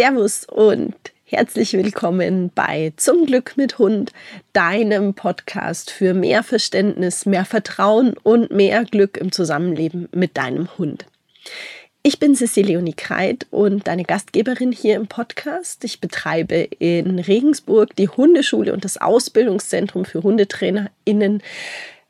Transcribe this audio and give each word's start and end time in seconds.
Servus 0.00 0.46
und 0.46 0.94
herzlich 1.24 1.74
willkommen 1.74 2.50
bei 2.54 2.94
Zum 2.96 3.26
Glück 3.26 3.58
mit 3.58 3.78
Hund, 3.78 4.14
deinem 4.54 5.12
Podcast 5.12 5.90
für 5.90 6.14
mehr 6.14 6.42
Verständnis, 6.42 7.26
mehr 7.26 7.44
Vertrauen 7.44 8.14
und 8.22 8.50
mehr 8.50 8.86
Glück 8.86 9.18
im 9.18 9.30
Zusammenleben 9.30 10.08
mit 10.12 10.38
deinem 10.38 10.70
Hund. 10.78 11.04
Ich 12.02 12.18
bin 12.18 12.34
Cecilie 12.34 12.82
Kreit 12.96 13.46
und 13.50 13.88
deine 13.88 14.04
Gastgeberin 14.04 14.72
hier 14.72 14.96
im 14.96 15.06
Podcast. 15.06 15.84
Ich 15.84 16.00
betreibe 16.00 16.54
in 16.78 17.18
Regensburg 17.18 17.94
die 17.94 18.08
Hundeschule 18.08 18.72
und 18.72 18.86
das 18.86 18.96
Ausbildungszentrum 18.96 20.06
für 20.06 20.22
HundetrainerInnen 20.22 21.42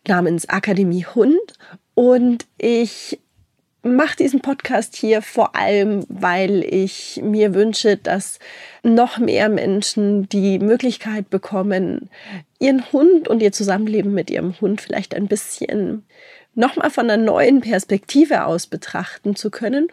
namens 0.07 0.49
Akademie 0.49 1.07
Hund. 1.07 1.55
Und 1.97 2.47
ich 2.57 3.19
mache 3.83 4.17
diesen 4.17 4.41
Podcast 4.41 4.97
hier 4.97 5.23
vor 5.23 5.57
allem, 5.57 6.05
weil 6.09 6.65
ich 6.65 7.21
mir 7.23 7.55
wünsche, 7.55 7.97
dass 7.97 8.39
noch 8.83 9.19
mehr 9.19 9.49
Menschen 9.49 10.29
die 10.29 10.59
Möglichkeit 10.59 11.31
bekommen, 11.31 12.11
ihren 12.59 12.93
Hund 12.93 13.29
und 13.29 13.43
ihr 13.43 13.53
Zusammenleben 13.53 14.13
mit 14.13 14.31
ihrem 14.31 14.61
Hund 14.61 14.81
vielleicht 14.81 15.15
ein 15.15 15.29
bisschen 15.29 16.05
nochmal 16.55 16.91
von 16.91 17.09
einer 17.11 17.23
neuen 17.23 17.61
Perspektive 17.61 18.45
aus 18.45 18.67
betrachten 18.67 19.37
zu 19.37 19.51
können. 19.51 19.89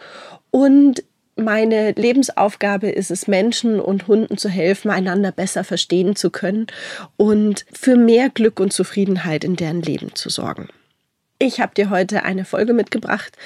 Und 0.51 1.03
meine 1.35 1.91
Lebensaufgabe 1.91 2.89
ist 2.89 3.11
es, 3.11 3.27
Menschen 3.27 3.79
und 3.79 4.07
Hunden 4.07 4.37
zu 4.37 4.49
helfen, 4.49 4.89
einander 4.89 5.31
besser 5.31 5.63
verstehen 5.63 6.15
zu 6.15 6.31
können 6.31 6.67
und 7.15 7.65
für 7.71 7.95
mehr 7.95 8.29
Glück 8.29 8.59
und 8.59 8.73
Zufriedenheit 8.73 9.43
in 9.43 9.55
deren 9.55 9.81
Leben 9.81 10.15
zu 10.15 10.29
sorgen. 10.29 10.67
Ich 11.39 11.59
habe 11.59 11.73
dir 11.75 11.89
heute 11.89 12.23
eine 12.23 12.45
Folge 12.45 12.73
mitgebracht, 12.73 13.37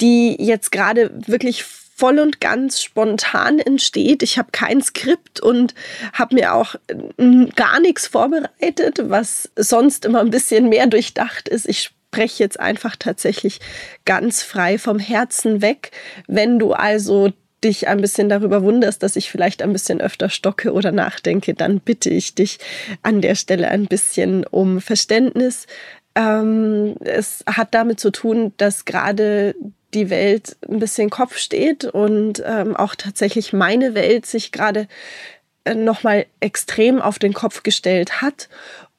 die 0.00 0.36
jetzt 0.42 0.72
gerade 0.72 1.10
wirklich 1.26 1.64
voll 1.64 2.18
und 2.18 2.40
ganz 2.40 2.82
spontan 2.82 3.58
entsteht. 3.58 4.22
Ich 4.22 4.38
habe 4.38 4.48
kein 4.50 4.82
Skript 4.82 5.40
und 5.40 5.74
habe 6.12 6.34
mir 6.34 6.54
auch 6.54 6.74
mm, 7.18 7.46
gar 7.54 7.80
nichts 7.80 8.06
vorbereitet, 8.06 8.98
was 9.04 9.50
sonst 9.56 10.04
immer 10.04 10.20
ein 10.20 10.30
bisschen 10.30 10.68
mehr 10.68 10.86
durchdacht 10.86 11.48
ist. 11.48 11.68
Ich 11.68 11.92
spreche 12.14 12.42
jetzt 12.42 12.58
einfach 12.58 12.96
tatsächlich 12.96 13.60
ganz 14.04 14.42
frei 14.42 14.78
vom 14.78 14.98
Herzen 14.98 15.62
weg. 15.62 15.92
Wenn 16.26 16.58
du 16.58 16.72
also 16.72 17.32
dich 17.62 17.88
ein 17.88 18.00
bisschen 18.00 18.28
darüber 18.28 18.62
wunderst, 18.62 19.02
dass 19.02 19.16
ich 19.16 19.30
vielleicht 19.30 19.62
ein 19.62 19.72
bisschen 19.72 20.00
öfter 20.00 20.28
stocke 20.28 20.72
oder 20.72 20.92
nachdenke, 20.92 21.54
dann 21.54 21.80
bitte 21.80 22.10
ich 22.10 22.34
dich 22.34 22.58
an 23.02 23.20
der 23.20 23.34
Stelle 23.36 23.68
ein 23.68 23.86
bisschen 23.86 24.44
um 24.44 24.80
Verständnis. 24.80 25.66
Ähm, 26.14 26.96
es 27.00 27.44
hat 27.46 27.74
damit 27.74 28.00
zu 28.00 28.10
tun, 28.10 28.52
dass 28.56 28.84
gerade 28.84 29.54
die 29.94 30.10
Welt 30.10 30.56
ein 30.68 30.78
bisschen 30.78 31.10
Kopf 31.10 31.38
steht 31.38 31.84
und 31.84 32.42
ähm, 32.44 32.76
auch 32.76 32.94
tatsächlich 32.94 33.52
meine 33.52 33.94
Welt 33.94 34.26
sich 34.26 34.52
gerade 34.52 34.88
äh, 35.64 35.74
nochmal 35.74 36.26
extrem 36.40 37.00
auf 37.00 37.18
den 37.18 37.32
Kopf 37.32 37.62
gestellt 37.62 38.20
hat. 38.20 38.48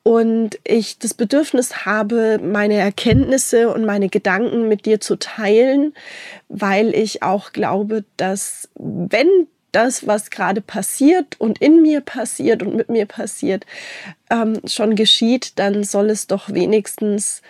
Und 0.04 0.60
ich 0.64 1.00
das 1.00 1.16
Bedürfnis 1.16 1.86
habe, 1.88 2.40
meine 2.40 2.76
Erkenntnisse 2.76 3.74
und 3.74 3.86
meine 3.86 4.08
Gedanken 4.08 4.68
mit 4.68 4.86
dir 4.86 5.02
zu 5.02 5.16
teilen, 5.16 5.96
weil 6.48 6.94
ich 6.94 7.24
auch 7.24 7.54
glaube, 7.54 8.04
dass 8.16 8.70
wenn 8.76 9.48
das, 9.76 10.08
was 10.08 10.30
gerade 10.30 10.62
passiert 10.62 11.40
und 11.40 11.62
in 11.62 11.82
mir 11.82 12.02
passiert 12.02 12.64
und 12.64 12.76
mit 12.76 12.90
mir 12.90 13.06
passiert, 13.06 13.66
ähm, 14.30 14.62
schon 14.66 14.96
geschieht, 14.96 15.60
dann 15.60 15.84
soll 15.84 16.10
es 16.10 16.28
doch 16.28 16.50
wenigstens 16.50 17.42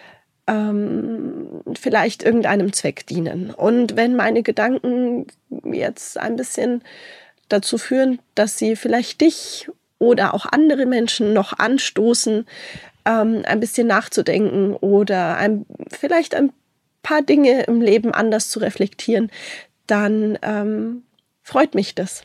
ähm, 0.47 1.61
vielleicht 1.79 2.23
irgendeinem 2.23 2.73
Zweck 2.73 3.05
dienen. 3.05 3.51
Und 3.51 3.95
wenn 3.95 4.15
meine 4.15 4.43
Gedanken 4.43 5.27
jetzt 5.63 6.17
ein 6.17 6.35
bisschen 6.35 6.83
dazu 7.47 7.77
führen, 7.77 8.19
dass 8.33 8.57
sie 8.57 8.75
vielleicht 8.75 9.21
dich 9.21 9.69
oder 9.99 10.33
auch 10.33 10.45
andere 10.47 10.85
Menschen 10.85 11.33
noch 11.33 11.57
anstoßen, 11.57 12.45
ähm, 13.05 13.43
ein 13.45 13.59
bisschen 13.59 13.87
nachzudenken 13.87 14.73
oder 14.73 15.37
ein, 15.37 15.65
vielleicht 15.91 16.33
ein 16.33 16.51
paar 17.03 17.21
Dinge 17.21 17.63
im 17.63 17.81
Leben 17.81 18.13
anders 18.13 18.49
zu 18.49 18.59
reflektieren, 18.59 19.31
dann 19.87 20.39
ähm, 20.41 21.03
freut 21.45 21.75
mich 21.75 21.93
das. 21.95 22.23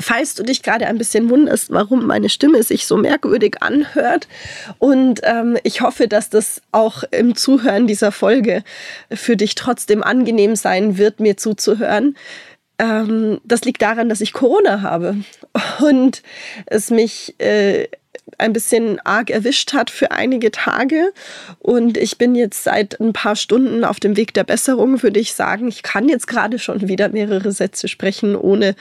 Falls 0.00 0.34
du 0.34 0.42
dich 0.42 0.62
gerade 0.62 0.86
ein 0.86 0.96
bisschen 0.96 1.28
wunderst, 1.28 1.70
warum 1.70 2.06
meine 2.06 2.28
Stimme 2.28 2.62
sich 2.62 2.86
so 2.86 2.96
merkwürdig 2.96 3.56
anhört 3.60 4.28
und 4.78 5.20
ähm, 5.24 5.58
ich 5.64 5.80
hoffe, 5.82 6.08
dass 6.08 6.30
das 6.30 6.62
auch 6.72 7.02
im 7.10 7.34
Zuhören 7.36 7.86
dieser 7.86 8.12
Folge 8.12 8.62
für 9.10 9.36
dich 9.36 9.56
trotzdem 9.56 10.02
angenehm 10.02 10.56
sein 10.56 10.98
wird, 10.98 11.20
mir 11.20 11.36
zuzuhören. 11.36 12.16
Ähm, 12.78 13.40
das 13.44 13.62
liegt 13.62 13.82
daran, 13.82 14.08
dass 14.08 14.20
ich 14.20 14.32
Corona 14.32 14.82
habe 14.82 15.16
und 15.80 16.22
es 16.66 16.90
mich 16.90 17.34
äh, 17.40 17.88
ein 18.36 18.52
bisschen 18.52 19.00
arg 19.00 19.30
erwischt 19.30 19.72
hat 19.72 19.90
für 19.90 20.10
einige 20.10 20.50
Tage. 20.50 21.12
Und 21.58 21.96
ich 21.96 22.18
bin 22.18 22.34
jetzt 22.34 22.64
seit 22.64 23.00
ein 23.00 23.12
paar 23.12 23.36
Stunden 23.36 23.84
auf 23.84 24.00
dem 24.00 24.16
Weg 24.16 24.34
der 24.34 24.44
Besserung, 24.44 25.02
würde 25.02 25.20
ich 25.20 25.32
sagen. 25.32 25.68
Ich 25.68 25.82
kann 25.82 26.08
jetzt 26.08 26.26
gerade 26.26 26.58
schon 26.58 26.88
wieder 26.88 27.08
mehrere 27.08 27.52
Sätze 27.52 27.88
sprechen, 27.88 28.36
ohne 28.36 28.74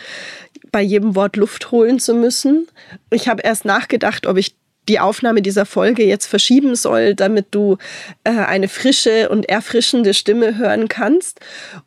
bei 0.71 0.81
jedem 0.81 1.15
Wort 1.15 1.35
Luft 1.37 1.71
holen 1.71 1.99
zu 1.99 2.13
müssen. 2.13 2.67
Ich 3.09 3.27
habe 3.27 3.41
erst 3.41 3.65
nachgedacht, 3.65 4.25
ob 4.25 4.37
ich 4.37 4.55
die 4.87 4.99
Aufnahme 4.99 5.41
dieser 5.41 5.65
Folge 5.65 6.03
jetzt 6.05 6.27
verschieben 6.27 6.75
soll, 6.75 7.15
damit 7.15 7.47
du 7.51 7.77
äh, 8.23 8.31
eine 8.31 8.67
frische 8.67 9.29
und 9.29 9.49
erfrischende 9.49 10.13
Stimme 10.13 10.57
hören 10.57 10.87
kannst. 10.87 11.39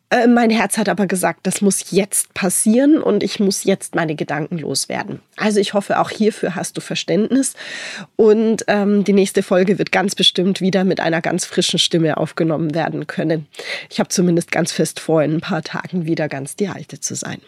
Äh, 0.09 0.27
mein 0.27 0.49
Herz 0.49 0.77
hat 0.77 0.89
aber 0.89 1.07
gesagt, 1.07 1.41
das 1.43 1.61
muss 1.61 1.91
jetzt 1.91 2.33
passieren 2.33 3.01
und 3.01 3.23
ich 3.23 3.39
muss 3.39 3.63
jetzt 3.63 3.95
meine 3.95 4.15
Gedanken 4.15 4.57
loswerden. 4.57 5.21
Also 5.37 5.59
ich 5.59 5.73
hoffe, 5.73 5.99
auch 5.99 6.09
hierfür 6.09 6.55
hast 6.55 6.77
du 6.77 6.81
Verständnis 6.81 7.53
und 8.15 8.65
ähm, 8.67 9.03
die 9.03 9.13
nächste 9.13 9.41
Folge 9.41 9.79
wird 9.79 9.91
ganz 9.91 10.15
bestimmt 10.15 10.61
wieder 10.61 10.83
mit 10.83 10.99
einer 10.99 11.21
ganz 11.21 11.45
frischen 11.45 11.79
Stimme 11.79 12.17
aufgenommen 12.17 12.75
werden 12.75 13.07
können. 13.07 13.47
Ich 13.89 13.99
habe 13.99 14.09
zumindest 14.09 14.51
ganz 14.51 14.71
fest 14.71 14.99
vor, 14.99 15.23
in 15.23 15.35
ein 15.35 15.41
paar 15.41 15.63
Tagen 15.63 16.05
wieder 16.05 16.27
ganz 16.27 16.55
die 16.55 16.67
alte 16.67 16.99
zu 16.99 17.15
sein. 17.15 17.41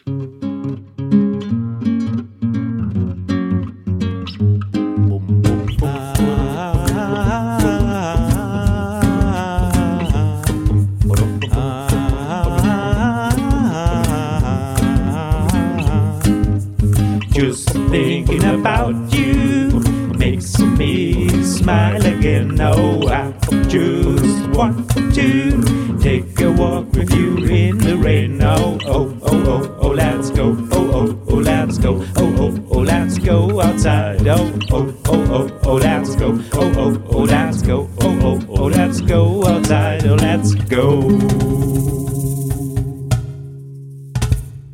Thinking 17.94 18.44
about 18.44 18.96
you 19.14 19.70
makes 20.18 20.58
me 20.58 21.30
smile 21.44 22.04
again. 22.04 22.60
Oh, 22.60 23.08
I 23.08 23.32
just 23.68 24.48
want 24.50 24.90
to 25.14 25.98
take 26.00 26.42
a 26.42 26.52
walk 26.52 26.92
with 26.94 27.14
you 27.14 27.38
in 27.46 27.78
the 27.78 27.96
rain. 27.96 28.42
Oh, 28.42 28.80
oh, 28.88 29.16
oh, 29.22 29.44
oh, 29.46 29.78
oh, 29.80 29.90
let's 29.90 30.32
go. 30.32 30.58
Oh, 30.72 30.92
oh, 30.92 31.20
oh, 31.30 31.36
let's 31.36 31.78
go. 31.78 32.04
Oh, 32.16 32.36
oh, 32.40 32.68
oh, 32.72 32.80
let's 32.80 33.20
go 33.20 33.62
outside. 33.62 34.28
Oh, 34.28 34.52
oh, 34.72 34.96
oh, 35.06 35.28
oh, 35.30 35.60
oh, 35.64 35.76
let's 35.76 36.16
go. 36.16 36.30
Oh, 36.54 36.74
oh, 36.76 37.04
oh, 37.12 37.24
let's 37.26 37.62
go. 37.62 37.88
Oh, 38.02 38.20
oh, 38.24 38.42
oh, 38.58 38.66
let's 38.70 39.02
go 39.02 39.46
outside. 39.46 40.08
Oh, 40.08 40.16
let's 40.16 40.56
go. 40.56 41.02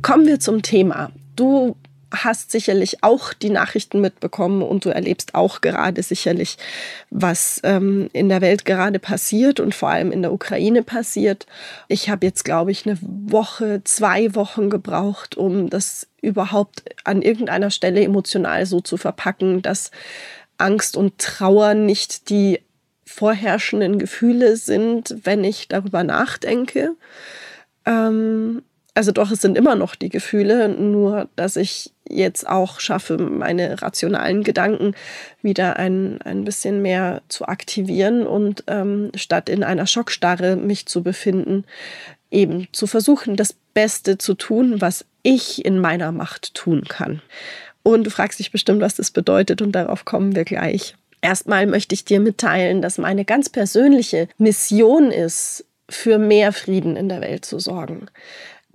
Kommen 0.00 0.26
wir 0.26 0.40
zum 0.40 0.62
Thema. 0.62 1.12
Du 1.36 1.69
hast 2.24 2.50
sicherlich 2.50 3.02
auch 3.02 3.32
die 3.32 3.50
Nachrichten 3.50 4.00
mitbekommen 4.00 4.62
und 4.62 4.84
du 4.84 4.90
erlebst 4.90 5.34
auch 5.34 5.60
gerade 5.60 6.02
sicherlich, 6.02 6.56
was 7.10 7.60
ähm, 7.64 8.08
in 8.12 8.28
der 8.28 8.40
Welt 8.40 8.64
gerade 8.64 8.98
passiert 8.98 9.60
und 9.60 9.74
vor 9.74 9.90
allem 9.90 10.12
in 10.12 10.22
der 10.22 10.32
Ukraine 10.32 10.82
passiert. 10.82 11.46
Ich 11.88 12.10
habe 12.10 12.26
jetzt, 12.26 12.44
glaube 12.44 12.70
ich, 12.70 12.86
eine 12.86 12.98
Woche, 13.00 13.82
zwei 13.84 14.34
Wochen 14.34 14.70
gebraucht, 14.70 15.36
um 15.36 15.70
das 15.70 16.06
überhaupt 16.22 16.84
an 17.04 17.22
irgendeiner 17.22 17.70
Stelle 17.70 18.02
emotional 18.02 18.66
so 18.66 18.80
zu 18.80 18.96
verpacken, 18.96 19.62
dass 19.62 19.90
Angst 20.58 20.96
und 20.96 21.18
Trauer 21.18 21.74
nicht 21.74 22.28
die 22.30 22.60
vorherrschenden 23.04 23.98
Gefühle 23.98 24.56
sind, 24.56 25.16
wenn 25.24 25.42
ich 25.42 25.68
darüber 25.68 26.04
nachdenke. 26.04 26.94
Ähm, 27.84 28.62
also 28.94 29.12
doch, 29.12 29.30
es 29.30 29.40
sind 29.40 29.56
immer 29.56 29.74
noch 29.74 29.94
die 29.94 30.08
Gefühle, 30.08 30.68
nur 30.68 31.28
dass 31.36 31.56
ich 31.56 31.92
jetzt 32.08 32.48
auch 32.48 32.80
schaffe, 32.80 33.18
meine 33.18 33.80
rationalen 33.82 34.42
Gedanken 34.42 34.94
wieder 35.42 35.76
ein, 35.76 36.20
ein 36.22 36.44
bisschen 36.44 36.82
mehr 36.82 37.22
zu 37.28 37.46
aktivieren 37.46 38.26
und 38.26 38.64
ähm, 38.66 39.12
statt 39.14 39.48
in 39.48 39.62
einer 39.62 39.86
Schockstarre 39.86 40.56
mich 40.56 40.86
zu 40.86 41.02
befinden, 41.02 41.64
eben 42.30 42.68
zu 42.72 42.86
versuchen, 42.86 43.36
das 43.36 43.54
Beste 43.74 44.18
zu 44.18 44.34
tun, 44.34 44.80
was 44.80 45.04
ich 45.22 45.64
in 45.64 45.78
meiner 45.78 46.12
Macht 46.12 46.54
tun 46.54 46.84
kann. 46.88 47.22
Und 47.82 48.04
du 48.04 48.10
fragst 48.10 48.38
dich 48.38 48.50
bestimmt, 48.50 48.80
was 48.80 48.96
das 48.96 49.10
bedeutet 49.10 49.62
und 49.62 49.72
darauf 49.72 50.04
kommen 50.04 50.34
wir 50.34 50.44
gleich. 50.44 50.96
Erstmal 51.22 51.66
möchte 51.66 51.94
ich 51.94 52.04
dir 52.04 52.18
mitteilen, 52.18 52.82
dass 52.82 52.98
meine 52.98 53.24
ganz 53.24 53.48
persönliche 53.48 54.28
Mission 54.38 55.10
ist, 55.10 55.64
für 55.88 56.18
mehr 56.18 56.52
Frieden 56.52 56.96
in 56.96 57.08
der 57.08 57.20
Welt 57.20 57.44
zu 57.44 57.58
sorgen 57.58 58.06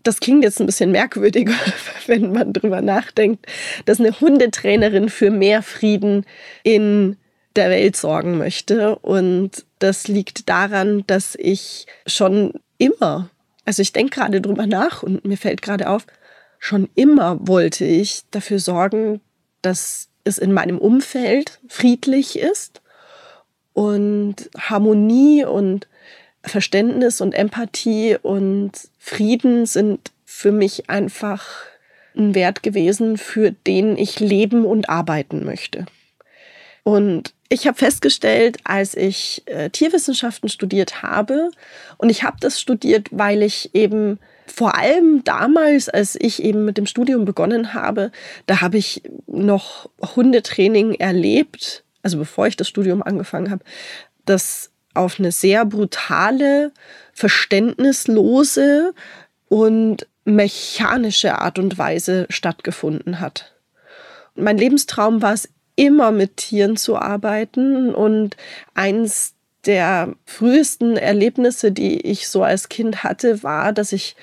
das 0.05 0.19
klingt 0.19 0.43
jetzt 0.43 0.59
ein 0.59 0.67
bisschen 0.67 0.91
merkwürdig, 0.91 1.49
wenn 2.05 2.31
man 2.31 2.53
drüber 2.53 2.81
nachdenkt, 2.81 3.45
dass 3.85 3.99
eine 3.99 4.17
Hundetrainerin 4.19 5.09
für 5.09 5.31
mehr 5.31 5.63
Frieden 5.63 6.25
in 6.63 7.17
der 7.55 7.69
Welt 7.69 7.95
sorgen 7.95 8.37
möchte. 8.37 8.97
Und 8.97 9.65
das 9.79 10.07
liegt 10.07 10.47
daran, 10.47 11.03
dass 11.07 11.35
ich 11.35 11.87
schon 12.05 12.53
immer, 12.77 13.29
also 13.65 13.81
ich 13.81 13.93
denke 13.93 14.19
gerade 14.19 14.41
drüber 14.41 14.67
nach 14.67 15.01
und 15.01 15.25
mir 15.25 15.37
fällt 15.37 15.61
gerade 15.61 15.89
auf, 15.89 16.05
schon 16.59 16.87
immer 16.95 17.39
wollte 17.41 17.85
ich 17.85 18.23
dafür 18.29 18.59
sorgen, 18.59 19.21
dass 19.61 20.09
es 20.23 20.37
in 20.37 20.53
meinem 20.53 20.77
Umfeld 20.77 21.59
friedlich 21.67 22.37
ist 22.37 22.81
und 23.73 24.49
Harmonie 24.57 25.45
und 25.45 25.87
Verständnis 26.43 27.21
und 27.21 27.33
Empathie 27.33 28.17
und 28.21 28.71
Frieden 29.07 29.67
sind 29.67 30.11
für 30.25 30.51
mich 30.51 30.89
einfach 30.89 31.45
ein 32.17 32.33
Wert 32.33 32.63
gewesen, 32.63 33.17
für 33.19 33.51
den 33.51 33.99
ich 33.99 34.19
leben 34.19 34.65
und 34.65 34.89
arbeiten 34.89 35.45
möchte. 35.45 35.85
Und 36.81 37.35
ich 37.47 37.67
habe 37.67 37.77
festgestellt, 37.77 38.57
als 38.63 38.95
ich 38.95 39.43
äh, 39.45 39.69
Tierwissenschaften 39.69 40.49
studiert 40.49 41.03
habe, 41.03 41.51
und 41.97 42.09
ich 42.09 42.23
habe 42.23 42.37
das 42.39 42.59
studiert, 42.59 43.09
weil 43.11 43.43
ich 43.43 43.75
eben 43.75 44.17
vor 44.47 44.75
allem 44.75 45.23
damals, 45.23 45.87
als 45.87 46.17
ich 46.19 46.41
eben 46.41 46.65
mit 46.65 46.79
dem 46.79 46.87
Studium 46.87 47.25
begonnen 47.25 47.75
habe, 47.75 48.11
da 48.47 48.61
habe 48.61 48.79
ich 48.79 49.03
noch 49.27 49.87
Hundetraining 50.15 50.95
erlebt, 50.95 51.83
also 52.01 52.17
bevor 52.17 52.47
ich 52.47 52.57
das 52.57 52.67
Studium 52.67 53.03
angefangen 53.03 53.51
habe, 53.51 53.63
das 54.25 54.71
auf 54.95 55.19
eine 55.19 55.31
sehr 55.31 55.63
brutale, 55.65 56.71
verständnislose 57.15 58.93
und 59.47 60.05
mechanische 60.25 61.39
Art 61.39 61.57
und 61.57 61.77
Weise 61.77 62.27
stattgefunden 62.29 63.19
hat. 63.19 63.55
Mein 64.35 64.57
Lebenstraum 64.57 65.21
war 65.21 65.33
es 65.33 65.49
immer 65.77 66.11
mit 66.11 66.37
Tieren 66.37 66.77
zu 66.77 66.97
arbeiten 66.97 67.95
und 67.95 68.35
eins 68.73 69.33
der 69.65 70.13
frühesten 70.25 70.97
Erlebnisse, 70.97 71.71
die 71.71 72.01
ich 72.01 72.27
so 72.27 72.43
als 72.43 72.69
Kind 72.69 73.03
hatte, 73.03 73.43
war, 73.43 73.71
dass 73.73 73.93
ich 73.93 74.15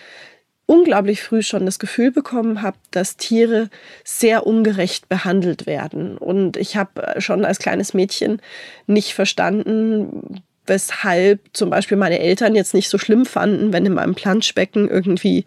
unglaublich 0.67 1.23
früh 1.23 1.43
schon 1.43 1.67
das 1.67 1.79
Gefühl 1.79 2.13
bekommen 2.13 2.63
habe, 2.63 2.77
dass 2.91 3.17
Tiere 3.17 3.69
sehr 4.05 4.47
ungerecht 4.47 5.09
behandelt 5.09 5.67
werden. 5.67 6.17
Und 6.17 6.57
ich 6.57 6.77
habe 6.77 7.21
schon 7.21 7.45
als 7.45 7.59
kleines 7.59 7.95
Mädchen 7.95 8.41
nicht 8.87 9.15
verstanden, 9.15 10.43
weshalb 10.73 11.41
zum 11.53 11.69
Beispiel 11.69 11.99
meine 11.99 12.19
Eltern 12.19 12.55
jetzt 12.55 12.73
nicht 12.73 12.89
so 12.89 12.97
schlimm 12.97 13.27
fanden, 13.27 13.75
wenn 13.75 13.85
in 13.85 13.93
meinem 13.93 14.15
Planschbecken 14.15 14.89
irgendwie 14.89 15.45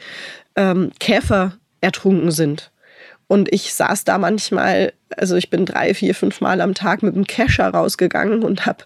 ähm, 0.55 0.91
Käfer 0.99 1.57
ertrunken 1.81 2.29
sind. 2.29 2.71
Und 3.27 3.51
ich 3.51 3.73
saß 3.73 4.03
da 4.03 4.19
manchmal, 4.19 4.93
also 5.17 5.35
ich 5.35 5.49
bin 5.49 5.65
drei, 5.65 5.95
vier, 5.95 6.13
fünf 6.13 6.41
Mal 6.41 6.61
am 6.61 6.75
Tag 6.75 7.01
mit 7.01 7.15
dem 7.15 7.25
Kescher 7.25 7.67
rausgegangen 7.67 8.43
und 8.43 8.67
habe 8.67 8.83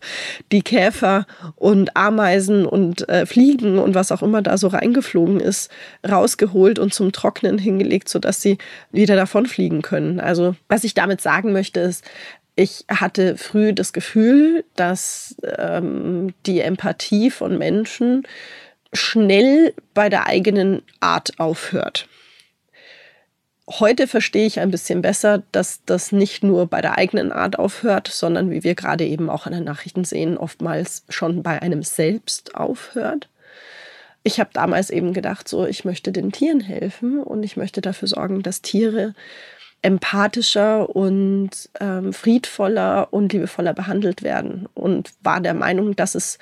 die 0.53 0.61
Käfer 0.61 1.27
und 1.57 1.97
Ameisen 1.97 2.65
und 2.65 3.09
äh, 3.09 3.25
Fliegen 3.25 3.79
und 3.79 3.95
was 3.95 4.13
auch 4.13 4.21
immer 4.21 4.41
da 4.41 4.57
so 4.57 4.69
reingeflogen 4.69 5.41
ist, 5.41 5.69
rausgeholt 6.09 6.79
und 6.79 6.93
zum 6.93 7.11
Trocknen 7.11 7.57
hingelegt, 7.57 8.07
sodass 8.07 8.41
sie 8.41 8.57
wieder 8.93 9.17
davonfliegen 9.17 9.81
können. 9.81 10.21
Also 10.21 10.55
was 10.69 10.85
ich 10.85 10.93
damit 10.93 11.19
sagen 11.19 11.51
möchte, 11.51 11.81
ist, 11.81 12.05
ich 12.59 12.83
hatte 12.89 13.37
früh 13.37 13.71
das 13.71 13.93
Gefühl, 13.93 14.65
dass 14.75 15.37
ähm, 15.57 16.33
die 16.45 16.59
Empathie 16.59 17.31
von 17.31 17.57
Menschen 17.57 18.23
schnell 18.91 19.73
bei 19.93 20.09
der 20.09 20.27
eigenen 20.27 20.81
Art 20.99 21.39
aufhört. 21.39 22.09
Heute 23.69 24.07
verstehe 24.07 24.45
ich 24.45 24.59
ein 24.59 24.71
bisschen 24.71 25.01
besser, 25.01 25.43
dass 25.53 25.85
das 25.85 26.11
nicht 26.11 26.43
nur 26.43 26.67
bei 26.67 26.81
der 26.81 26.97
eigenen 26.97 27.31
Art 27.31 27.57
aufhört, 27.57 28.09
sondern 28.09 28.51
wie 28.51 28.65
wir 28.65 28.75
gerade 28.75 29.05
eben 29.05 29.29
auch 29.29 29.47
in 29.47 29.53
den 29.53 29.63
Nachrichten 29.63 30.03
sehen, 30.03 30.37
oftmals 30.37 31.05
schon 31.07 31.43
bei 31.43 31.61
einem 31.61 31.83
selbst 31.83 32.55
aufhört. 32.55 33.29
Ich 34.23 34.37
habe 34.41 34.49
damals 34.51 34.89
eben 34.89 35.13
gedacht, 35.13 35.47
so, 35.47 35.65
ich 35.65 35.85
möchte 35.85 36.11
den 36.11 36.33
Tieren 36.33 36.59
helfen 36.59 37.23
und 37.23 37.43
ich 37.43 37.55
möchte 37.55 37.79
dafür 37.79 38.09
sorgen, 38.09 38.43
dass 38.43 38.61
Tiere 38.61 39.13
empathischer 39.81 40.93
und 40.93 41.51
ähm, 41.79 42.11
friedvoller 42.11 43.07
und 43.11 43.31
liebevoller 43.31 43.73
behandelt 43.73 44.23
werden 44.23 44.67
und 44.73 45.11
war 45.23 45.39
der 45.39 45.53
Meinung, 45.53 45.95
dass 45.95 46.15
es 46.15 46.37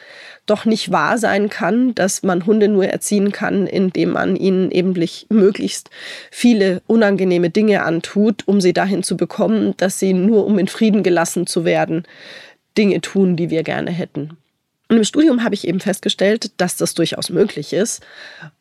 doch 0.48 0.66
nicht 0.66 0.92
wahr 0.92 1.18
sein 1.18 1.50
kann, 1.50 1.94
dass 1.94 2.24
man 2.24 2.46
Hunde 2.46 2.68
nur 2.68 2.86
erziehen 2.86 3.32
kann, 3.32 3.68
indem 3.68 4.12
man 4.12 4.36
ihnen 4.36 4.72
eben 4.72 4.94
möglichst 5.30 5.90
viele 6.32 6.82
unangenehme 6.88 7.52
Dinge 7.52 7.84
antut, 7.84 8.48
um 8.48 8.60
sie 8.60 8.74
dahin 8.74 9.04
zu 9.04 9.18
bekommen, 9.18 9.76
dass 9.78 10.00
sie 10.00 10.14
nur 10.14 10.46
um 10.46 10.58
in 10.58 10.68
Frieden 10.68 11.04
gelassen 11.04 11.46
zu 11.46 11.64
werden, 11.64 12.04
Dinge 12.78 13.02
tun, 13.02 13.36
die 13.36 13.50
wir 13.50 13.64
gerne 13.64 13.92
hätten. 13.92 14.38
Und 14.90 14.98
im 14.98 15.04
Studium 15.04 15.44
habe 15.44 15.56
ich 15.56 15.68
eben 15.68 15.80
festgestellt, 15.80 16.52
dass 16.58 16.78
das 16.78 16.94
durchaus 16.94 17.30
möglich 17.30 17.74
ist 17.74 18.06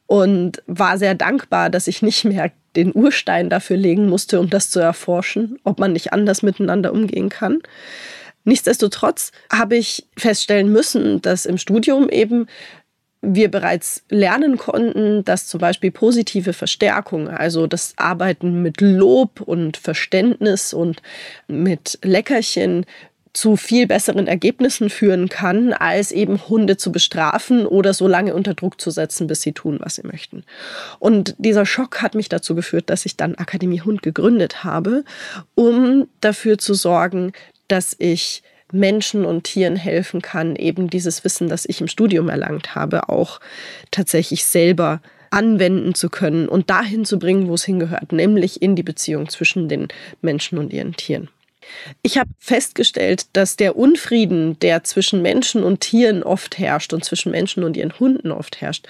und 0.07 0.63
war 0.67 0.99
sehr 0.99 1.15
dankbar, 1.15 1.71
dass 1.71 1.87
ich 1.87 2.03
nicht 2.03 2.25
mehr 2.25 2.51
den 2.75 2.95
Urstein 2.95 3.49
dafür 3.49 3.77
legen 3.77 4.09
musste, 4.09 4.39
um 4.41 4.51
das 4.51 4.71
zu 4.71 4.81
erforschen, 4.81 5.59
ob 5.65 5.79
man 5.79 5.93
nicht 5.93 6.13
anders 6.13 6.43
miteinander 6.43 6.93
umgehen 6.93 7.29
kann. 7.29 7.61
Nichtsdestotrotz 8.45 9.33
habe 9.53 9.77
ich 9.77 10.07
feststellen 10.17 10.71
müssen, 10.71 11.21
dass 11.23 11.47
im 11.47 11.59
Studium 11.59 12.09
eben 12.09 12.47
wir 13.23 13.51
bereits 13.51 14.05
lernen 14.09 14.57
konnten, 14.57 15.25
dass 15.25 15.49
zum 15.49 15.59
Beispiel 15.59 15.91
positive 15.91 16.53
Verstärkung, 16.53 17.29
also 17.29 17.67
das 17.67 17.95
Arbeiten 17.97 18.63
mit 18.63 18.81
Lob 18.81 19.41
und 19.41 19.77
Verständnis 19.77 20.73
und 20.73 21.03
mit 21.49 21.99
Leckerchen 22.03 22.87
zu 23.37 23.57
viel 23.57 23.87
besseren 23.87 24.27
Ergebnissen 24.27 24.89
führen 24.89 25.29
kann, 25.29 25.75
als 25.75 26.11
eben 26.11 26.49
Hunde 26.49 26.79
zu 26.79 26.91
bestrafen 26.91 27.67
oder 27.67 27.93
so 27.93 28.09
lange 28.09 28.35
unter 28.35 28.55
Druck 28.55 28.81
zu 28.81 28.91
setzen, 28.91 29.27
bis 29.27 29.43
sie 29.43 29.53
tun, 29.53 29.79
was 29.83 29.97
sie 29.97 30.07
möchten. 30.07 30.43
Und 31.01 31.35
dieser 31.37 31.67
Schock 31.67 32.01
hat 32.01 32.15
mich 32.15 32.31
dazu 32.31 32.55
geführt, 32.55 32.89
dass 32.89 33.05
ich 33.05 33.19
dann 33.19 33.35
Akademie 33.35 33.83
Hund 33.83 34.03
gegründet 34.03 34.65
habe, 34.65 35.05
um 35.55 36.09
dafür 36.23 36.57
zu 36.57 36.73
sorgen, 36.73 37.33
dass 37.69 37.95
ich 37.99 38.43
Menschen 38.73 39.27
und 39.27 39.45
Tieren 39.45 39.77
helfen 39.77 40.23
kann, 40.23 40.57
eben 40.57 40.89
dieses 40.89 41.23
Wissen, 41.23 41.51
das 41.51 41.67
ich 41.67 41.83
im 41.83 41.89
Studium 41.89 42.31
erlangt 42.31 42.75
habe, 42.75 43.11
auch 43.11 43.41
tatsächlich 43.91 44.47
selber 44.47 45.03
anwenden 45.31 45.95
zu 45.95 46.09
können 46.09 46.49
und 46.49 46.71
dahin 46.71 47.05
zu 47.05 47.19
bringen, 47.19 47.49
wo 47.49 47.55
es 47.55 47.65
hingehört, 47.65 48.13
nämlich 48.13 48.63
in 48.63 48.77
die 48.77 48.83
Beziehung 48.83 49.29
zwischen 49.29 49.69
den 49.69 49.89
Menschen 50.23 50.57
und 50.57 50.73
ihren 50.73 50.95
Tieren. 50.95 51.29
Ich 52.03 52.19
habe 52.19 52.31
festgestellt, 52.39 53.27
dass 53.33 53.57
der 53.57 53.77
Unfrieden, 53.77 54.59
der 54.61 54.85
zwischen 54.85 55.23
Menschen 55.23 55.63
und 55.63 55.81
Tieren 55.81 56.23
oft 56.23 56.59
herrscht 56.59 56.93
und 56.93 57.05
zwischen 57.05 57.33
Menschen 57.33 57.65
und 57.65 57.77
ihren 57.77 57.99
Hunden 57.99 58.31
oft 58.31 58.61
herrscht, 58.61 58.87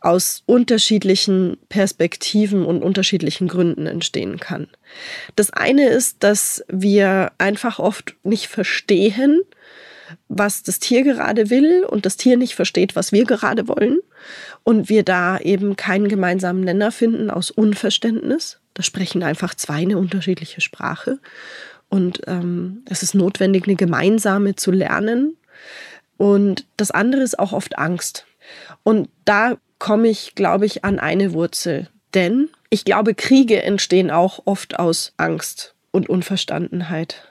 aus 0.00 0.42
unterschiedlichen 0.46 1.56
Perspektiven 1.68 2.64
und 2.64 2.82
unterschiedlichen 2.82 3.48
Gründen 3.48 3.86
entstehen 3.86 4.38
kann. 4.38 4.68
Das 5.34 5.50
eine 5.52 5.88
ist, 5.88 6.22
dass 6.22 6.64
wir 6.68 7.32
einfach 7.38 7.78
oft 7.78 8.14
nicht 8.22 8.48
verstehen, 8.48 9.40
was 10.28 10.62
das 10.62 10.78
Tier 10.78 11.02
gerade 11.02 11.50
will 11.50 11.84
und 11.84 12.06
das 12.06 12.16
Tier 12.16 12.36
nicht 12.36 12.54
versteht, 12.54 12.96
was 12.96 13.12
wir 13.12 13.24
gerade 13.24 13.68
wollen 13.68 13.98
und 14.62 14.88
wir 14.88 15.02
da 15.02 15.38
eben 15.38 15.76
keinen 15.76 16.08
gemeinsamen 16.08 16.62
Nenner 16.62 16.92
finden 16.92 17.30
aus 17.30 17.50
Unverständnis. 17.50 18.60
Da 18.74 18.82
sprechen 18.82 19.22
einfach 19.22 19.54
zwei 19.54 19.74
eine 19.74 19.98
unterschiedliche 19.98 20.60
Sprache 20.60 21.18
und 21.94 22.22
ähm, 22.26 22.82
es 22.90 23.04
ist 23.04 23.14
notwendig, 23.14 23.68
eine 23.68 23.76
gemeinsame 23.76 24.56
zu 24.56 24.72
lernen. 24.72 25.36
Und 26.16 26.66
das 26.76 26.90
andere 26.90 27.22
ist 27.22 27.38
auch 27.38 27.52
oft 27.52 27.78
Angst. 27.78 28.26
Und 28.82 29.08
da 29.24 29.58
komme 29.78 30.08
ich, 30.08 30.34
glaube 30.34 30.66
ich, 30.66 30.84
an 30.84 30.98
eine 30.98 31.32
Wurzel. 31.34 31.88
Denn 32.12 32.48
ich 32.68 32.84
glaube, 32.84 33.14
Kriege 33.14 33.62
entstehen 33.62 34.10
auch 34.10 34.40
oft 34.44 34.76
aus 34.76 35.12
Angst 35.18 35.76
und 35.92 36.08
Unverstandenheit. 36.08 37.28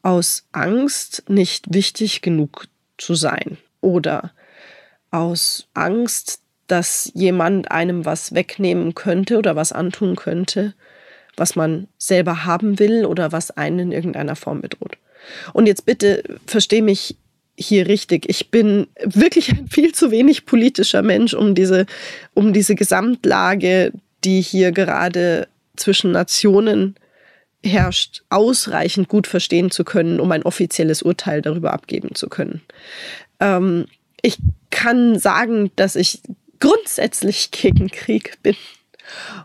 Aus 0.00 0.46
Angst, 0.52 1.24
nicht 1.28 1.74
wichtig 1.74 2.22
genug 2.22 2.68
zu 2.96 3.14
sein. 3.16 3.58
Oder 3.82 4.32
aus 5.10 5.68
Angst, 5.74 6.40
dass 6.68 7.10
jemand 7.12 7.70
einem 7.70 8.06
was 8.06 8.34
wegnehmen 8.34 8.94
könnte 8.94 9.36
oder 9.36 9.56
was 9.56 9.72
antun 9.72 10.16
könnte, 10.16 10.72
was 11.36 11.56
man 11.56 11.88
selber 11.98 12.44
haben 12.44 12.78
will 12.78 13.04
oder 13.04 13.32
was 13.32 13.50
einen 13.50 13.78
in 13.78 13.92
irgendeiner 13.92 14.36
Form 14.36 14.60
bedroht. 14.60 14.98
Und 15.52 15.66
jetzt 15.66 15.86
bitte 15.86 16.22
versteh 16.46 16.82
mich 16.82 17.16
hier 17.58 17.86
richtig. 17.86 18.28
Ich 18.28 18.50
bin 18.50 18.86
wirklich 19.02 19.50
ein 19.50 19.68
viel 19.68 19.92
zu 19.92 20.10
wenig 20.10 20.46
politischer 20.46 21.02
Mensch, 21.02 21.34
um 21.34 21.54
diese, 21.54 21.86
um 22.34 22.52
diese 22.52 22.74
Gesamtlage, 22.74 23.92
die 24.24 24.40
hier 24.40 24.72
gerade 24.72 25.48
zwischen 25.76 26.12
Nationen 26.12 26.96
herrscht, 27.64 28.22
ausreichend 28.28 29.08
gut 29.08 29.26
verstehen 29.26 29.70
zu 29.70 29.84
können, 29.84 30.20
um 30.20 30.30
ein 30.32 30.42
offizielles 30.42 31.02
Urteil 31.02 31.42
darüber 31.42 31.72
abgeben 31.72 32.14
zu 32.14 32.28
können. 32.28 32.62
Ähm, 33.40 33.86
ich 34.22 34.38
kann 34.70 35.18
sagen, 35.18 35.70
dass 35.76 35.96
ich 35.96 36.20
grundsätzlich 36.60 37.50
gegen 37.50 37.88
Krieg 37.88 38.38
bin 38.42 38.56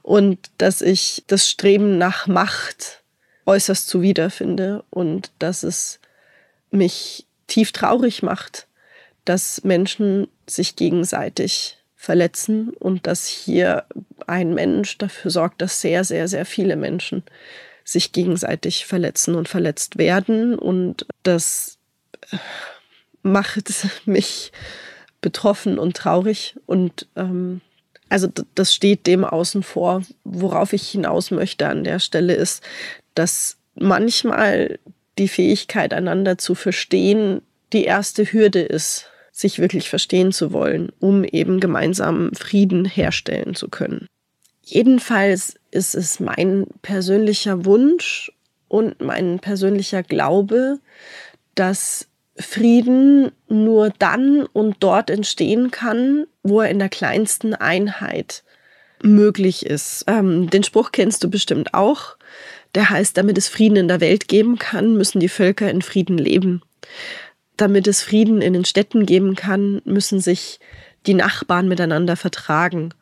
und 0.01 0.37
dass 0.57 0.81
ich 0.81 1.23
das 1.27 1.49
Streben 1.49 1.97
nach 1.97 2.27
Macht 2.27 3.01
äußerst 3.45 3.87
zuwider 3.87 4.29
finde 4.29 4.83
und 4.89 5.31
dass 5.39 5.63
es 5.63 5.99
mich 6.69 7.25
tief 7.47 7.71
traurig 7.71 8.23
macht, 8.23 8.67
dass 9.25 9.63
Menschen 9.63 10.27
sich 10.47 10.75
gegenseitig 10.75 11.77
verletzen 11.95 12.69
und 12.71 13.05
dass 13.05 13.27
hier 13.27 13.85
ein 14.25 14.53
Mensch 14.53 14.97
dafür 14.97 15.29
sorgt, 15.29 15.61
dass 15.61 15.81
sehr, 15.81 16.03
sehr, 16.03 16.27
sehr 16.27 16.45
viele 16.45 16.75
Menschen 16.75 17.23
sich 17.83 18.11
gegenseitig 18.11 18.85
verletzen 18.85 19.35
und 19.35 19.47
verletzt 19.47 19.97
werden. 19.97 20.57
Und 20.57 21.05
das 21.23 21.77
macht 23.21 23.71
mich 24.05 24.51
betroffen 25.21 25.77
und 25.77 25.95
traurig. 25.95 26.55
Und 26.65 27.07
ähm, 27.15 27.61
also 28.11 28.27
das 28.55 28.73
steht 28.73 29.07
dem 29.07 29.23
außen 29.23 29.63
vor. 29.63 30.03
Worauf 30.23 30.73
ich 30.73 30.89
hinaus 30.89 31.31
möchte 31.31 31.67
an 31.67 31.83
der 31.83 31.99
Stelle 31.99 32.33
ist, 32.33 32.61
dass 33.15 33.57
manchmal 33.75 34.79
die 35.17 35.27
Fähigkeit, 35.27 35.93
einander 35.93 36.37
zu 36.37 36.55
verstehen, 36.55 37.41
die 37.73 37.85
erste 37.85 38.25
Hürde 38.25 38.61
ist 38.61 39.07
sich 39.31 39.59
wirklich 39.59 39.89
verstehen 39.89 40.31
zu 40.31 40.51
wollen, 40.51 40.91
um 40.99 41.23
eben 41.23 41.59
gemeinsam 41.59 42.31
Frieden 42.33 42.85
herstellen 42.85 43.55
zu 43.55 43.69
können. 43.69 44.07
Jedenfalls 44.61 45.55
ist 45.71 45.95
es 45.95 46.19
mein 46.19 46.67
persönlicher 46.81 47.65
Wunsch 47.65 48.31
und 48.67 49.01
mein 49.01 49.39
persönlicher 49.39 50.03
Glaube, 50.03 50.79
dass 51.55 52.07
Frieden 52.41 53.31
nur 53.47 53.91
dann 53.97 54.45
und 54.53 54.77
dort 54.79 55.09
entstehen 55.09 55.71
kann, 55.71 56.25
wo 56.43 56.61
er 56.61 56.69
in 56.69 56.79
der 56.79 56.89
kleinsten 56.89 57.53
Einheit 57.53 58.43
möglich 59.01 59.65
ist. 59.65 60.05
Ähm, 60.07 60.49
den 60.49 60.63
Spruch 60.63 60.91
kennst 60.91 61.23
du 61.23 61.29
bestimmt 61.29 61.73
auch. 61.73 62.17
Der 62.75 62.89
heißt, 62.89 63.17
damit 63.17 63.37
es 63.37 63.49
Frieden 63.49 63.75
in 63.75 63.87
der 63.87 64.01
Welt 64.01 64.27
geben 64.27 64.57
kann, 64.57 64.95
müssen 64.95 65.19
die 65.19 65.29
Völker 65.29 65.69
in 65.69 65.81
Frieden 65.81 66.17
leben 66.17 66.61
damit 67.61 67.87
es 67.87 68.01
Frieden 68.01 68.41
in 68.41 68.53
den 68.53 68.65
Städten 68.65 69.05
geben 69.05 69.35
kann, 69.35 69.81
müssen 69.85 70.19
sich 70.19 70.59
die 71.05 71.13
Nachbarn 71.13 71.67
miteinander 71.67 72.15
vertragen. 72.15 72.93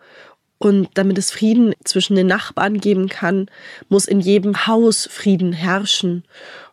Und 0.58 0.89
damit 0.96 1.17
es 1.17 1.31
Frieden 1.31 1.74
zwischen 1.86 2.17
den 2.17 2.27
Nachbarn 2.27 2.81
geben 2.81 3.08
kann, 3.08 3.50
muss 3.88 4.05
in 4.05 4.19
jedem 4.19 4.67
Haus 4.67 5.08
Frieden 5.10 5.53
herrschen. 5.53 6.25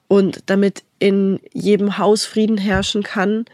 Und 0.09 0.45
damit 0.47 0.83
in 0.99 1.41
jedem 1.53 1.99
Haus 1.99 2.25
Frieden 2.25 2.59
herrschen 2.59 3.03
kann, 3.03 3.45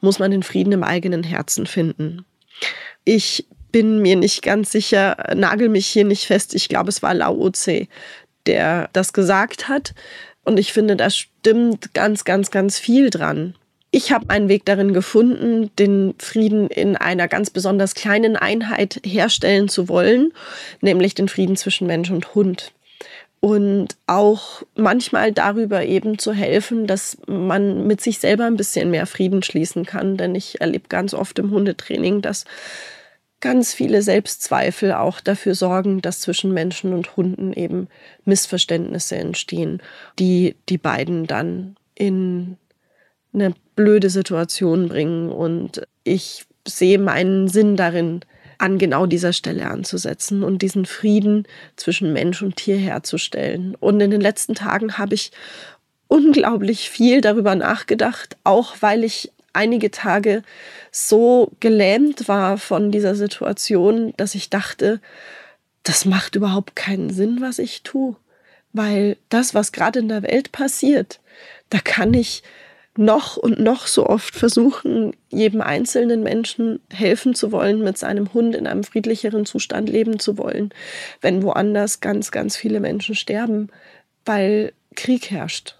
muss 0.00 0.18
man 0.18 0.30
den 0.30 0.42
Frieden 0.42 0.72
im 0.72 0.84
eigenen 0.84 1.22
Herzen 1.22 1.66
finden. 1.66 2.24
Ich 3.04 3.46
bin 3.72 4.00
mir 4.00 4.16
nicht 4.16 4.42
ganz 4.42 4.70
sicher, 4.70 5.16
nagel 5.34 5.68
mich 5.68 5.86
hier 5.86 6.04
nicht 6.04 6.26
fest. 6.26 6.54
Ich 6.54 6.68
glaube, 6.68 6.90
es 6.90 7.02
war 7.02 7.14
Lao 7.14 7.50
Tse, 7.50 7.88
der 8.46 8.90
das 8.92 9.12
gesagt 9.12 9.68
hat. 9.68 9.94
Und 10.44 10.58
ich 10.58 10.72
finde, 10.72 10.96
da 10.96 11.08
stimmt 11.08 11.94
ganz, 11.94 12.24
ganz, 12.24 12.50
ganz 12.50 12.78
viel 12.78 13.10
dran. 13.10 13.54
Ich 13.90 14.10
habe 14.10 14.30
einen 14.30 14.48
Weg 14.48 14.64
darin 14.64 14.94
gefunden, 14.94 15.70
den 15.78 16.14
Frieden 16.18 16.68
in 16.68 16.96
einer 16.96 17.28
ganz 17.28 17.50
besonders 17.50 17.94
kleinen 17.94 18.36
Einheit 18.36 19.00
herstellen 19.04 19.68
zu 19.68 19.88
wollen, 19.88 20.32
nämlich 20.80 21.14
den 21.14 21.28
Frieden 21.28 21.56
zwischen 21.56 21.86
Mensch 21.86 22.10
und 22.10 22.34
Hund. 22.34 22.72
Und 23.44 23.96
auch 24.06 24.62
manchmal 24.76 25.32
darüber 25.32 25.84
eben 25.84 26.16
zu 26.16 26.32
helfen, 26.32 26.86
dass 26.86 27.18
man 27.26 27.88
mit 27.88 28.00
sich 28.00 28.20
selber 28.20 28.44
ein 28.44 28.56
bisschen 28.56 28.92
mehr 28.92 29.04
Frieden 29.04 29.42
schließen 29.42 29.84
kann. 29.84 30.16
Denn 30.16 30.36
ich 30.36 30.60
erlebe 30.60 30.86
ganz 30.88 31.12
oft 31.12 31.40
im 31.40 31.50
Hundetraining, 31.50 32.22
dass 32.22 32.44
ganz 33.40 33.74
viele 33.74 34.00
Selbstzweifel 34.02 34.92
auch 34.92 35.18
dafür 35.18 35.56
sorgen, 35.56 36.00
dass 36.00 36.20
zwischen 36.20 36.54
Menschen 36.54 36.92
und 36.92 37.16
Hunden 37.16 37.52
eben 37.52 37.88
Missverständnisse 38.24 39.16
entstehen, 39.16 39.82
die 40.20 40.54
die 40.68 40.78
beiden 40.78 41.26
dann 41.26 41.74
in 41.96 42.58
eine 43.34 43.54
blöde 43.74 44.08
Situation 44.08 44.88
bringen. 44.88 45.32
Und 45.32 45.82
ich 46.04 46.44
sehe 46.64 47.00
meinen 47.00 47.48
Sinn 47.48 47.76
darin, 47.76 48.20
an 48.62 48.78
genau 48.78 49.06
dieser 49.06 49.32
Stelle 49.32 49.68
anzusetzen 49.68 50.44
und 50.44 50.62
diesen 50.62 50.86
Frieden 50.86 51.48
zwischen 51.74 52.12
Mensch 52.12 52.42
und 52.42 52.54
Tier 52.54 52.76
herzustellen. 52.76 53.74
Und 53.74 54.00
in 54.00 54.12
den 54.12 54.20
letzten 54.20 54.54
Tagen 54.54 54.98
habe 54.98 55.16
ich 55.16 55.32
unglaublich 56.06 56.88
viel 56.88 57.20
darüber 57.20 57.56
nachgedacht, 57.56 58.36
auch 58.44 58.76
weil 58.78 59.02
ich 59.02 59.32
einige 59.52 59.90
Tage 59.90 60.44
so 60.92 61.50
gelähmt 61.58 62.28
war 62.28 62.56
von 62.56 62.92
dieser 62.92 63.16
Situation, 63.16 64.14
dass 64.16 64.36
ich 64.36 64.48
dachte, 64.48 65.00
das 65.82 66.04
macht 66.04 66.36
überhaupt 66.36 66.76
keinen 66.76 67.10
Sinn, 67.10 67.40
was 67.40 67.58
ich 67.58 67.82
tue. 67.82 68.14
Weil 68.72 69.16
das, 69.28 69.54
was 69.54 69.72
gerade 69.72 69.98
in 69.98 70.08
der 70.08 70.22
Welt 70.22 70.52
passiert, 70.52 71.18
da 71.68 71.80
kann 71.80 72.14
ich 72.14 72.44
noch 72.96 73.36
und 73.36 73.58
noch 73.58 73.86
so 73.86 74.06
oft 74.06 74.34
versuchen, 74.34 75.12
jedem 75.30 75.62
einzelnen 75.62 76.22
Menschen 76.22 76.80
helfen 76.92 77.34
zu 77.34 77.50
wollen, 77.50 77.82
mit 77.82 77.96
seinem 77.96 78.32
Hund 78.34 78.54
in 78.54 78.66
einem 78.66 78.84
friedlicheren 78.84 79.46
Zustand 79.46 79.88
leben 79.88 80.18
zu 80.18 80.36
wollen, 80.36 80.70
wenn 81.20 81.42
woanders 81.42 82.00
ganz, 82.00 82.30
ganz 82.30 82.56
viele 82.56 82.80
Menschen 82.80 83.14
sterben, 83.14 83.68
weil 84.24 84.72
Krieg 84.94 85.30
herrscht. 85.30 85.76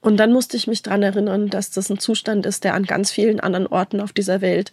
Und 0.00 0.16
dann 0.16 0.32
musste 0.32 0.56
ich 0.56 0.68
mich 0.68 0.82
daran 0.82 1.02
erinnern, 1.02 1.48
dass 1.48 1.70
das 1.70 1.90
ein 1.90 1.98
Zustand 1.98 2.46
ist, 2.46 2.62
der 2.64 2.74
an 2.74 2.84
ganz 2.84 3.10
vielen 3.10 3.40
anderen 3.40 3.66
Orten 3.66 4.00
auf 4.00 4.12
dieser 4.12 4.40
Welt 4.40 4.70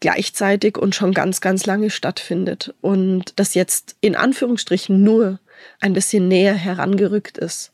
gleichzeitig 0.00 0.78
und 0.78 0.94
schon 0.94 1.12
ganz, 1.12 1.42
ganz 1.42 1.66
lange 1.66 1.90
stattfindet. 1.90 2.74
Und 2.80 3.34
das 3.36 3.54
jetzt 3.54 3.96
in 4.00 4.16
Anführungsstrichen 4.16 5.02
nur 5.04 5.38
ein 5.80 5.92
bisschen 5.92 6.26
näher 6.26 6.54
herangerückt 6.54 7.36
ist. 7.36 7.70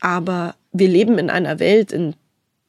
Aber 0.00 0.54
wir 0.72 0.88
leben 0.88 1.18
in 1.18 1.28
einer 1.28 1.58
Welt, 1.58 1.92
in 1.92 2.14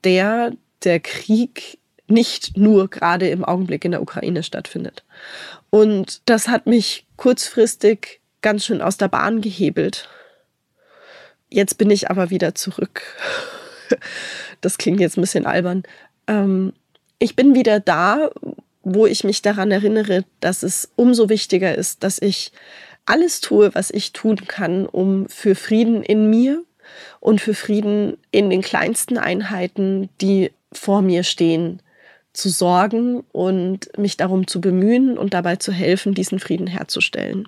der 0.03 0.51
der 0.83 1.00
Krieg 1.00 1.79
nicht 2.07 2.57
nur 2.57 2.89
gerade 2.89 3.29
im 3.29 3.43
Augenblick 3.43 3.86
in 3.86 3.91
der 3.91 4.01
Ukraine 4.01 4.43
stattfindet. 4.43 5.03
Und 5.69 6.22
das 6.25 6.48
hat 6.48 6.67
mich 6.67 7.05
kurzfristig 7.15 8.19
ganz 8.41 8.65
schön 8.65 8.81
aus 8.81 8.98
der 8.98 9.07
Bahn 9.07 9.41
gehebelt. 9.41 10.10
Jetzt 11.50 11.77
bin 11.77 11.89
ich 11.89 12.10
aber 12.10 12.29
wieder 12.29 12.55
zurück. 12.55 13.01
Das 14.62 14.77
klingt 14.77 15.01
jetzt 15.01 15.17
ein 15.17 15.22
bisschen 15.22 15.45
albern. 15.45 15.83
Ähm, 16.25 16.72
ich 17.19 17.36
bin 17.36 17.53
wieder 17.53 17.81
da, 17.81 18.31
wo 18.81 19.05
ich 19.05 19.25
mich 19.25 19.41
daran 19.41 19.72
erinnere, 19.72 20.24
dass 20.39 20.63
es 20.63 20.89
umso 20.95 21.27
wichtiger 21.27 21.75
ist, 21.75 22.01
dass 22.03 22.17
ich 22.17 22.53
alles 23.05 23.41
tue, 23.41 23.75
was 23.75 23.91
ich 23.91 24.13
tun 24.13 24.38
kann, 24.48 24.86
um 24.86 25.27
für 25.27 25.53
Frieden 25.53 26.01
in 26.01 26.29
mir 26.29 26.63
und 27.20 27.42
für 27.42 27.54
Frieden 27.54 28.18
in 28.32 28.50
den 28.50 28.62
kleinsten 28.62 29.18
Einheiten, 29.18 30.10
die 30.22 30.52
vor 30.72 31.02
mir 31.02 31.24
stehen, 31.24 31.82
zu 32.34 32.50
sorgen 32.50 33.24
und 33.32 33.96
mich 33.98 34.18
darum 34.18 34.48
zu 34.48 34.60
bemühen 34.60 35.18
und 35.18 35.34
dabei 35.34 35.58
zu 35.58 35.72
helfen, 35.72 36.16
diesen 36.16 36.40
Frieden 36.40 36.68
herzustellen. 36.68 37.48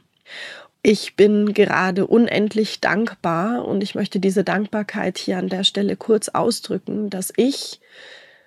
Ich 0.83 1.15
bin 1.15 1.55
gerade 1.55 2.05
unendlich 2.05 2.79
dankbar 2.79 3.65
und 3.65 3.81
ich 3.81 3.95
möchte 3.95 4.19
diese 4.19 4.43
Dankbarkeit 4.43 5.17
hier 5.17 5.39
an 5.39 5.49
der 5.49 5.63
Stelle 5.63 5.95
kurz 5.95 6.29
ausdrücken, 6.29 7.09
dass 7.09 7.33
ich 7.35 7.79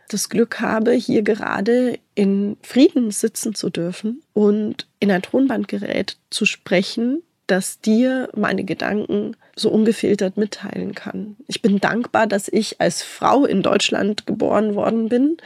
das 0.08 0.28
Glück 0.28 0.60
habe, 0.60 0.92
hier 0.92 1.22
gerade 1.22 1.98
in 2.14 2.56
Frieden 2.62 3.10
sitzen 3.10 3.56
zu 3.56 3.70
dürfen 3.70 4.22
und 4.32 4.86
in 5.00 5.10
ein 5.10 5.22
Tonbandgerät 5.22 6.16
zu 6.30 6.44
sprechen, 6.46 7.22
das 7.48 7.80
dir 7.80 8.28
meine 8.36 8.62
Gedanken 8.62 9.36
so 9.56 9.70
ungefiltert 9.70 10.36
mitteilen 10.36 10.94
kann. 10.94 11.36
Ich 11.48 11.60
bin 11.62 11.80
dankbar, 11.80 12.26
dass 12.26 12.48
ich 12.48 12.80
als 12.80 13.02
Frau 13.02 13.44
in 13.44 13.62
Deutschland 13.62 14.26
geboren 14.26 14.74
worden 14.74 15.08
bin 15.08 15.38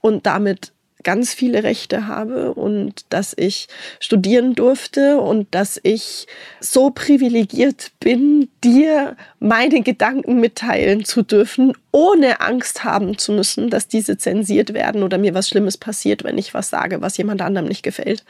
und 0.00 0.24
damit 0.26 0.72
ganz 1.04 1.32
viele 1.32 1.62
Rechte 1.62 2.06
habe 2.06 2.54
und 2.54 3.04
dass 3.10 3.34
ich 3.36 3.68
studieren 4.00 4.54
durfte 4.54 5.18
und 5.18 5.46
dass 5.54 5.78
ich 5.82 6.26
so 6.60 6.90
privilegiert 6.90 7.92
bin, 8.00 8.48
dir 8.64 9.16
meine 9.38 9.82
Gedanken 9.82 10.40
mitteilen 10.40 11.04
zu 11.04 11.22
dürfen, 11.22 11.72
ohne 11.92 12.40
Angst 12.40 12.84
haben 12.84 13.16
zu 13.16 13.32
müssen, 13.32 13.70
dass 13.70 13.88
diese 13.88 14.18
zensiert 14.18 14.74
werden 14.74 15.02
oder 15.02 15.18
mir 15.18 15.34
was 15.34 15.48
Schlimmes 15.48 15.76
passiert, 15.76 16.24
wenn 16.24 16.38
ich 16.38 16.52
was 16.52 16.70
sage, 16.70 17.00
was 17.00 17.16
jemand 17.16 17.42
anderem 17.42 17.68
nicht 17.68 17.82
gefällt. 17.82 18.24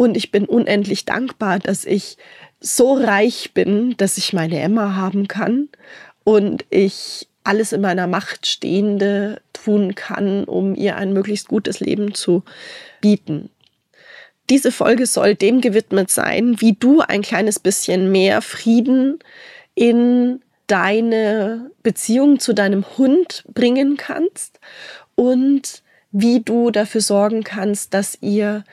Und 0.00 0.16
ich 0.16 0.30
bin 0.30 0.46
unendlich 0.46 1.04
dankbar, 1.04 1.58
dass 1.58 1.84
ich 1.84 2.16
so 2.58 2.94
reich 2.94 3.50
bin, 3.52 3.98
dass 3.98 4.16
ich 4.16 4.32
meine 4.32 4.58
Emma 4.58 4.96
haben 4.96 5.28
kann 5.28 5.68
und 6.24 6.64
ich 6.70 7.28
alles 7.44 7.74
in 7.74 7.82
meiner 7.82 8.06
Macht 8.06 8.46
Stehende 8.46 9.42
tun 9.52 9.94
kann, 9.94 10.44
um 10.44 10.74
ihr 10.74 10.96
ein 10.96 11.12
möglichst 11.12 11.48
gutes 11.48 11.80
Leben 11.80 12.14
zu 12.14 12.44
bieten. 13.02 13.50
Diese 14.48 14.72
Folge 14.72 15.04
soll 15.04 15.34
dem 15.34 15.60
gewidmet 15.60 16.10
sein, 16.10 16.58
wie 16.62 16.72
du 16.72 17.02
ein 17.02 17.20
kleines 17.20 17.58
bisschen 17.58 18.10
mehr 18.10 18.40
Frieden 18.40 19.18
in 19.74 20.40
deine 20.66 21.72
Beziehung 21.82 22.40
zu 22.40 22.54
deinem 22.54 22.86
Hund 22.96 23.44
bringen 23.52 23.98
kannst 23.98 24.60
und 25.14 25.82
wie 26.10 26.40
du 26.40 26.70
dafür 26.70 27.02
sorgen 27.02 27.44
kannst, 27.44 27.92
dass 27.92 28.16
ihr 28.22 28.64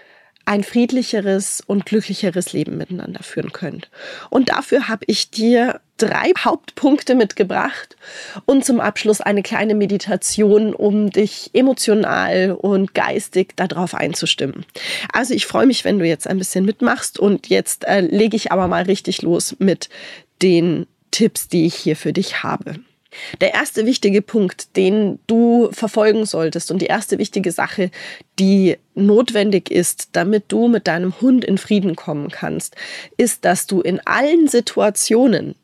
ein 0.47 0.63
friedlicheres 0.63 1.61
und 1.67 1.85
glücklicheres 1.85 2.53
Leben 2.53 2.77
miteinander 2.77 3.21
führen 3.21 3.51
könnt. 3.51 3.89
Und 4.29 4.47
dafür 4.47 4.87
habe 4.87 5.03
ich 5.07 5.29
dir 5.29 5.81
drei 5.97 6.31
Hauptpunkte 6.37 7.15
mitgebracht 7.15 7.97
und 8.45 8.63
zum 8.63 8.79
Abschluss 8.79 9.19
eine 9.19 9.43
kleine 9.43 9.75
Meditation, 9.75 10.73
um 10.73 11.09
dich 11.09 11.49
emotional 11.53 12.53
und 12.53 12.93
geistig 12.93 13.57
darauf 13.57 13.93
einzustimmen. 13.93 14.65
Also 15.11 15.33
ich 15.33 15.45
freue 15.45 15.65
mich, 15.65 15.83
wenn 15.83 15.99
du 15.99 16.05
jetzt 16.05 16.27
ein 16.27 16.37
bisschen 16.37 16.63
mitmachst 16.63 17.19
und 17.19 17.47
jetzt 17.47 17.85
äh, 17.85 17.99
lege 17.99 18.37
ich 18.37 18.51
aber 18.53 18.69
mal 18.69 18.83
richtig 18.83 19.21
los 19.23 19.57
mit 19.59 19.89
den 20.41 20.87
Tipps, 21.11 21.49
die 21.49 21.65
ich 21.65 21.75
hier 21.75 21.97
für 21.97 22.13
dich 22.13 22.43
habe. 22.43 22.75
Der 23.41 23.53
erste 23.53 23.85
wichtige 23.85 24.21
Punkt, 24.21 24.75
den 24.75 25.19
du 25.27 25.69
verfolgen 25.71 26.25
solltest 26.25 26.71
und 26.71 26.81
die 26.81 26.87
erste 26.87 27.17
wichtige 27.17 27.51
Sache, 27.51 27.91
die 28.39 28.77
notwendig 28.95 29.69
ist, 29.71 30.09
damit 30.13 30.45
du 30.47 30.67
mit 30.67 30.87
deinem 30.87 31.19
Hund 31.21 31.45
in 31.45 31.57
Frieden 31.57 31.95
kommen 31.95 32.29
kannst, 32.29 32.75
ist, 33.17 33.45
dass 33.45 33.67
du 33.67 33.81
in 33.81 33.99
allen 34.05 34.47
Situationen, 34.47 35.55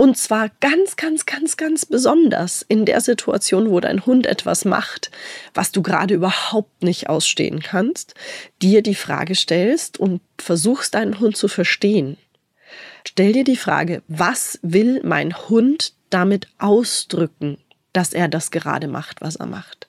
und 0.00 0.16
zwar 0.16 0.50
ganz, 0.60 0.94
ganz, 0.94 1.26
ganz, 1.26 1.56
ganz 1.56 1.84
besonders 1.84 2.64
in 2.68 2.84
der 2.84 3.00
Situation, 3.00 3.70
wo 3.70 3.80
dein 3.80 4.06
Hund 4.06 4.26
etwas 4.26 4.64
macht, 4.64 5.10
was 5.54 5.72
du 5.72 5.82
gerade 5.82 6.14
überhaupt 6.14 6.84
nicht 6.84 7.08
ausstehen 7.08 7.60
kannst, 7.60 8.14
dir 8.62 8.82
die 8.82 8.94
Frage 8.94 9.34
stellst 9.34 9.98
und 9.98 10.20
versuchst 10.38 10.94
deinen 10.94 11.18
Hund 11.18 11.36
zu 11.36 11.48
verstehen. 11.48 12.16
Stell 13.04 13.32
dir 13.32 13.44
die 13.44 13.56
Frage, 13.56 14.02
was 14.06 14.60
will 14.62 15.00
mein 15.02 15.36
Hund 15.48 15.94
damit 16.10 16.48
ausdrücken, 16.58 17.58
dass 17.92 18.12
er 18.12 18.28
das 18.28 18.50
gerade 18.50 18.88
macht, 18.88 19.20
was 19.20 19.36
er 19.36 19.46
macht? 19.46 19.88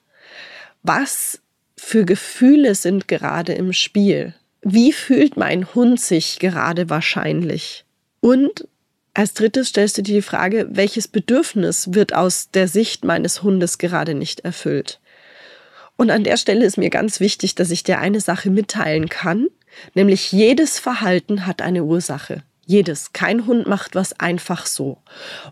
Was 0.82 1.40
für 1.76 2.04
Gefühle 2.04 2.74
sind 2.74 3.08
gerade 3.08 3.52
im 3.52 3.72
Spiel? 3.72 4.34
Wie 4.62 4.92
fühlt 4.92 5.36
mein 5.36 5.74
Hund 5.74 6.00
sich 6.00 6.38
gerade 6.38 6.90
wahrscheinlich? 6.90 7.84
Und 8.20 8.68
als 9.14 9.34
drittes 9.34 9.68
stellst 9.68 9.98
du 9.98 10.02
dir 10.02 10.16
die 10.16 10.22
Frage, 10.22 10.68
welches 10.70 11.08
Bedürfnis 11.08 11.94
wird 11.94 12.14
aus 12.14 12.50
der 12.50 12.68
Sicht 12.68 13.04
meines 13.04 13.42
Hundes 13.42 13.78
gerade 13.78 14.14
nicht 14.14 14.40
erfüllt? 14.40 15.00
Und 15.96 16.10
an 16.10 16.24
der 16.24 16.36
Stelle 16.36 16.64
ist 16.64 16.78
mir 16.78 16.90
ganz 16.90 17.20
wichtig, 17.20 17.54
dass 17.54 17.70
ich 17.70 17.82
dir 17.82 17.98
eine 17.98 18.20
Sache 18.20 18.50
mitteilen 18.50 19.08
kann, 19.08 19.48
nämlich 19.94 20.32
jedes 20.32 20.78
Verhalten 20.78 21.46
hat 21.46 21.60
eine 21.60 21.84
Ursache. 21.84 22.42
Jedes. 22.70 23.12
Kein 23.12 23.48
Hund 23.48 23.66
macht 23.66 23.96
was 23.96 24.20
einfach 24.20 24.64
so. 24.64 24.98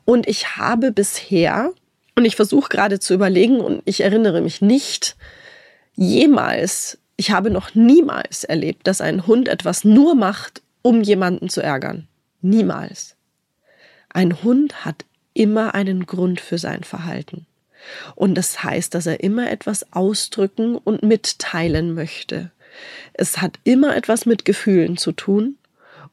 Und 0.05 0.29
ich 0.29 0.57
habe 0.57 0.93
bisher, 0.93 1.73
und 2.15 2.25
ich 2.25 2.37
versuche 2.37 2.69
gerade 2.69 3.01
zu 3.01 3.13
überlegen, 3.13 3.61
und 3.61 3.83
ich 3.87 4.03
erinnere 4.03 4.41
mich 4.41 4.63
nicht, 4.63 5.17
jemals, 5.97 6.97
ich 7.17 7.33
habe 7.33 7.51
noch 7.51 7.75
niemals 7.75 8.45
erlebt, 8.45 8.87
dass 8.87 9.01
ein 9.01 9.27
Hund 9.27 9.49
etwas 9.49 9.83
nur 9.83 10.15
macht, 10.15 10.63
um 10.83 11.03
jemanden 11.03 11.49
zu 11.49 11.61
ärgern. 11.61 12.07
Niemals. 12.41 13.17
Ein 14.11 14.45
Hund 14.45 14.85
hat 14.85 15.05
immer 15.35 15.75
einen 15.75 16.07
Grund 16.07 16.41
für 16.41 16.59
sein 16.59 16.85
Verhalten. 16.85 17.47
Und 18.15 18.37
das 18.37 18.63
heißt, 18.63 18.95
dass 18.95 19.07
er 19.07 19.25
immer 19.25 19.51
etwas 19.51 19.93
ausdrücken 19.93 20.77
und 20.77 21.03
mitteilen 21.03 21.95
möchte. 21.95 22.53
Es 23.13 23.39
hat 23.39 23.59
immer 23.65 23.97
etwas 23.97 24.25
mit 24.25 24.45
Gefühlen 24.45 24.97
zu 24.97 25.11
tun 25.11 25.58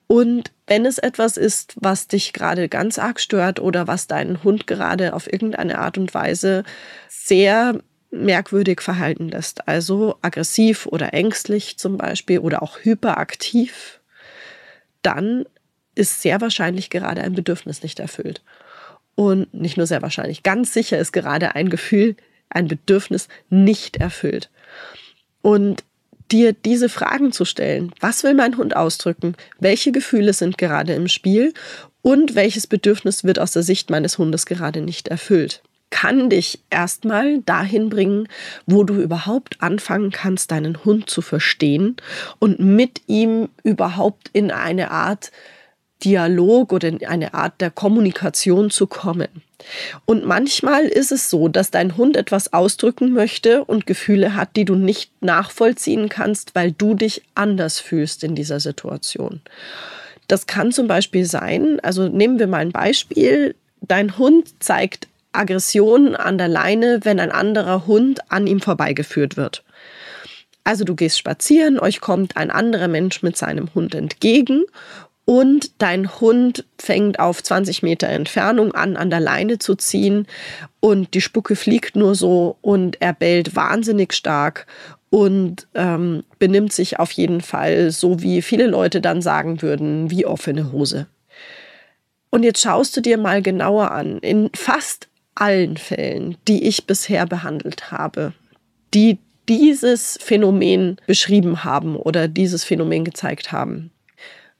und 0.07 0.51
wenn 0.67 0.85
es 0.85 0.97
etwas 0.97 1.37
ist, 1.37 1.75
was 1.79 2.07
dich 2.07 2.33
gerade 2.33 2.69
ganz 2.69 2.99
arg 2.99 3.19
stört 3.19 3.59
oder 3.59 3.87
was 3.87 4.07
deinen 4.07 4.43
Hund 4.43 4.67
gerade 4.67 5.13
auf 5.13 5.31
irgendeine 5.31 5.79
Art 5.79 5.97
und 5.97 6.13
Weise 6.13 6.63
sehr 7.09 7.79
merkwürdig 8.11 8.81
verhalten 8.81 9.29
lässt, 9.29 9.67
also 9.67 10.17
aggressiv 10.21 10.85
oder 10.85 11.13
ängstlich 11.13 11.77
zum 11.77 11.97
Beispiel 11.97 12.39
oder 12.39 12.61
auch 12.63 12.79
hyperaktiv, 12.81 13.99
dann 15.01 15.45
ist 15.95 16.21
sehr 16.21 16.41
wahrscheinlich 16.41 16.89
gerade 16.89 17.21
ein 17.21 17.33
Bedürfnis 17.33 17.83
nicht 17.83 17.99
erfüllt. 17.99 18.41
Und 19.15 19.53
nicht 19.53 19.77
nur 19.77 19.87
sehr 19.87 20.01
wahrscheinlich, 20.01 20.43
ganz 20.43 20.73
sicher 20.73 20.97
ist 20.97 21.13
gerade 21.13 21.55
ein 21.55 21.69
Gefühl, 21.69 22.15
ein 22.49 22.67
Bedürfnis 22.67 23.27
nicht 23.49 23.97
erfüllt. 23.97 24.49
Und 25.41 25.83
dir 26.31 26.53
diese 26.53 26.89
Fragen 26.89 27.31
zu 27.31 27.45
stellen. 27.45 27.91
Was 27.99 28.23
will 28.23 28.33
mein 28.33 28.57
Hund 28.57 28.75
ausdrücken? 28.75 29.35
Welche 29.59 29.91
Gefühle 29.91 30.33
sind 30.33 30.57
gerade 30.57 30.93
im 30.93 31.07
Spiel? 31.07 31.53
Und 32.01 32.35
welches 32.35 32.67
Bedürfnis 32.67 33.23
wird 33.23 33.39
aus 33.39 33.51
der 33.51 33.63
Sicht 33.63 33.89
meines 33.89 34.17
Hundes 34.17 34.45
gerade 34.45 34.81
nicht 34.81 35.07
erfüllt? 35.07 35.63
Kann 35.89 36.29
dich 36.29 36.59
erstmal 36.69 37.39
dahin 37.41 37.89
bringen, 37.89 38.27
wo 38.65 38.83
du 38.83 38.95
überhaupt 38.95 39.61
anfangen 39.61 40.11
kannst, 40.11 40.51
deinen 40.51 40.83
Hund 40.83 41.09
zu 41.09 41.21
verstehen 41.21 41.95
und 42.39 42.59
mit 42.59 43.01
ihm 43.07 43.49
überhaupt 43.63 44.29
in 44.33 44.51
eine 44.51 44.91
Art 44.91 45.31
Dialog 46.03 46.73
oder 46.73 46.89
in 46.89 47.05
eine 47.05 47.33
Art 47.33 47.61
der 47.61 47.71
Kommunikation 47.71 48.69
zu 48.69 48.87
kommen. 48.87 49.27
Und 50.05 50.25
manchmal 50.25 50.85
ist 50.85 51.11
es 51.11 51.29
so, 51.29 51.47
dass 51.47 51.71
dein 51.71 51.97
Hund 51.97 52.17
etwas 52.17 52.53
ausdrücken 52.53 53.13
möchte 53.13 53.63
und 53.63 53.87
Gefühle 53.87 54.35
hat, 54.35 54.55
die 54.55 54.65
du 54.65 54.75
nicht 54.75 55.11
nachvollziehen 55.21 56.09
kannst, 56.09 56.53
weil 56.53 56.71
du 56.71 56.93
dich 56.93 57.23
anders 57.33 57.79
fühlst 57.79 58.23
in 58.23 58.35
dieser 58.35 58.59
Situation. 58.59 59.41
Das 60.27 60.47
kann 60.47 60.71
zum 60.71 60.87
Beispiel 60.87 61.25
sein, 61.25 61.79
also 61.81 62.07
nehmen 62.07 62.39
wir 62.39 62.47
mal 62.47 62.59
ein 62.59 62.71
Beispiel, 62.71 63.55
dein 63.81 64.17
Hund 64.17 64.53
zeigt 64.59 65.07
Aggression 65.31 66.15
an 66.15 66.37
der 66.37 66.47
Leine, 66.47 66.99
wenn 67.03 67.19
ein 67.19 67.31
anderer 67.31 67.85
Hund 67.87 68.19
an 68.31 68.47
ihm 68.47 68.61
vorbeigeführt 68.61 69.37
wird. 69.37 69.63
Also 70.63 70.83
du 70.83 70.95
gehst 70.95 71.19
spazieren, 71.19 71.79
euch 71.79 72.01
kommt 72.01 72.37
ein 72.37 72.49
anderer 72.49 72.87
Mensch 72.87 73.21
mit 73.21 73.37
seinem 73.37 73.73
Hund 73.75 73.93
entgegen 73.93 74.63
und 75.25 75.71
dein 75.81 76.19
Hund 76.19 76.65
fängt 76.77 77.19
auf 77.19 77.41
20 77.41 77.81
Meter 77.81 78.07
Entfernung 78.07 78.73
an, 78.73 78.95
an 78.95 79.09
der 79.09 79.19
Leine 79.19 79.57
zu 79.57 79.75
ziehen 79.75 80.27
und 80.79 81.15
die 81.15 81.21
Spucke 81.21 81.55
fliegt 81.55 81.95
nur 81.95 82.13
so 82.13 82.57
und 82.61 83.01
er 83.01 83.13
bellt 83.13 83.55
wahnsinnig 83.55 84.13
stark 84.13 84.67
und 85.09 85.67
ähm, 85.73 86.23
benimmt 86.39 86.73
sich 86.73 86.99
auf 86.99 87.11
jeden 87.11 87.41
Fall 87.41 87.89
so, 87.91 88.21
wie 88.21 88.41
viele 88.41 88.67
Leute 88.67 89.01
dann 89.01 89.21
sagen 89.21 89.61
würden, 89.61 90.11
wie 90.11 90.25
offene 90.25 90.71
Hose. 90.71 91.07
Und 92.29 92.43
jetzt 92.43 92.61
schaust 92.61 92.95
du 92.95 93.01
dir 93.01 93.17
mal 93.17 93.41
genauer 93.41 93.91
an, 93.91 94.19
in 94.19 94.49
fast 94.53 95.07
allen 95.35 95.77
Fällen, 95.77 96.37
die 96.47 96.67
ich 96.67 96.85
bisher 96.85 97.25
behandelt 97.25 97.91
habe, 97.91 98.33
die 98.93 99.19
dieses 99.47 100.17
Phänomen 100.21 100.97
beschrieben 101.07 101.63
haben 101.63 101.95
oder 101.95 102.27
dieses 102.27 102.63
Phänomen 102.63 103.05
gezeigt 103.05 103.51
haben, 103.51 103.91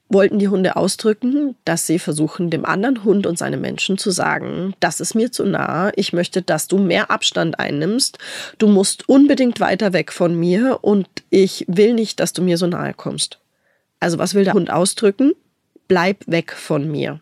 wollten 0.08 0.38
die 0.38 0.48
Hunde 0.48 0.76
ausdrücken, 0.76 1.56
dass 1.64 1.86
sie 1.86 1.98
versuchen, 1.98 2.50
dem 2.50 2.64
anderen 2.64 3.04
Hund 3.04 3.26
und 3.26 3.38
seinem 3.38 3.60
Menschen 3.60 3.98
zu 3.98 4.10
sagen, 4.10 4.74
das 4.80 5.00
ist 5.00 5.14
mir 5.14 5.32
zu 5.32 5.44
nah, 5.44 5.90
ich 5.96 6.12
möchte, 6.12 6.42
dass 6.42 6.68
du 6.68 6.78
mehr 6.78 7.10
Abstand 7.10 7.58
einnimmst, 7.58 8.18
du 8.58 8.68
musst 8.68 9.08
unbedingt 9.08 9.58
weiter 9.58 9.92
weg 9.92 10.12
von 10.12 10.38
mir 10.38 10.78
und 10.82 11.08
ich 11.30 11.64
will 11.68 11.94
nicht, 11.94 12.20
dass 12.20 12.32
du 12.32 12.42
mir 12.42 12.56
so 12.56 12.66
nahe 12.66 12.94
kommst. 12.94 13.38
Also 13.98 14.18
was 14.18 14.34
will 14.34 14.44
der 14.44 14.54
Hund 14.54 14.70
ausdrücken? 14.70 15.32
Bleib 15.88 16.24
weg 16.26 16.52
von 16.52 16.90
mir. 16.90 17.20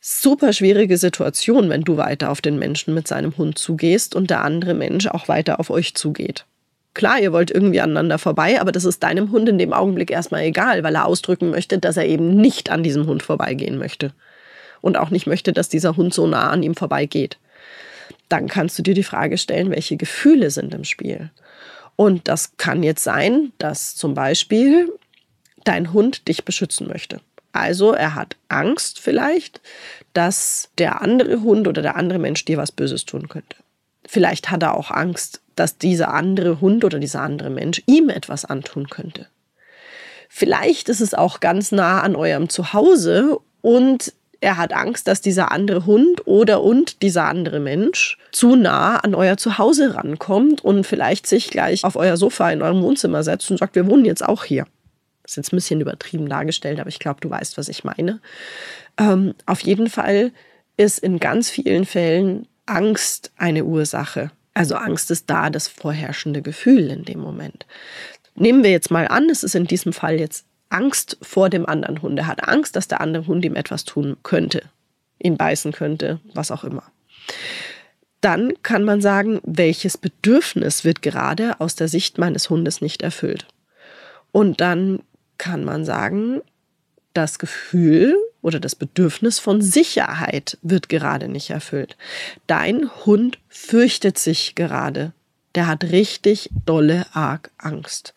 Super 0.00 0.52
schwierige 0.52 0.98
Situation, 0.98 1.68
wenn 1.68 1.82
du 1.82 1.96
weiter 1.96 2.30
auf 2.30 2.40
den 2.40 2.58
Menschen 2.58 2.94
mit 2.94 3.08
seinem 3.08 3.36
Hund 3.36 3.58
zugehst 3.58 4.14
und 4.14 4.30
der 4.30 4.42
andere 4.42 4.74
Mensch 4.74 5.08
auch 5.08 5.28
weiter 5.28 5.58
auf 5.58 5.68
euch 5.68 5.94
zugeht. 5.94 6.46
Klar, 6.96 7.20
ihr 7.20 7.30
wollt 7.30 7.50
irgendwie 7.50 7.82
aneinander 7.82 8.16
vorbei, 8.16 8.58
aber 8.58 8.72
das 8.72 8.86
ist 8.86 9.02
deinem 9.02 9.30
Hund 9.30 9.50
in 9.50 9.58
dem 9.58 9.74
Augenblick 9.74 10.10
erstmal 10.10 10.44
egal, 10.44 10.82
weil 10.82 10.94
er 10.94 11.04
ausdrücken 11.04 11.50
möchte, 11.50 11.78
dass 11.78 11.98
er 11.98 12.06
eben 12.06 12.36
nicht 12.36 12.70
an 12.70 12.82
diesem 12.82 13.06
Hund 13.06 13.22
vorbeigehen 13.22 13.76
möchte. 13.76 14.14
Und 14.80 14.96
auch 14.96 15.10
nicht 15.10 15.26
möchte, 15.26 15.52
dass 15.52 15.68
dieser 15.68 15.98
Hund 15.98 16.14
so 16.14 16.26
nah 16.26 16.48
an 16.48 16.62
ihm 16.62 16.74
vorbeigeht. 16.74 17.36
Dann 18.30 18.48
kannst 18.48 18.78
du 18.78 18.82
dir 18.82 18.94
die 18.94 19.02
Frage 19.02 19.36
stellen, 19.36 19.70
welche 19.70 19.98
Gefühle 19.98 20.50
sind 20.50 20.72
im 20.72 20.84
Spiel. 20.84 21.28
Und 21.96 22.28
das 22.28 22.56
kann 22.56 22.82
jetzt 22.82 23.04
sein, 23.04 23.52
dass 23.58 23.94
zum 23.94 24.14
Beispiel 24.14 24.90
dein 25.64 25.92
Hund 25.92 26.28
dich 26.28 26.46
beschützen 26.46 26.88
möchte. 26.88 27.20
Also 27.52 27.92
er 27.92 28.14
hat 28.14 28.36
Angst 28.48 29.00
vielleicht, 29.00 29.60
dass 30.14 30.70
der 30.78 31.02
andere 31.02 31.42
Hund 31.42 31.68
oder 31.68 31.82
der 31.82 31.96
andere 31.96 32.18
Mensch 32.18 32.46
dir 32.46 32.56
was 32.56 32.72
Böses 32.72 33.04
tun 33.04 33.28
könnte. 33.28 33.56
Vielleicht 34.08 34.50
hat 34.50 34.62
er 34.62 34.76
auch 34.76 34.90
Angst, 34.90 35.40
dass 35.56 35.78
dieser 35.78 36.12
andere 36.12 36.60
Hund 36.60 36.84
oder 36.84 36.98
dieser 36.98 37.22
andere 37.22 37.50
Mensch 37.50 37.82
ihm 37.86 38.08
etwas 38.08 38.44
antun 38.44 38.88
könnte. 38.88 39.26
Vielleicht 40.28 40.88
ist 40.88 41.00
es 41.00 41.14
auch 41.14 41.40
ganz 41.40 41.72
nah 41.72 42.00
an 42.00 42.14
eurem 42.16 42.48
Zuhause 42.48 43.38
und 43.62 44.12
er 44.40 44.58
hat 44.58 44.74
Angst, 44.74 45.08
dass 45.08 45.20
dieser 45.20 45.50
andere 45.50 45.86
Hund 45.86 46.26
oder 46.26 46.62
und 46.62 47.02
dieser 47.02 47.24
andere 47.24 47.58
Mensch 47.58 48.18
zu 48.32 48.54
nah 48.54 48.96
an 48.98 49.14
euer 49.14 49.38
Zuhause 49.38 49.94
rankommt 49.94 50.62
und 50.62 50.84
vielleicht 50.84 51.26
sich 51.26 51.48
gleich 51.48 51.84
auf 51.84 51.96
euer 51.96 52.16
Sofa 52.16 52.50
in 52.50 52.62
eurem 52.62 52.82
Wohnzimmer 52.82 53.22
setzt 53.22 53.50
und 53.50 53.56
sagt, 53.58 53.74
wir 53.74 53.86
wohnen 53.86 54.04
jetzt 54.04 54.24
auch 54.24 54.44
hier. 54.44 54.66
Das 55.22 55.32
ist 55.32 55.36
jetzt 55.36 55.52
ein 55.52 55.56
bisschen 55.56 55.80
übertrieben 55.80 56.28
dargestellt, 56.28 56.78
aber 56.78 56.88
ich 56.88 56.98
glaube, 56.98 57.20
du 57.20 57.30
weißt, 57.30 57.56
was 57.56 57.68
ich 57.68 57.82
meine. 57.82 58.20
Ähm, 58.98 59.34
auf 59.46 59.60
jeden 59.60 59.88
Fall 59.88 60.32
ist 60.76 60.98
in 60.98 61.18
ganz 61.18 61.48
vielen 61.50 61.84
Fällen 61.84 62.46
Angst 62.66 63.32
eine 63.36 63.64
Ursache. 63.64 64.30
Also 64.54 64.74
Angst 64.74 65.10
ist 65.10 65.30
da 65.30 65.50
das 65.50 65.68
vorherrschende 65.68 66.42
Gefühl 66.42 66.90
in 66.90 67.04
dem 67.04 67.20
Moment. 67.20 67.66
Nehmen 68.34 68.64
wir 68.64 68.70
jetzt 68.70 68.90
mal 68.90 69.08
an, 69.08 69.30
es 69.30 69.42
ist 69.42 69.54
in 69.54 69.66
diesem 69.66 69.92
Fall 69.92 70.18
jetzt 70.18 70.46
Angst 70.68 71.16
vor 71.22 71.48
dem 71.48 71.66
anderen 71.66 72.02
Hund. 72.02 72.18
Er 72.18 72.26
hat 72.26 72.46
Angst, 72.46 72.76
dass 72.76 72.88
der 72.88 73.00
andere 73.00 73.26
Hund 73.26 73.44
ihm 73.44 73.54
etwas 73.54 73.84
tun 73.84 74.16
könnte, 74.22 74.62
ihn 75.18 75.36
beißen 75.36 75.72
könnte, 75.72 76.20
was 76.34 76.50
auch 76.50 76.64
immer. 76.64 76.82
Dann 78.20 78.54
kann 78.62 78.82
man 78.82 79.00
sagen, 79.00 79.40
welches 79.44 79.98
Bedürfnis 79.98 80.84
wird 80.84 81.02
gerade 81.02 81.60
aus 81.60 81.76
der 81.76 81.88
Sicht 81.88 82.18
meines 82.18 82.50
Hundes 82.50 82.80
nicht 82.80 83.02
erfüllt. 83.02 83.46
Und 84.32 84.60
dann 84.60 85.00
kann 85.38 85.64
man 85.64 85.84
sagen, 85.84 86.40
das 87.12 87.38
Gefühl 87.38 88.16
oder 88.46 88.60
das 88.60 88.76
Bedürfnis 88.76 89.40
von 89.40 89.60
Sicherheit 89.60 90.56
wird 90.62 90.88
gerade 90.88 91.26
nicht 91.26 91.50
erfüllt. 91.50 91.96
Dein 92.46 92.88
Hund 93.04 93.40
fürchtet 93.48 94.18
sich 94.18 94.54
gerade. 94.54 95.12
Der 95.56 95.66
hat 95.66 95.82
richtig 95.82 96.50
dolle 96.64 97.06
arg 97.12 97.50
Angst. 97.58 98.14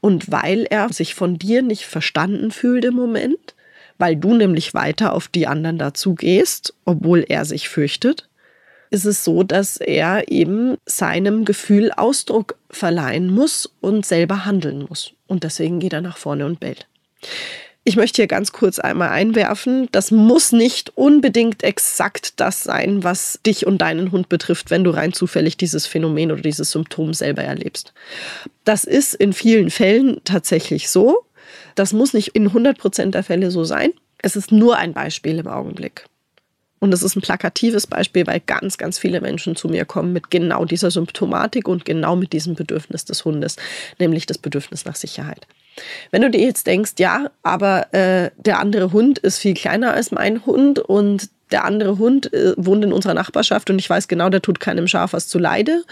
Und 0.00 0.32
weil 0.32 0.64
er 0.64 0.92
sich 0.92 1.14
von 1.14 1.38
dir 1.38 1.62
nicht 1.62 1.86
verstanden 1.86 2.50
fühlt 2.50 2.86
im 2.86 2.94
Moment, 2.94 3.54
weil 3.98 4.16
du 4.16 4.34
nämlich 4.34 4.74
weiter 4.74 5.12
auf 5.12 5.28
die 5.28 5.46
anderen 5.46 5.78
dazu 5.78 6.16
gehst, 6.16 6.74
obwohl 6.84 7.24
er 7.28 7.44
sich 7.44 7.68
fürchtet, 7.68 8.28
ist 8.90 9.04
es 9.04 9.22
so, 9.22 9.44
dass 9.44 9.76
er 9.76 10.28
eben 10.28 10.76
seinem 10.86 11.44
Gefühl 11.44 11.92
Ausdruck 11.92 12.56
verleihen 12.68 13.30
muss 13.30 13.72
und 13.80 14.04
selber 14.04 14.44
handeln 14.44 14.86
muss. 14.88 15.12
Und 15.28 15.44
deswegen 15.44 15.78
geht 15.78 15.92
er 15.92 16.00
nach 16.00 16.16
vorne 16.16 16.46
und 16.46 16.58
bellt. 16.58 16.88
Ich 17.88 17.96
möchte 17.96 18.16
hier 18.16 18.26
ganz 18.26 18.52
kurz 18.52 18.78
einmal 18.78 19.08
einwerfen, 19.08 19.88
das 19.92 20.10
muss 20.10 20.52
nicht 20.52 20.92
unbedingt 20.94 21.64
exakt 21.64 22.38
das 22.38 22.62
sein, 22.62 23.02
was 23.02 23.40
dich 23.46 23.66
und 23.66 23.78
deinen 23.78 24.12
Hund 24.12 24.28
betrifft, 24.28 24.70
wenn 24.70 24.84
du 24.84 24.90
rein 24.90 25.14
zufällig 25.14 25.56
dieses 25.56 25.86
Phänomen 25.86 26.30
oder 26.30 26.42
dieses 26.42 26.70
Symptom 26.72 27.14
selber 27.14 27.44
erlebst. 27.44 27.94
Das 28.64 28.84
ist 28.84 29.14
in 29.14 29.32
vielen 29.32 29.70
Fällen 29.70 30.20
tatsächlich 30.24 30.90
so. 30.90 31.24
Das 31.76 31.94
muss 31.94 32.12
nicht 32.12 32.36
in 32.36 32.48
100 32.48 32.76
Prozent 32.76 33.14
der 33.14 33.22
Fälle 33.22 33.50
so 33.50 33.64
sein. 33.64 33.94
Es 34.18 34.36
ist 34.36 34.52
nur 34.52 34.76
ein 34.76 34.92
Beispiel 34.92 35.38
im 35.38 35.46
Augenblick. 35.46 36.04
Und 36.80 36.92
es 36.94 37.02
ist 37.02 37.16
ein 37.16 37.22
plakatives 37.22 37.86
Beispiel, 37.86 38.26
weil 38.26 38.40
ganz, 38.40 38.78
ganz 38.78 38.98
viele 38.98 39.20
Menschen 39.20 39.56
zu 39.56 39.68
mir 39.68 39.84
kommen 39.84 40.12
mit 40.12 40.30
genau 40.30 40.64
dieser 40.64 40.90
Symptomatik 40.90 41.68
und 41.68 41.84
genau 41.84 42.16
mit 42.16 42.32
diesem 42.32 42.54
Bedürfnis 42.54 43.04
des 43.04 43.24
Hundes, 43.24 43.56
nämlich 43.98 44.26
das 44.26 44.38
Bedürfnis 44.38 44.84
nach 44.84 44.96
Sicherheit. 44.96 45.46
Wenn 46.10 46.22
du 46.22 46.30
dir 46.30 46.40
jetzt 46.40 46.66
denkst, 46.66 46.92
ja, 46.98 47.30
aber 47.42 47.92
äh, 47.94 48.30
der 48.36 48.58
andere 48.58 48.92
Hund 48.92 49.18
ist 49.18 49.38
viel 49.38 49.54
kleiner 49.54 49.94
als 49.94 50.10
mein 50.10 50.44
Hund 50.44 50.78
und 50.78 51.28
der 51.50 51.64
andere 51.64 51.98
Hund 51.98 52.32
äh, 52.32 52.54
wohnt 52.56 52.84
in 52.84 52.92
unserer 52.92 53.14
Nachbarschaft 53.14 53.70
und 53.70 53.78
ich 53.78 53.88
weiß 53.88 54.08
genau, 54.08 54.28
der 54.28 54.42
tut 54.42 54.60
keinem 54.60 54.88
Schaf 54.88 55.12
was 55.12 55.28
zu 55.28 55.38
Leide. 55.38 55.82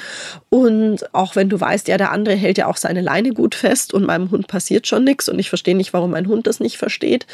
Und 0.48 1.14
auch 1.14 1.36
wenn 1.36 1.48
du 1.48 1.60
weißt, 1.60 1.88
ja, 1.88 1.96
der 1.96 2.12
andere 2.12 2.34
hält 2.34 2.58
ja 2.58 2.66
auch 2.66 2.76
seine 2.76 3.00
Leine 3.00 3.30
gut 3.30 3.54
fest 3.54 3.94
und 3.94 4.04
meinem 4.04 4.30
Hund 4.30 4.46
passiert 4.46 4.86
schon 4.86 5.04
nichts 5.04 5.28
und 5.28 5.38
ich 5.38 5.48
verstehe 5.48 5.76
nicht, 5.76 5.92
warum 5.92 6.10
mein 6.10 6.28
Hund 6.28 6.46
das 6.46 6.60
nicht 6.60 6.76
versteht, 6.76 7.26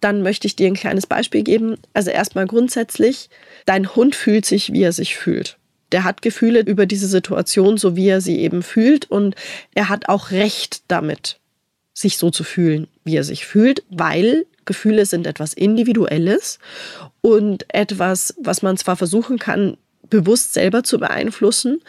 dann 0.00 0.22
möchte 0.22 0.46
ich 0.46 0.56
dir 0.56 0.66
ein 0.66 0.74
kleines 0.74 1.06
Beispiel 1.06 1.42
geben. 1.42 1.76
Also 1.94 2.10
erstmal 2.10 2.46
grundsätzlich, 2.46 3.30
dein 3.66 3.94
Hund 3.94 4.14
fühlt 4.14 4.44
sich, 4.44 4.72
wie 4.72 4.82
er 4.82 4.92
sich 4.92 5.16
fühlt. 5.16 5.56
Der 5.92 6.04
hat 6.04 6.22
Gefühle 6.22 6.60
über 6.60 6.86
diese 6.86 7.06
Situation, 7.06 7.76
so 7.76 7.96
wie 7.96 8.08
er 8.08 8.20
sie 8.20 8.40
eben 8.40 8.62
fühlt 8.62 9.10
und 9.10 9.34
er 9.74 9.88
hat 9.88 10.08
auch 10.08 10.30
Recht 10.30 10.82
damit 10.88 11.38
sich 11.94 12.16
so 12.16 12.30
zu 12.30 12.44
fühlen, 12.44 12.88
wie 13.04 13.16
er 13.16 13.24
sich 13.24 13.44
fühlt, 13.44 13.82
weil 13.90 14.46
Gefühle 14.64 15.06
sind 15.06 15.26
etwas 15.26 15.52
Individuelles 15.52 16.58
und 17.20 17.64
etwas, 17.68 18.34
was 18.38 18.62
man 18.62 18.76
zwar 18.76 18.96
versuchen 18.96 19.38
kann, 19.38 19.76
bewusst 20.08 20.52
selber 20.52 20.84
zu 20.84 20.98
beeinflussen, 20.98 21.80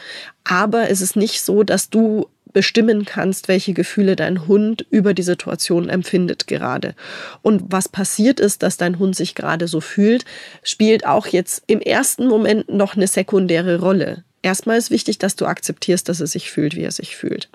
aber 0.44 0.90
es 0.90 1.02
ist 1.02 1.16
nicht 1.16 1.42
so, 1.42 1.64
dass 1.64 1.90
du 1.90 2.28
bestimmen 2.54 3.04
kannst, 3.04 3.48
welche 3.48 3.74
Gefühle 3.74 4.16
dein 4.16 4.48
Hund 4.48 4.86
über 4.90 5.14
die 5.14 5.24
Situation 5.24 5.90
empfindet 5.90 6.48
gerade. 6.48 6.96
Und 7.42 7.64
was 7.68 7.90
passiert 7.90 8.40
ist, 8.40 8.64
dass 8.64 8.78
dein 8.78 9.00
Hund 9.00 9.16
sich 9.16 9.36
gerade 9.36 9.68
so 9.68 9.82
fühlt, 9.82 10.24
spielt 10.62 11.06
auch 11.06 11.28
jetzt 11.28 11.64
im 11.68 11.82
ersten 11.82 12.28
Moment 12.28 12.70
noch 12.70 12.96
eine 12.96 13.08
sekundäre 13.08 13.80
Rolle. 13.80 14.24
Erstmal 14.44 14.78
ist 14.78 14.92
wichtig, 14.92 15.20
dass 15.20 15.38
du 15.38 15.46
akzeptierst, 15.46 16.10
dass 16.10 16.20
er 16.20 16.28
sich 16.28 16.52
fühlt, 16.52 16.76
wie 16.76 16.84
er 16.84 16.92
sich 16.92 17.16
fühlt. 17.16 17.48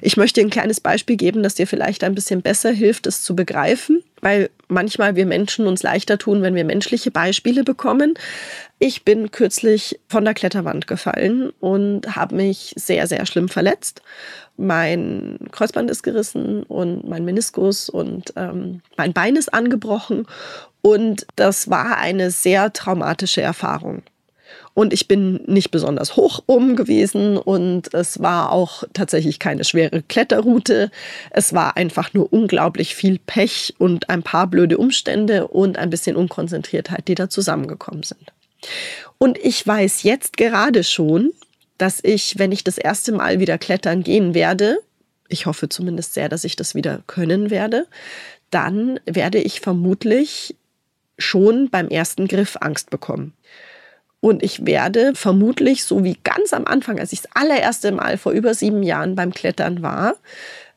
Ich 0.00 0.16
möchte 0.16 0.40
ein 0.40 0.48
kleines 0.48 0.80
Beispiel 0.80 1.16
geben, 1.16 1.42
das 1.42 1.54
dir 1.54 1.66
vielleicht 1.66 2.02
ein 2.02 2.14
bisschen 2.14 2.40
besser 2.40 2.70
hilft, 2.70 3.06
es 3.06 3.20
zu 3.20 3.36
begreifen, 3.36 4.02
weil 4.22 4.48
manchmal 4.66 5.14
wir 5.14 5.26
Menschen 5.26 5.66
uns 5.66 5.82
leichter 5.82 6.16
tun, 6.16 6.40
wenn 6.40 6.54
wir 6.54 6.64
menschliche 6.64 7.10
Beispiele 7.10 7.64
bekommen. 7.64 8.14
Ich 8.78 9.04
bin 9.04 9.30
kürzlich 9.30 10.00
von 10.08 10.24
der 10.24 10.32
Kletterwand 10.32 10.86
gefallen 10.86 11.50
und 11.60 12.16
habe 12.16 12.34
mich 12.34 12.72
sehr, 12.76 13.06
sehr 13.06 13.26
schlimm 13.26 13.50
verletzt. 13.50 14.00
Mein 14.56 15.38
Kreuzband 15.52 15.90
ist 15.90 16.02
gerissen 16.02 16.62
und 16.62 17.06
mein 17.06 17.26
Meniskus 17.26 17.90
und 17.90 18.32
ähm, 18.36 18.80
mein 18.96 19.12
Bein 19.12 19.36
ist 19.36 19.52
angebrochen. 19.52 20.26
Und 20.80 21.26
das 21.36 21.68
war 21.68 21.98
eine 21.98 22.30
sehr 22.30 22.72
traumatische 22.72 23.42
Erfahrung. 23.42 24.02
Und 24.74 24.92
ich 24.94 25.06
bin 25.06 25.40
nicht 25.46 25.70
besonders 25.70 26.16
hoch 26.16 26.42
oben 26.46 26.76
gewesen 26.76 27.36
und 27.36 27.92
es 27.92 28.22
war 28.22 28.52
auch 28.52 28.84
tatsächlich 28.94 29.38
keine 29.38 29.64
schwere 29.64 30.02
Kletterroute. 30.02 30.90
Es 31.30 31.52
war 31.52 31.76
einfach 31.76 32.14
nur 32.14 32.32
unglaublich 32.32 32.94
viel 32.94 33.18
Pech 33.18 33.74
und 33.78 34.08
ein 34.08 34.22
paar 34.22 34.46
blöde 34.46 34.78
Umstände 34.78 35.48
und 35.48 35.76
ein 35.76 35.90
bisschen 35.90 36.16
Unkonzentriertheit, 36.16 37.06
die 37.06 37.14
da 37.14 37.28
zusammengekommen 37.28 38.02
sind. 38.02 38.32
Und 39.18 39.36
ich 39.38 39.66
weiß 39.66 40.04
jetzt 40.04 40.36
gerade 40.38 40.84
schon, 40.84 41.32
dass 41.76 42.00
ich, 42.02 42.38
wenn 42.38 42.52
ich 42.52 42.64
das 42.64 42.78
erste 42.78 43.12
Mal 43.12 43.40
wieder 43.40 43.58
klettern 43.58 44.02
gehen 44.02 44.34
werde, 44.34 44.78
ich 45.28 45.46
hoffe 45.46 45.68
zumindest 45.68 46.14
sehr, 46.14 46.28
dass 46.28 46.44
ich 46.44 46.56
das 46.56 46.74
wieder 46.74 47.02
können 47.06 47.50
werde, 47.50 47.86
dann 48.50 49.00
werde 49.04 49.38
ich 49.38 49.60
vermutlich 49.60 50.54
schon 51.18 51.70
beim 51.70 51.88
ersten 51.88 52.28
Griff 52.28 52.56
Angst 52.60 52.90
bekommen. 52.90 53.32
Und 54.24 54.44
ich 54.44 54.64
werde 54.64 55.16
vermutlich, 55.16 55.82
so 55.82 56.04
wie 56.04 56.16
ganz 56.22 56.52
am 56.52 56.64
Anfang, 56.64 57.00
als 57.00 57.12
ich 57.12 57.22
das 57.22 57.32
allererste 57.34 57.90
Mal 57.90 58.16
vor 58.16 58.30
über 58.30 58.54
sieben 58.54 58.84
Jahren 58.84 59.16
beim 59.16 59.34
Klettern 59.34 59.82
war, 59.82 60.14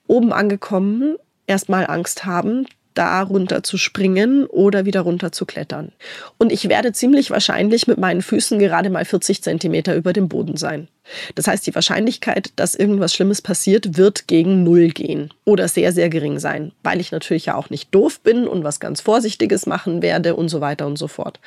oben 0.07 0.33
angekommen, 0.33 1.17
erstmal 1.45 1.85
Angst 1.85 2.25
haben, 2.25 2.65
da 2.95 3.21
runter 3.21 3.63
zu 3.63 3.77
springen 3.77 4.45
oder 4.45 4.85
wieder 4.85 5.01
runter 5.01 5.31
zu 5.31 5.45
klettern. 5.45 5.91
Und 6.37 6.51
ich 6.51 6.69
werde 6.69 6.93
ziemlich 6.93 7.29
wahrscheinlich 7.29 7.87
mit 7.87 7.97
meinen 7.97 8.21
Füßen 8.21 8.57
gerade 8.57 8.89
mal 8.89 9.05
40 9.05 9.43
Zentimeter 9.43 9.95
über 9.95 10.13
dem 10.13 10.27
Boden 10.27 10.57
sein. 10.57 10.87
Das 11.35 11.47
heißt, 11.47 11.67
die 11.67 11.75
Wahrscheinlichkeit, 11.75 12.51
dass 12.55 12.75
irgendwas 12.75 13.13
Schlimmes 13.13 13.41
passiert, 13.41 13.97
wird 13.97 14.27
gegen 14.27 14.63
Null 14.63 14.89
gehen 14.89 15.31
oder 15.43 15.67
sehr, 15.67 15.91
sehr 15.91 16.09
gering 16.09 16.39
sein, 16.39 16.71
weil 16.83 16.99
ich 16.99 17.11
natürlich 17.11 17.45
ja 17.45 17.55
auch 17.55 17.69
nicht 17.69 17.93
doof 17.93 18.19
bin 18.21 18.47
und 18.47 18.63
was 18.63 18.79
ganz 18.79 19.01
Vorsichtiges 19.01 19.65
machen 19.67 20.01
werde 20.01 20.35
und 20.35 20.49
so 20.49 20.61
weiter 20.61 20.87
und 20.87 20.97
so 20.97 21.07
fort. 21.07 21.39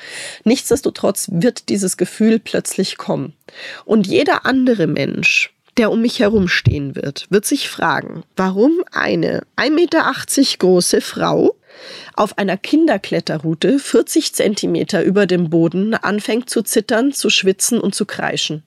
Nichtsdestotrotz 0.45 1.29
wird 1.33 1.69
dieses 1.69 1.97
Gefühl 1.97 2.39
plötzlich 2.39 2.99
kommen. 2.99 3.33
Und 3.85 4.07
jeder 4.07 4.47
andere 4.47 4.87
Mensch, 4.87 5.53
der 5.79 5.91
um 5.93 6.03
mich 6.03 6.19
herum 6.19 6.49
stehen 6.49 6.97
wird, 6.97 7.27
wird 7.31 7.47
sich 7.47 7.69
fragen, 7.69 8.25
warum 8.37 8.83
eine 8.93 9.43
1,80 9.57 9.71
Meter 9.71 10.13
große 10.59 11.01
Frau 11.01 11.57
auf 12.15 12.37
einer 12.37 12.57
Kinderkletterroute 12.57 13.79
40 13.79 14.35
Zentimeter 14.35 15.05
über 15.05 15.27
dem 15.27 15.51
Boden 15.51 15.95
anfängt 15.95 16.51
zu 16.51 16.63
zittern, 16.63 17.13
zu 17.13 17.31
schwitzen 17.31 17.81
und 17.81 17.95
zu 17.95 18.05
kreischen. 18.05 18.65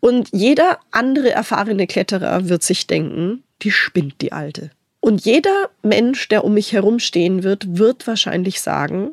Und 0.00 0.30
jeder 0.32 0.80
andere 0.90 1.30
erfahrene 1.30 1.86
Kletterer 1.86 2.48
wird 2.48 2.62
sich 2.62 2.86
denken, 2.86 3.44
die 3.60 3.70
spinnt 3.70 4.20
die 4.22 4.32
Alte. 4.32 4.70
Und 5.00 5.24
jeder 5.24 5.70
Mensch, 5.82 6.28
der 6.28 6.44
um 6.44 6.54
mich 6.54 6.72
herum 6.72 6.98
stehen 6.98 7.42
wird, 7.42 7.76
wird 7.78 8.06
wahrscheinlich 8.06 8.60
sagen, 8.60 9.10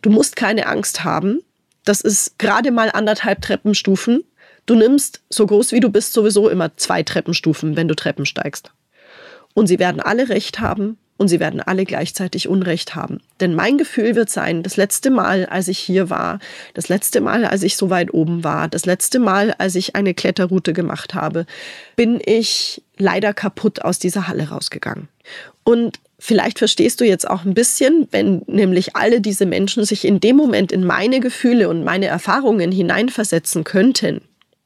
du 0.00 0.10
musst 0.10 0.36
keine 0.36 0.66
Angst 0.66 1.02
haben, 1.04 1.40
das 1.84 2.00
ist 2.00 2.38
gerade 2.38 2.70
mal 2.70 2.90
anderthalb 2.90 3.42
Treppenstufen, 3.42 4.24
Du 4.66 4.74
nimmst 4.74 5.20
so 5.28 5.46
groß 5.46 5.72
wie 5.72 5.80
du 5.80 5.90
bist 5.90 6.12
sowieso 6.12 6.48
immer 6.48 6.76
zwei 6.76 7.02
Treppenstufen, 7.02 7.76
wenn 7.76 7.88
du 7.88 7.94
Treppen 7.94 8.26
steigst. 8.26 8.72
Und 9.54 9.66
sie 9.66 9.78
werden 9.78 10.00
alle 10.00 10.28
recht 10.28 10.60
haben 10.60 10.96
und 11.18 11.28
sie 11.28 11.40
werden 11.40 11.60
alle 11.60 11.84
gleichzeitig 11.84 12.48
Unrecht 12.48 12.94
haben. 12.94 13.20
Denn 13.40 13.54
mein 13.54 13.78
Gefühl 13.78 14.14
wird 14.14 14.30
sein, 14.30 14.62
das 14.62 14.76
letzte 14.76 15.10
Mal, 15.10 15.46
als 15.46 15.68
ich 15.68 15.78
hier 15.78 16.10
war, 16.10 16.38
das 16.74 16.88
letzte 16.88 17.20
Mal, 17.20 17.44
als 17.44 17.62
ich 17.62 17.76
so 17.76 17.90
weit 17.90 18.14
oben 18.14 18.44
war, 18.44 18.68
das 18.68 18.86
letzte 18.86 19.18
Mal, 19.18 19.54
als 19.58 19.74
ich 19.74 19.94
eine 19.94 20.14
Kletterroute 20.14 20.72
gemacht 20.72 21.14
habe, 21.14 21.46
bin 21.96 22.20
ich 22.24 22.82
leider 22.96 23.34
kaputt 23.34 23.82
aus 23.82 23.98
dieser 23.98 24.28
Halle 24.28 24.48
rausgegangen. 24.48 25.08
Und 25.64 26.00
Vielleicht 26.24 26.60
verstehst 26.60 27.00
du 27.00 27.04
jetzt 27.04 27.28
auch 27.28 27.44
ein 27.44 27.52
bisschen, 27.52 28.06
wenn 28.12 28.42
nämlich 28.46 28.94
alle 28.94 29.20
diese 29.20 29.44
Menschen 29.44 29.84
sich 29.84 30.04
in 30.04 30.20
dem 30.20 30.36
Moment 30.36 30.70
in 30.70 30.84
meine 30.84 31.18
Gefühle 31.18 31.68
und 31.68 31.82
meine 31.82 32.06
Erfahrungen 32.06 32.70
hineinversetzen 32.70 33.64
könnten, 33.64 34.20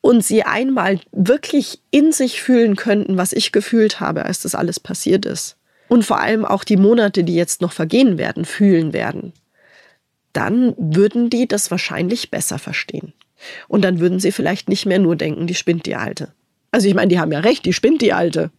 und 0.07 0.25
sie 0.25 0.45
einmal 0.45 1.01
wirklich 1.11 1.81
in 1.91 2.13
sich 2.13 2.41
fühlen 2.41 2.77
könnten, 2.77 3.17
was 3.17 3.33
ich 3.33 3.51
gefühlt 3.51 3.99
habe, 3.99 4.25
als 4.25 4.41
das 4.41 4.55
alles 4.55 4.79
passiert 4.79 5.27
ist. 5.27 5.57
Und 5.89 6.05
vor 6.05 6.21
allem 6.21 6.45
auch 6.45 6.63
die 6.63 6.77
Monate, 6.77 7.25
die 7.25 7.35
jetzt 7.35 7.61
noch 7.61 7.73
vergehen 7.73 8.17
werden, 8.17 8.45
fühlen 8.45 8.93
werden. 8.93 9.33
Dann 10.33 10.77
würden 10.79 11.29
die 11.29 11.49
das 11.49 11.73
wahrscheinlich 11.73 12.31
besser 12.31 12.61
verstehen. 12.61 13.15
Und 13.67 13.83
dann 13.83 13.99
würden 13.99 14.21
sie 14.21 14.31
vielleicht 14.31 14.69
nicht 14.69 14.87
mehr 14.87 15.01
nur 15.01 15.17
denken, 15.17 15.49
die 15.49 15.57
spinnt 15.57 15.87
die 15.87 15.97
Alte. 15.97 16.29
Also 16.71 16.87
ich 16.87 16.95
meine, 16.95 17.09
die 17.09 17.19
haben 17.19 17.33
ja 17.33 17.41
recht, 17.41 17.65
die 17.65 17.73
spinnt 17.73 18.01
die 18.01 18.13
Alte. 18.13 18.53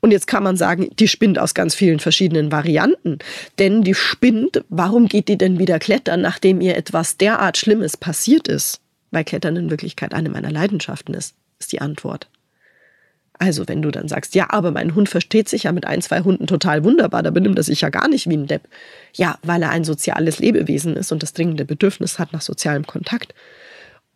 Und 0.00 0.10
jetzt 0.10 0.26
kann 0.26 0.42
man 0.42 0.56
sagen, 0.56 0.90
die 0.98 1.06
spinnt 1.06 1.38
aus 1.38 1.54
ganz 1.54 1.76
vielen 1.76 2.00
verschiedenen 2.00 2.50
Varianten. 2.50 3.20
Denn 3.60 3.82
die 3.82 3.94
spinnt, 3.94 4.64
warum 4.70 5.06
geht 5.06 5.28
die 5.28 5.38
denn 5.38 5.60
wieder 5.60 5.78
klettern, 5.78 6.20
nachdem 6.20 6.60
ihr 6.60 6.76
etwas 6.76 7.16
derart 7.16 7.58
Schlimmes 7.58 7.96
passiert 7.96 8.48
ist? 8.48 8.80
Weil 9.14 9.24
Klettern 9.24 9.54
in 9.54 9.70
Wirklichkeit 9.70 10.12
eine 10.12 10.28
meiner 10.28 10.50
Leidenschaften 10.50 11.14
ist, 11.14 11.36
ist 11.60 11.70
die 11.70 11.80
Antwort. 11.80 12.28
Also, 13.38 13.68
wenn 13.68 13.80
du 13.80 13.92
dann 13.92 14.08
sagst, 14.08 14.34
ja, 14.34 14.46
aber 14.50 14.72
mein 14.72 14.96
Hund 14.96 15.08
versteht 15.08 15.48
sich 15.48 15.64
ja 15.64 15.72
mit 15.72 15.86
ein, 15.86 16.02
zwei 16.02 16.22
Hunden 16.22 16.48
total 16.48 16.82
wunderbar, 16.82 17.22
da 17.22 17.30
benimmt 17.30 17.56
er 17.56 17.62
sich 17.62 17.80
ja 17.80 17.90
gar 17.90 18.08
nicht 18.08 18.28
wie 18.28 18.36
ein 18.36 18.48
Depp. 18.48 18.62
Ja, 19.14 19.38
weil 19.44 19.62
er 19.62 19.70
ein 19.70 19.84
soziales 19.84 20.40
Lebewesen 20.40 20.96
ist 20.96 21.12
und 21.12 21.22
das 21.22 21.32
dringende 21.32 21.64
Bedürfnis 21.64 22.18
hat 22.18 22.32
nach 22.32 22.42
sozialem 22.42 22.88
Kontakt. 22.88 23.34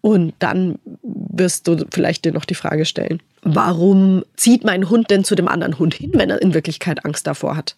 Und 0.01 0.35
dann 0.41 0.81
wirst 1.03 1.69
du 1.69 1.85
vielleicht 1.93 2.25
dir 2.25 2.33
noch 2.33 2.45
die 2.45 2.55
Frage 2.55 2.85
stellen, 2.85 3.23
warum 3.43 4.25
zieht 4.37 4.65
mein 4.65 4.91
Hund 4.91 5.11
denn 5.11 5.23
zu 5.23 5.37
dem 5.37 5.47
anderen 5.47 5.79
Hund 5.79 5.95
hin, 5.95 6.11
wenn 6.15 6.31
er 6.31 6.43
in 6.43 6.55
Wirklichkeit 6.55 7.05
Angst 7.05 7.27
davor 7.29 7.57
hat? 7.57 7.77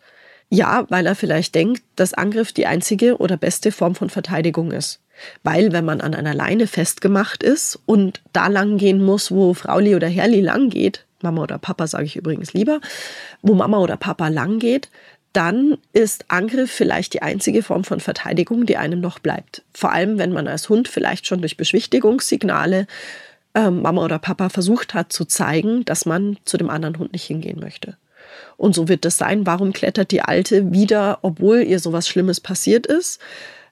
Ja, 0.50 0.84
weil 0.88 1.06
er 1.06 1.14
vielleicht 1.14 1.54
denkt, 1.54 1.82
dass 1.94 2.12
Angriff 2.12 2.52
die 2.52 2.66
einzige 2.66 3.18
oder 3.18 3.36
beste 3.36 3.70
Form 3.70 3.94
von 3.94 4.10
Verteidigung 4.10 4.72
ist. 4.72 5.00
Weil 5.44 5.72
wenn 5.72 5.84
man 5.84 6.00
an 6.00 6.14
einer 6.14 6.34
Leine 6.34 6.66
festgemacht 6.66 7.42
ist 7.42 7.78
und 7.86 8.20
da 8.32 8.48
lang 8.48 8.76
gehen 8.76 9.02
muss, 9.04 9.30
wo 9.30 9.54
Frauli 9.54 9.94
oder 9.94 10.08
Herrli 10.08 10.40
lang 10.40 10.70
geht, 10.70 11.06
Mama 11.22 11.42
oder 11.42 11.58
Papa 11.58 11.86
sage 11.86 12.04
ich 12.04 12.16
übrigens 12.16 12.52
lieber, 12.52 12.80
wo 13.42 13.54
Mama 13.54 13.78
oder 13.78 13.96
Papa 13.96 14.28
lang 14.28 14.58
geht, 14.58 14.88
dann 15.32 15.78
ist 15.92 16.24
Angriff 16.28 16.72
vielleicht 16.72 17.14
die 17.14 17.22
einzige 17.22 17.62
Form 17.62 17.84
von 17.84 18.00
Verteidigung, 18.00 18.66
die 18.66 18.76
einem 18.76 19.00
noch 19.00 19.20
bleibt. 19.20 19.62
Vor 19.72 19.92
allem, 19.92 20.18
wenn 20.18 20.32
man 20.32 20.48
als 20.48 20.68
Hund 20.68 20.88
vielleicht 20.88 21.26
schon 21.26 21.40
durch 21.40 21.56
Beschwichtigungssignale 21.56 22.88
äh, 23.54 23.70
Mama 23.70 24.04
oder 24.04 24.18
Papa 24.18 24.48
versucht 24.48 24.94
hat 24.94 25.12
zu 25.12 25.24
zeigen, 25.24 25.84
dass 25.84 26.06
man 26.06 26.38
zu 26.44 26.56
dem 26.56 26.70
anderen 26.70 26.98
Hund 26.98 27.12
nicht 27.12 27.24
hingehen 27.24 27.60
möchte. 27.60 27.96
Und 28.56 28.74
so 28.74 28.88
wird 28.88 29.04
es 29.04 29.16
sein. 29.16 29.46
Warum 29.46 29.72
klettert 29.72 30.10
die 30.10 30.22
Alte 30.22 30.72
wieder, 30.72 31.18
obwohl 31.22 31.62
ihr 31.62 31.78
sowas 31.78 32.08
Schlimmes 32.08 32.40
passiert 32.40 32.86
ist? 32.86 33.20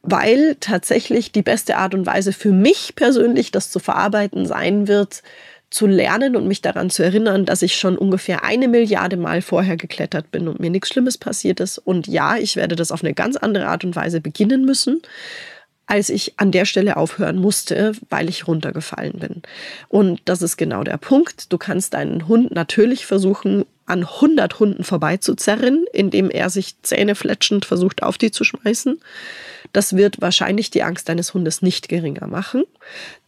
Weil 0.02 0.56
tatsächlich 0.60 1.32
die 1.32 1.42
beste 1.42 1.76
Art 1.76 1.94
und 1.94 2.06
Weise 2.06 2.32
für 2.32 2.52
mich 2.52 2.94
persönlich, 2.94 3.50
das 3.50 3.70
zu 3.70 3.78
verarbeiten 3.78 4.46
sein 4.46 4.88
wird, 4.88 5.22
zu 5.70 5.86
lernen 5.86 6.34
und 6.34 6.48
mich 6.48 6.62
daran 6.62 6.88
zu 6.88 7.02
erinnern, 7.02 7.44
dass 7.44 7.62
ich 7.62 7.76
schon 7.76 7.98
ungefähr 7.98 8.42
eine 8.42 8.68
Milliarde 8.68 9.16
Mal 9.16 9.42
vorher 9.42 9.76
geklettert 9.76 10.30
bin 10.30 10.48
und 10.48 10.60
mir 10.60 10.70
nichts 10.70 10.88
Schlimmes 10.88 11.18
passiert 11.18 11.60
ist. 11.60 11.78
Und 11.78 12.06
ja, 12.06 12.36
ich 12.36 12.56
werde 12.56 12.74
das 12.74 12.90
auf 12.90 13.04
eine 13.04 13.12
ganz 13.12 13.36
andere 13.36 13.66
Art 13.66 13.84
und 13.84 13.94
Weise 13.94 14.20
beginnen 14.20 14.64
müssen, 14.64 15.02
als 15.88 16.10
ich 16.10 16.34
an 16.36 16.52
der 16.52 16.66
Stelle 16.66 16.96
aufhören 16.96 17.38
musste, 17.38 17.92
weil 18.10 18.28
ich 18.28 18.46
runtergefallen 18.46 19.18
bin. 19.18 19.42
Und 19.88 20.20
das 20.26 20.42
ist 20.42 20.58
genau 20.58 20.84
der 20.84 20.98
Punkt. 20.98 21.50
Du 21.50 21.58
kannst 21.58 21.94
deinen 21.94 22.28
Hund 22.28 22.52
natürlich 22.52 23.06
versuchen, 23.06 23.64
an 23.86 24.04
100 24.04 24.60
Hunden 24.60 24.84
vorbeizuzerren, 24.84 25.86
indem 25.94 26.30
er 26.30 26.50
sich 26.50 26.80
zähnefletschend 26.82 27.64
versucht, 27.64 28.02
auf 28.02 28.18
die 28.18 28.30
zu 28.30 28.44
schmeißen. 28.44 29.00
Das 29.72 29.96
wird 29.96 30.20
wahrscheinlich 30.20 30.70
die 30.70 30.82
Angst 30.82 31.08
deines 31.08 31.32
Hundes 31.32 31.62
nicht 31.62 31.88
geringer 31.88 32.26
machen, 32.26 32.64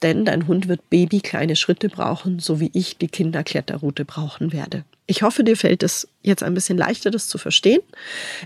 denn 0.03 0.27
dein 0.27 0.47
Hund 0.47 0.69
wird 0.69 0.91
Baby 0.91 1.21
kleine 1.21 1.57
Schritte 1.57 1.89
brauchen, 1.89 2.41
so 2.41 2.61
wie 2.61 2.71
ich 2.75 2.99
die 2.99 3.09
Kinderkletterroute 3.09 4.05
brauchen 4.05 4.53
werde. 4.53 4.85
Ich 5.07 5.23
hoffe, 5.23 5.45
dir 5.45 5.57
fällt 5.57 5.83
es 5.83 6.09
jetzt 6.23 6.43
ein 6.43 6.55
bisschen 6.55 6.79
leichter, 6.79 7.11
das 7.11 7.27
zu 7.27 7.39
verstehen. 7.39 7.81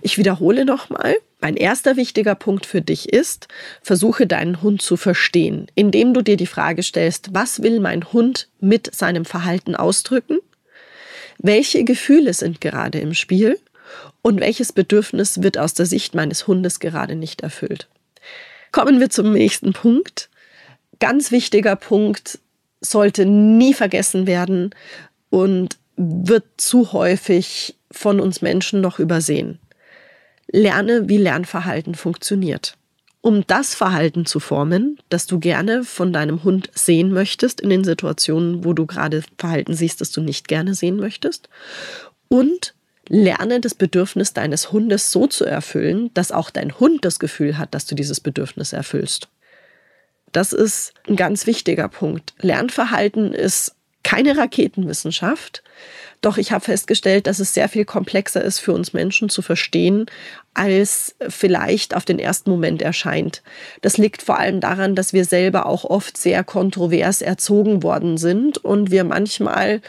Ich 0.02 0.18
wiederhole 0.18 0.64
nochmal. 0.64 1.16
Mein 1.44 1.58
erster 1.58 1.98
wichtiger 1.98 2.34
Punkt 2.34 2.64
für 2.64 2.80
dich 2.80 3.12
ist, 3.12 3.48
versuche 3.82 4.26
deinen 4.26 4.62
Hund 4.62 4.80
zu 4.80 4.96
verstehen, 4.96 5.66
indem 5.74 6.14
du 6.14 6.22
dir 6.22 6.38
die 6.38 6.46
Frage 6.46 6.82
stellst, 6.82 7.34
was 7.34 7.60
will 7.60 7.80
mein 7.80 8.14
Hund 8.14 8.48
mit 8.60 8.94
seinem 8.94 9.26
Verhalten 9.26 9.74
ausdrücken? 9.76 10.38
Welche 11.36 11.84
Gefühle 11.84 12.32
sind 12.32 12.62
gerade 12.62 12.98
im 12.98 13.12
Spiel? 13.12 13.58
und 14.22 14.40
welches 14.40 14.72
Bedürfnis 14.72 15.42
wird 15.42 15.58
aus 15.58 15.74
der 15.74 15.84
Sicht 15.84 16.14
meines 16.14 16.46
Hundes 16.46 16.80
gerade 16.80 17.14
nicht 17.14 17.42
erfüllt. 17.42 17.88
Kommen 18.72 18.98
wir 18.98 19.10
zum 19.10 19.32
nächsten 19.32 19.74
Punkt. 19.74 20.30
Ganz 20.98 21.30
wichtiger 21.30 21.76
Punkt 21.76 22.38
sollte 22.80 23.26
nie 23.26 23.74
vergessen 23.74 24.26
werden 24.26 24.74
und 25.28 25.76
wird 25.96 26.44
zu 26.56 26.92
häufig 26.92 27.76
von 27.90 28.18
uns 28.18 28.40
Menschen 28.40 28.80
noch 28.80 28.98
übersehen. 28.98 29.60
Lerne, 30.54 31.08
wie 31.08 31.16
Lernverhalten 31.16 31.96
funktioniert. 31.96 32.76
Um 33.20 33.44
das 33.46 33.74
Verhalten 33.74 34.24
zu 34.24 34.38
formen, 34.38 34.98
das 35.08 35.26
du 35.26 35.40
gerne 35.40 35.82
von 35.82 36.12
deinem 36.12 36.44
Hund 36.44 36.70
sehen 36.74 37.12
möchtest 37.12 37.60
in 37.60 37.70
den 37.70 37.82
Situationen, 37.82 38.64
wo 38.64 38.72
du 38.72 38.86
gerade 38.86 39.22
Verhalten 39.36 39.74
siehst, 39.74 40.00
das 40.00 40.12
du 40.12 40.20
nicht 40.20 40.46
gerne 40.46 40.74
sehen 40.74 40.96
möchtest. 40.96 41.48
Und 42.28 42.74
Lerne 43.08 43.60
das 43.60 43.74
Bedürfnis 43.74 44.32
deines 44.32 44.72
Hundes 44.72 45.10
so 45.10 45.26
zu 45.26 45.44
erfüllen, 45.44 46.10
dass 46.14 46.32
auch 46.32 46.50
dein 46.50 46.78
Hund 46.78 47.04
das 47.04 47.18
Gefühl 47.18 47.58
hat, 47.58 47.74
dass 47.74 47.84
du 47.84 47.94
dieses 47.94 48.20
Bedürfnis 48.20 48.72
erfüllst. 48.72 49.28
Das 50.32 50.52
ist 50.52 50.94
ein 51.06 51.16
ganz 51.16 51.46
wichtiger 51.46 51.88
Punkt. 51.88 52.32
Lernverhalten 52.40 53.34
ist 53.34 53.74
keine 54.04 54.36
Raketenwissenschaft, 54.36 55.64
doch 56.20 56.38
ich 56.38 56.52
habe 56.52 56.64
festgestellt, 56.64 57.26
dass 57.26 57.38
es 57.38 57.52
sehr 57.52 57.68
viel 57.68 57.84
komplexer 57.84 58.42
ist 58.42 58.58
für 58.58 58.72
uns 58.72 58.92
Menschen 58.92 59.28
zu 59.28 59.42
verstehen, 59.42 60.06
als 60.54 61.16
vielleicht 61.28 61.94
auf 61.94 62.04
den 62.04 62.18
ersten 62.18 62.50
Moment 62.50 62.80
erscheint. 62.80 63.42
Das 63.82 63.98
liegt 63.98 64.22
vor 64.22 64.38
allem 64.38 64.60
daran, 64.60 64.94
dass 64.94 65.12
wir 65.12 65.24
selber 65.24 65.66
auch 65.66 65.84
oft 65.84 66.16
sehr 66.16 66.44
kontrovers 66.44 67.20
erzogen 67.20 67.82
worden 67.82 68.16
sind 68.16 68.56
und 68.58 68.90
wir 68.90 69.04
manchmal 69.04 69.82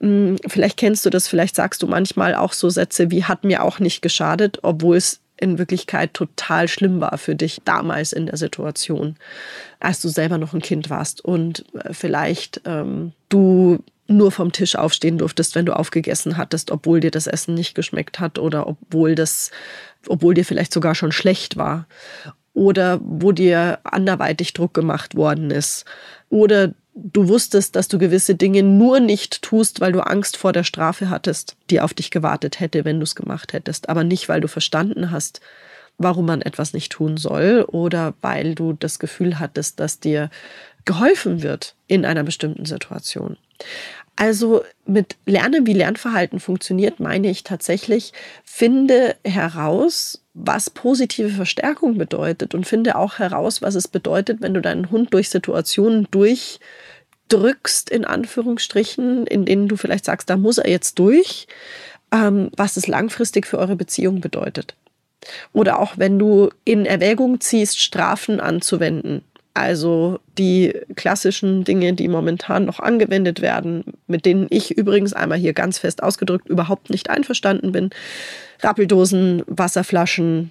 hm, 0.00 0.36
vielleicht 0.46 0.78
kennst 0.78 1.04
du 1.04 1.10
das, 1.10 1.28
vielleicht 1.28 1.54
sagst 1.54 1.82
du 1.82 1.86
manchmal 1.86 2.34
auch 2.34 2.52
so 2.52 2.70
Sätze 2.70 3.10
wie 3.10 3.24
hat 3.24 3.44
mir 3.44 3.62
auch 3.62 3.78
nicht 3.78 4.02
geschadet, 4.02 4.60
obwohl 4.62 4.96
es 4.96 5.20
in 5.36 5.58
Wirklichkeit 5.58 6.14
total 6.14 6.68
schlimm 6.68 7.00
war 7.00 7.18
für 7.18 7.34
dich 7.34 7.60
damals 7.64 8.12
in 8.12 8.26
der 8.26 8.36
Situation, 8.36 9.16
als 9.80 10.00
du 10.00 10.08
selber 10.08 10.38
noch 10.38 10.54
ein 10.54 10.62
Kind 10.62 10.90
warst 10.90 11.24
und 11.24 11.64
äh, 11.74 11.92
vielleicht 11.92 12.60
ähm, 12.64 13.12
du 13.28 13.78
nur 14.06 14.30
vom 14.30 14.52
Tisch 14.52 14.76
aufstehen 14.76 15.18
durftest, 15.18 15.54
wenn 15.54 15.66
du 15.66 15.74
aufgegessen 15.74 16.36
hattest, 16.36 16.70
obwohl 16.70 17.00
dir 17.00 17.10
das 17.10 17.26
Essen 17.26 17.54
nicht 17.54 17.74
geschmeckt 17.74 18.20
hat 18.20 18.38
oder 18.38 18.66
obwohl 18.66 19.14
das, 19.14 19.50
obwohl 20.08 20.34
dir 20.34 20.44
vielleicht 20.44 20.72
sogar 20.72 20.94
schon 20.94 21.12
schlecht 21.12 21.56
war 21.56 21.86
oder 22.52 23.00
wo 23.02 23.32
dir 23.32 23.78
anderweitig 23.84 24.52
Druck 24.52 24.74
gemacht 24.74 25.14
worden 25.14 25.50
ist 25.50 25.84
oder 26.28 26.74
du 26.94 27.28
wusstest, 27.28 27.76
dass 27.76 27.88
du 27.88 27.98
gewisse 27.98 28.34
Dinge 28.34 28.62
nur 28.62 29.00
nicht 29.00 29.42
tust, 29.42 29.80
weil 29.80 29.92
du 29.92 30.00
Angst 30.00 30.36
vor 30.36 30.52
der 30.52 30.64
Strafe 30.64 31.10
hattest, 31.10 31.56
die 31.70 31.80
auf 31.80 31.92
dich 31.92 32.10
gewartet 32.10 32.60
hätte, 32.60 32.84
wenn 32.84 32.98
du 32.98 33.04
es 33.04 33.14
gemacht 33.14 33.52
hättest, 33.52 33.88
aber 33.88 34.04
nicht, 34.04 34.28
weil 34.28 34.40
du 34.40 34.48
verstanden 34.48 35.10
hast, 35.10 35.40
warum 35.98 36.26
man 36.26 36.42
etwas 36.42 36.72
nicht 36.72 36.92
tun 36.92 37.16
soll 37.16 37.64
oder 37.66 38.14
weil 38.20 38.54
du 38.54 38.72
das 38.72 38.98
Gefühl 38.98 39.38
hattest, 39.38 39.80
dass 39.80 40.00
dir 40.00 40.30
geholfen 40.84 41.42
wird 41.42 41.74
in 41.86 42.04
einer 42.04 42.24
bestimmten 42.24 42.64
Situation. 42.64 43.36
Also 44.16 44.62
mit 44.86 45.16
Lernen, 45.26 45.66
wie 45.66 45.72
Lernverhalten 45.72 46.38
funktioniert, 46.38 47.00
meine 47.00 47.28
ich 47.28 47.42
tatsächlich, 47.42 48.12
finde 48.44 49.16
heraus, 49.24 50.22
was 50.34 50.70
positive 50.70 51.30
Verstärkung 51.30 51.98
bedeutet 51.98 52.54
und 52.54 52.66
finde 52.66 52.96
auch 52.96 53.18
heraus, 53.18 53.60
was 53.60 53.74
es 53.74 53.88
bedeutet, 53.88 54.40
wenn 54.40 54.54
du 54.54 54.60
deinen 54.60 54.90
Hund 54.90 55.12
durch 55.12 55.30
Situationen 55.30 56.06
durchdrückst, 56.12 57.90
in 57.90 58.04
Anführungsstrichen, 58.04 59.26
in 59.26 59.44
denen 59.44 59.66
du 59.68 59.76
vielleicht 59.76 60.04
sagst, 60.04 60.30
da 60.30 60.36
muss 60.36 60.58
er 60.58 60.70
jetzt 60.70 60.98
durch, 61.00 61.48
ähm, 62.12 62.50
was 62.56 62.76
es 62.76 62.86
langfristig 62.86 63.46
für 63.46 63.58
eure 63.58 63.76
Beziehung 63.76 64.20
bedeutet. 64.20 64.76
Oder 65.52 65.80
auch 65.80 65.98
wenn 65.98 66.18
du 66.18 66.50
in 66.64 66.86
Erwägung 66.86 67.40
ziehst, 67.40 67.80
Strafen 67.80 68.40
anzuwenden, 68.40 69.24
also 69.54 70.18
die 70.36 70.74
klassischen 70.96 71.62
Dinge, 71.62 71.92
die 71.92 72.08
momentan 72.08 72.64
noch 72.64 72.80
angewendet 72.80 73.40
werden, 73.40 73.84
mit 74.08 74.26
denen 74.26 74.48
ich 74.50 74.76
übrigens 74.76 75.12
einmal 75.12 75.38
hier 75.38 75.52
ganz 75.52 75.78
fest 75.78 76.02
ausgedrückt 76.02 76.48
überhaupt 76.48 76.90
nicht 76.90 77.08
einverstanden 77.08 77.70
bin. 77.70 77.90
Rappeldosen, 78.60 79.44
Wasserflaschen, 79.46 80.50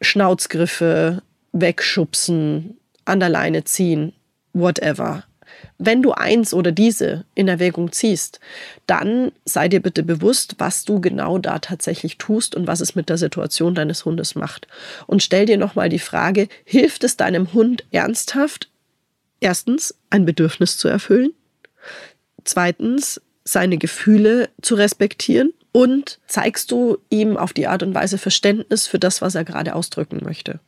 Schnauzgriffe, 0.00 1.22
wegschubsen, 1.52 2.78
an 3.04 3.20
der 3.20 3.28
Leine 3.28 3.64
ziehen, 3.64 4.14
whatever. 4.54 5.24
Wenn 5.84 6.00
du 6.00 6.12
eins 6.12 6.54
oder 6.54 6.70
diese 6.70 7.24
in 7.34 7.48
Erwägung 7.48 7.90
ziehst, 7.90 8.38
dann 8.86 9.32
sei 9.44 9.68
dir 9.68 9.80
bitte 9.80 10.04
bewusst, 10.04 10.54
was 10.58 10.84
du 10.84 11.00
genau 11.00 11.38
da 11.38 11.58
tatsächlich 11.58 12.18
tust 12.18 12.54
und 12.54 12.68
was 12.68 12.80
es 12.80 12.94
mit 12.94 13.08
der 13.08 13.18
Situation 13.18 13.74
deines 13.74 14.04
Hundes 14.04 14.36
macht. 14.36 14.68
Und 15.08 15.24
stell 15.24 15.44
dir 15.44 15.56
nochmal 15.56 15.88
die 15.88 15.98
Frage, 15.98 16.46
hilft 16.64 17.02
es 17.02 17.16
deinem 17.16 17.52
Hund 17.52 17.84
ernsthaft, 17.90 18.70
erstens 19.40 19.92
ein 20.08 20.24
Bedürfnis 20.24 20.78
zu 20.78 20.86
erfüllen, 20.86 21.32
zweitens 22.44 23.20
seine 23.42 23.76
Gefühle 23.76 24.50
zu 24.60 24.76
respektieren 24.76 25.52
und 25.72 26.20
zeigst 26.28 26.70
du 26.70 26.98
ihm 27.10 27.36
auf 27.36 27.52
die 27.52 27.66
Art 27.66 27.82
und 27.82 27.92
Weise 27.92 28.18
Verständnis 28.18 28.86
für 28.86 29.00
das, 29.00 29.20
was 29.20 29.34
er 29.34 29.42
gerade 29.42 29.74
ausdrücken 29.74 30.20
möchte. 30.22 30.60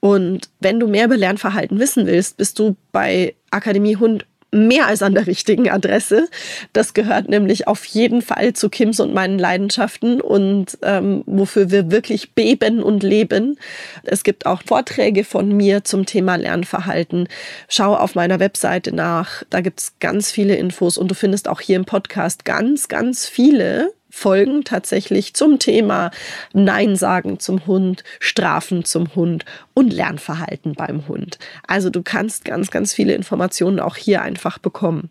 Und 0.00 0.48
wenn 0.60 0.80
du 0.80 0.86
mehr 0.86 1.04
über 1.06 1.16
Lernverhalten 1.16 1.78
wissen 1.78 2.06
willst, 2.06 2.38
bist 2.38 2.58
du 2.58 2.76
bei 2.90 3.34
Akademie 3.50 3.96
Hund 3.96 4.26
mehr 4.52 4.86
als 4.86 5.02
an 5.02 5.14
der 5.14 5.26
richtigen 5.26 5.70
Adresse. 5.70 6.28
Das 6.72 6.94
gehört 6.94 7.28
nämlich 7.28 7.68
auf 7.68 7.84
jeden 7.84 8.22
Fall 8.22 8.52
zu 8.52 8.68
Kims 8.68 9.00
und 9.00 9.14
meinen 9.14 9.38
Leidenschaften 9.38 10.20
und 10.20 10.78
ähm, 10.82 11.22
wofür 11.26 11.70
wir 11.70 11.90
wirklich 11.90 12.34
beben 12.34 12.82
und 12.82 13.02
leben. 13.02 13.58
Es 14.02 14.24
gibt 14.24 14.46
auch 14.46 14.62
Vorträge 14.66 15.24
von 15.24 15.56
mir 15.56 15.84
zum 15.84 16.06
Thema 16.06 16.36
Lernverhalten. 16.36 17.28
Schau 17.68 17.94
auf 17.94 18.14
meiner 18.14 18.40
Webseite 18.40 18.94
nach. 18.94 19.44
Da 19.50 19.60
gibt 19.60 19.80
es 19.80 19.92
ganz 20.00 20.30
viele 20.30 20.56
Infos 20.56 20.98
und 20.98 21.10
du 21.10 21.14
findest 21.14 21.48
auch 21.48 21.60
hier 21.60 21.76
im 21.76 21.84
Podcast 21.84 22.44
ganz, 22.44 22.88
ganz 22.88 23.28
viele 23.28 23.92
Folgen 24.10 24.64
tatsächlich 24.64 25.34
zum 25.34 25.58
Thema 25.58 26.10
Nein 26.52 26.96
sagen 26.96 27.38
zum 27.38 27.66
Hund, 27.66 28.04
Strafen 28.18 28.84
zum 28.84 29.14
Hund 29.14 29.44
und 29.74 29.92
Lernverhalten 29.92 30.74
beim 30.74 31.08
Hund. 31.08 31.38
Also 31.66 31.90
du 31.90 32.02
kannst 32.02 32.44
ganz, 32.44 32.70
ganz 32.70 32.92
viele 32.92 33.14
Informationen 33.14 33.80
auch 33.80 33.96
hier 33.96 34.22
einfach 34.22 34.58
bekommen. 34.58 35.10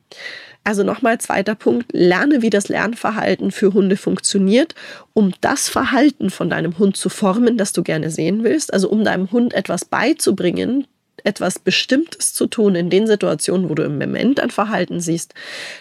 Also 0.64 0.84
nochmal 0.84 1.20
zweiter 1.20 1.56
Punkt, 1.56 1.88
lerne, 1.94 2.42
wie 2.42 2.50
das 2.50 2.68
Lernverhalten 2.68 3.52
für 3.52 3.74
Hunde 3.74 3.98
funktioniert, 3.98 4.76
um 5.14 5.34
das 5.42 5.70
Verhalten 5.70 6.30
von 6.30 6.50
deinem 6.50 6.78
Hund 6.78 6.98
zu 6.98 7.10
formen, 7.10 7.58
das 7.58 7.74
du 7.74 7.82
gerne 7.82 8.12
sehen 8.12 8.44
willst. 8.44 8.74
Also 8.74 8.90
um 8.90 9.04
deinem 9.04 9.32
Hund 9.32 9.54
etwas 9.54 9.86
beizubringen, 9.86 10.86
etwas 11.24 11.60
Bestimmtes 11.60 12.34
zu 12.34 12.48
tun 12.48 12.76
in 12.76 12.90
den 12.90 13.08
Situationen, 13.08 13.70
wo 13.70 13.76
du 13.76 13.84
im 13.84 13.98
Moment 13.98 14.40
ein 14.40 14.52
Verhalten 14.52 15.00
siehst, 15.00 15.34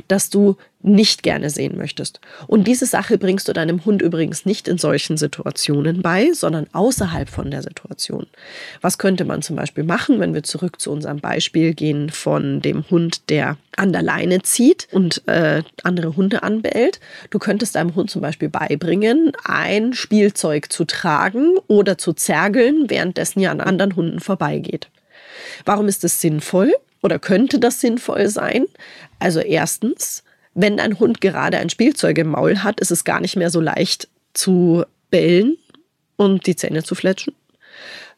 das 0.06 0.30
du 0.30 0.56
nicht 0.80 1.24
gerne 1.24 1.50
sehen 1.50 1.76
möchtest. 1.76 2.20
Und 2.46 2.68
diese 2.68 2.86
Sache 2.86 3.18
bringst 3.18 3.48
du 3.48 3.52
deinem 3.52 3.84
Hund 3.84 4.00
übrigens 4.00 4.46
nicht 4.46 4.68
in 4.68 4.78
solchen 4.78 5.16
Situationen 5.16 6.02
bei, 6.02 6.32
sondern 6.32 6.66
außerhalb 6.72 7.28
von 7.28 7.50
der 7.50 7.62
Situation. 7.62 8.26
Was 8.80 8.98
könnte 8.98 9.24
man 9.24 9.42
zum 9.42 9.56
Beispiel 9.56 9.82
machen, 9.82 10.20
wenn 10.20 10.34
wir 10.34 10.44
zurück 10.44 10.80
zu 10.80 10.92
unserem 10.92 11.18
Beispiel 11.18 11.74
gehen 11.74 12.10
von 12.10 12.60
dem 12.60 12.88
Hund, 12.90 13.28
der 13.28 13.56
an 13.76 13.92
der 13.92 14.02
Leine 14.02 14.42
zieht 14.42 14.86
und 14.92 15.26
äh, 15.26 15.62
andere 15.82 16.14
Hunde 16.14 16.44
anbellt? 16.44 17.00
Du 17.30 17.40
könntest 17.40 17.74
deinem 17.74 17.96
Hund 17.96 18.10
zum 18.10 18.22
Beispiel 18.22 18.48
beibringen, 18.48 19.32
ein 19.44 19.94
Spielzeug 19.94 20.70
zu 20.70 20.84
tragen 20.84 21.58
oder 21.66 21.98
zu 21.98 22.12
zergeln, 22.12 22.88
währenddessen 22.88 23.40
ihr 23.40 23.50
an 23.50 23.60
anderen 23.60 23.96
Hunden 23.96 24.20
vorbeigeht. 24.20 24.88
Warum 25.64 25.88
ist 25.88 26.04
das 26.04 26.20
sinnvoll 26.20 26.72
oder 27.02 27.18
könnte 27.18 27.58
das 27.58 27.80
sinnvoll 27.80 28.28
sein? 28.28 28.66
Also 29.18 29.40
erstens, 29.40 30.22
wenn 30.60 30.76
dein 30.76 30.98
Hund 30.98 31.20
gerade 31.20 31.58
ein 31.58 31.70
Spielzeug 31.70 32.18
im 32.18 32.30
Maul 32.30 32.58
hat, 32.58 32.80
ist 32.80 32.90
es 32.90 33.04
gar 33.04 33.20
nicht 33.20 33.36
mehr 33.36 33.50
so 33.50 33.60
leicht 33.60 34.08
zu 34.34 34.84
bellen 35.08 35.56
und 36.16 36.48
die 36.48 36.56
Zähne 36.56 36.82
zu 36.82 36.96
fletschen. 36.96 37.32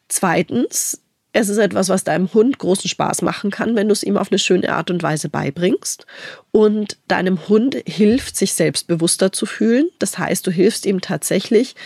Zweitens, 0.09 1.03
es 1.33 1.50
ist 1.50 1.59
etwas, 1.59 1.90
was 1.90 2.03
deinem 2.03 2.33
Hund 2.33 2.59
großen 2.59 2.88
Spaß 2.88 3.20
machen 3.20 3.50
kann, 3.50 3.76
wenn 3.76 3.88
du 3.88 3.92
es 3.92 4.03
ihm 4.03 4.16
auf 4.16 4.33
eine 4.33 4.38
schöne 4.38 4.72
Art 4.72 4.90
und 4.90 5.03
Weise 5.03 5.29
beibringst. 5.29 6.07
Und 6.50 6.96
deinem 7.09 7.46
Hund 7.46 7.76
hilft, 7.87 8.37
sich 8.37 8.55
selbstbewusster 8.55 9.33
zu 9.33 9.44
fühlen. 9.44 9.90
Das 9.98 10.16
heißt, 10.18 10.46
du 10.46 10.50
hilfst 10.50 10.87
ihm 10.87 11.03
tatsächlich, 11.03 11.76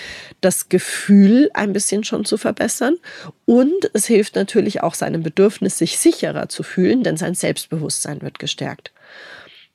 das 0.41 0.69
Gefühl 0.69 1.51
ein 1.53 1.73
bisschen 1.73 2.05
schon 2.05 2.25
zu 2.25 2.37
verbessern. 2.37 2.97
Und 3.45 3.91
es 3.93 4.07
hilft 4.07 4.37
natürlich 4.37 4.85
auch 4.85 4.95
seinem 4.95 5.25
Bedürfnis, 5.25 5.79
sich 5.79 5.99
sicherer 5.99 6.49
zu 6.49 6.63
fühlen, 6.63 7.03
denn 7.03 7.17
sein 7.17 7.35
Selbstbewusstsein 7.35 8.23
wird 8.23 8.39
gestärkt. 8.39 8.93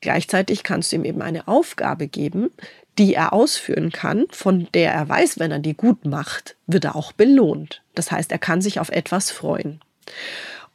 Gleichzeitig 0.01 0.63
kannst 0.63 0.91
du 0.91 0.97
ihm 0.97 1.05
eben 1.05 1.21
eine 1.21 1.47
Aufgabe 1.47 2.07
geben, 2.07 2.51
die 2.97 3.13
er 3.13 3.33
ausführen 3.33 3.91
kann, 3.91 4.25
von 4.29 4.67
der 4.73 4.93
er 4.93 5.07
weiß, 5.07 5.39
wenn 5.39 5.51
er 5.51 5.59
die 5.59 5.73
gut 5.73 6.05
macht, 6.05 6.55
wird 6.67 6.85
er 6.85 6.95
auch 6.95 7.11
belohnt. 7.11 7.81
Das 7.95 8.11
heißt, 8.11 8.31
er 8.31 8.39
kann 8.39 8.61
sich 8.61 8.79
auf 8.79 8.89
etwas 8.89 9.31
freuen. 9.31 9.81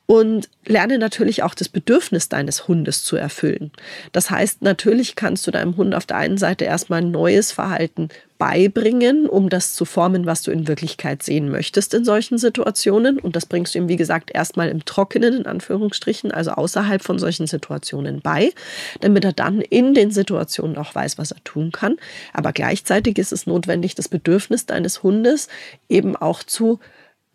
Und 0.06 0.50
lerne 0.66 0.98
natürlich 0.98 1.42
auch 1.42 1.54
das 1.54 1.70
Bedürfnis 1.70 2.28
deines 2.28 2.68
Hundes 2.68 3.04
zu 3.04 3.16
erfüllen. 3.16 3.72
Das 4.12 4.30
heißt, 4.30 4.60
natürlich 4.60 5.16
kannst 5.16 5.46
du 5.46 5.50
deinem 5.50 5.76
Hund 5.78 5.94
auf 5.94 6.04
der 6.04 6.18
einen 6.18 6.37
Seite 6.37 6.64
erstmal 6.64 7.00
ein 7.00 7.10
neues 7.10 7.52
Verhalten 7.52 8.10
beibringen, 8.44 9.26
um 9.26 9.48
das 9.48 9.72
zu 9.72 9.87
formen, 9.87 10.26
was 10.26 10.42
du 10.42 10.50
in 10.50 10.68
Wirklichkeit 10.68 11.22
sehen 11.22 11.48
möchtest 11.48 11.94
in 11.94 12.04
solchen 12.04 12.37
Situationen. 12.37 13.18
Und 13.18 13.37
das 13.37 13.46
bringst 13.46 13.74
du 13.74 13.78
ihm, 13.78 13.88
wie 13.88 13.96
gesagt, 13.96 14.30
erstmal 14.35 14.68
im 14.68 14.85
Trockenen, 14.85 15.33
in 15.33 15.46
Anführungsstrichen, 15.46 16.30
also 16.30 16.50
außerhalb 16.50 17.02
von 17.02 17.18
solchen 17.18 17.46
Situationen 17.46 18.20
bei, 18.20 18.52
damit 19.00 19.24
er 19.24 19.33
dann 19.33 19.62
in 19.62 19.94
den 19.94 20.11
Situationen 20.11 20.76
auch 20.76 20.94
weiß, 20.94 21.16
was 21.16 21.30
er 21.30 21.42
tun 21.42 21.72
kann. 21.72 21.96
Aber 22.35 22.52
gleichzeitig 22.52 23.16
ist 23.16 23.33
es 23.33 23.46
notwendig, 23.46 23.94
das 23.94 24.11
Bedürfnis 24.11 24.66
deines 24.66 25.02
Hundes 25.02 25.48
eben 25.88 26.14
auch 26.14 26.42
zu 26.42 26.80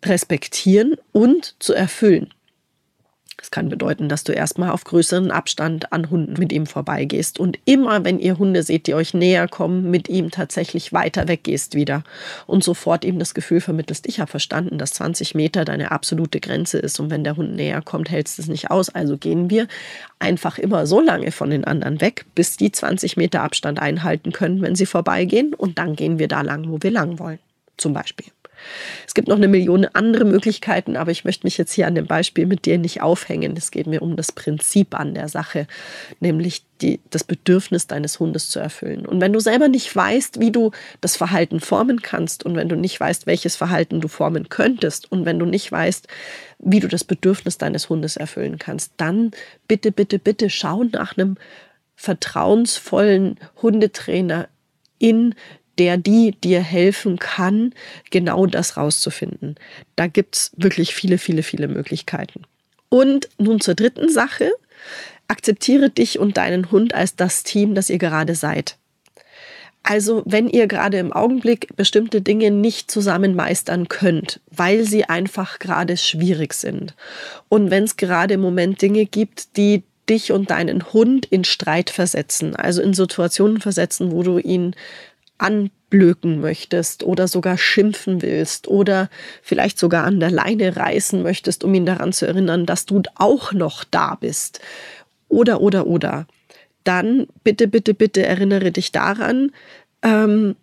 respektieren 0.04 0.94
und 1.10 1.56
zu 1.58 1.74
erfüllen. 1.74 2.32
Das 3.40 3.50
kann 3.50 3.70
bedeuten, 3.70 4.10
dass 4.10 4.22
du 4.22 4.32
erstmal 4.32 4.70
auf 4.70 4.84
größeren 4.84 5.30
Abstand 5.30 5.94
an 5.94 6.10
Hunden 6.10 6.34
mit 6.34 6.52
ihm 6.52 6.66
vorbeigehst 6.66 7.40
und 7.40 7.58
immer, 7.64 8.04
wenn 8.04 8.18
ihr 8.18 8.36
Hunde 8.36 8.62
seht, 8.62 8.86
die 8.86 8.92
euch 8.92 9.14
näher 9.14 9.48
kommen, 9.48 9.90
mit 9.90 10.10
ihm 10.10 10.30
tatsächlich 10.30 10.92
weiter 10.92 11.26
weggehst 11.26 11.74
wieder 11.74 12.04
und 12.46 12.62
sofort 12.62 13.02
ihm 13.02 13.18
das 13.18 13.32
Gefühl 13.32 13.62
vermittelst, 13.62 14.06
ich 14.06 14.20
habe 14.20 14.30
verstanden, 14.30 14.76
dass 14.76 14.92
20 14.92 15.34
Meter 15.34 15.64
deine 15.64 15.90
absolute 15.90 16.38
Grenze 16.38 16.78
ist 16.78 17.00
und 17.00 17.08
wenn 17.08 17.24
der 17.24 17.38
Hund 17.38 17.56
näher 17.56 17.80
kommt, 17.80 18.10
hältst 18.10 18.36
du 18.36 18.42
es 18.42 18.48
nicht 18.48 18.70
aus. 18.70 18.90
Also 18.90 19.16
gehen 19.16 19.48
wir 19.48 19.68
einfach 20.18 20.58
immer 20.58 20.86
so 20.86 21.00
lange 21.00 21.32
von 21.32 21.48
den 21.48 21.64
anderen 21.64 22.02
weg, 22.02 22.26
bis 22.34 22.58
die 22.58 22.70
20 22.70 23.16
Meter 23.16 23.40
Abstand 23.40 23.80
einhalten 23.80 24.32
können, 24.32 24.60
wenn 24.60 24.74
sie 24.74 24.84
vorbeigehen 24.84 25.54
und 25.54 25.78
dann 25.78 25.96
gehen 25.96 26.18
wir 26.18 26.28
da 26.28 26.42
lang, 26.42 26.70
wo 26.70 26.76
wir 26.82 26.90
lang 26.90 27.18
wollen. 27.18 27.38
Zum 27.78 27.94
Beispiel. 27.94 28.26
Es 29.06 29.14
gibt 29.14 29.28
noch 29.28 29.36
eine 29.36 29.48
Million 29.48 29.86
andere 29.92 30.24
Möglichkeiten, 30.24 30.96
aber 30.96 31.10
ich 31.10 31.24
möchte 31.24 31.46
mich 31.46 31.58
jetzt 31.58 31.72
hier 31.72 31.86
an 31.86 31.94
dem 31.94 32.06
Beispiel 32.06 32.46
mit 32.46 32.66
dir 32.66 32.78
nicht 32.78 33.02
aufhängen. 33.02 33.54
Es 33.56 33.70
geht 33.70 33.86
mir 33.86 34.02
um 34.02 34.16
das 34.16 34.32
Prinzip 34.32 34.98
an 34.98 35.14
der 35.14 35.28
Sache, 35.28 35.66
nämlich 36.20 36.64
die, 36.80 37.00
das 37.10 37.24
Bedürfnis 37.24 37.86
deines 37.86 38.18
Hundes 38.20 38.48
zu 38.50 38.58
erfüllen. 38.58 39.06
Und 39.06 39.20
wenn 39.20 39.32
du 39.32 39.40
selber 39.40 39.68
nicht 39.68 39.94
weißt, 39.94 40.40
wie 40.40 40.50
du 40.50 40.70
das 41.00 41.16
Verhalten 41.16 41.60
formen 41.60 42.02
kannst 42.02 42.44
und 42.44 42.56
wenn 42.56 42.68
du 42.68 42.76
nicht 42.76 42.98
weißt, 42.98 43.26
welches 43.26 43.56
Verhalten 43.56 44.00
du 44.00 44.08
formen 44.08 44.48
könntest 44.48 45.10
und 45.10 45.24
wenn 45.24 45.38
du 45.38 45.46
nicht 45.46 45.70
weißt, 45.70 46.08
wie 46.58 46.80
du 46.80 46.88
das 46.88 47.04
Bedürfnis 47.04 47.58
deines 47.58 47.88
Hundes 47.88 48.16
erfüllen 48.16 48.58
kannst, 48.58 48.92
dann 48.96 49.32
bitte, 49.68 49.92
bitte, 49.92 50.18
bitte 50.18 50.50
schau 50.50 50.84
nach 50.84 51.16
einem 51.16 51.36
vertrauensvollen 51.96 53.38
Hundetrainer 53.60 54.48
in 54.98 55.34
der 55.80 55.96
die 55.96 56.32
dir 56.32 56.60
helfen 56.60 57.18
kann, 57.18 57.72
genau 58.10 58.44
das 58.44 58.76
rauszufinden. 58.76 59.54
Da 59.96 60.08
gibt 60.08 60.36
es 60.36 60.52
wirklich 60.58 60.94
viele, 60.94 61.16
viele, 61.16 61.42
viele 61.42 61.68
Möglichkeiten. 61.68 62.42
Und 62.90 63.30
nun 63.38 63.62
zur 63.62 63.74
dritten 63.74 64.10
Sache. 64.10 64.52
Akzeptiere 65.26 65.88
dich 65.88 66.18
und 66.18 66.36
deinen 66.36 66.70
Hund 66.70 66.92
als 66.92 67.16
das 67.16 67.44
Team, 67.44 67.74
das 67.74 67.88
ihr 67.88 67.96
gerade 67.96 68.34
seid. 68.34 68.76
Also 69.82 70.22
wenn 70.26 70.50
ihr 70.50 70.66
gerade 70.66 70.98
im 70.98 71.14
Augenblick 71.14 71.74
bestimmte 71.76 72.20
Dinge 72.20 72.50
nicht 72.50 72.90
zusammen 72.90 73.34
meistern 73.34 73.88
könnt, 73.88 74.40
weil 74.50 74.84
sie 74.84 75.04
einfach 75.04 75.58
gerade 75.60 75.96
schwierig 75.96 76.52
sind 76.52 76.94
und 77.48 77.70
wenn 77.70 77.84
es 77.84 77.96
gerade 77.96 78.34
im 78.34 78.42
Moment 78.42 78.82
Dinge 78.82 79.06
gibt, 79.06 79.56
die 79.56 79.84
dich 80.10 80.32
und 80.32 80.50
deinen 80.50 80.92
Hund 80.92 81.24
in 81.24 81.44
Streit 81.44 81.88
versetzen, 81.88 82.56
also 82.56 82.82
in 82.82 82.92
Situationen 82.92 83.60
versetzen, 83.60 84.10
wo 84.10 84.22
du 84.22 84.38
ihn 84.38 84.74
anblöken 85.40 86.40
möchtest 86.40 87.02
oder 87.02 87.28
sogar 87.28 87.58
schimpfen 87.58 88.22
willst 88.22 88.68
oder 88.68 89.08
vielleicht 89.42 89.78
sogar 89.78 90.04
an 90.04 90.20
der 90.20 90.30
Leine 90.30 90.76
reißen 90.76 91.22
möchtest, 91.22 91.64
um 91.64 91.74
ihn 91.74 91.86
daran 91.86 92.12
zu 92.12 92.26
erinnern, 92.26 92.66
dass 92.66 92.86
du 92.86 93.02
auch 93.14 93.52
noch 93.52 93.84
da 93.84 94.16
bist. 94.16 94.60
Oder, 95.28 95.60
oder, 95.60 95.86
oder. 95.86 96.26
Dann 96.84 97.26
bitte, 97.44 97.68
bitte, 97.68 97.94
bitte 97.94 98.24
erinnere 98.24 98.72
dich 98.72 98.92
daran, 98.92 99.52
ähm, 100.02 100.56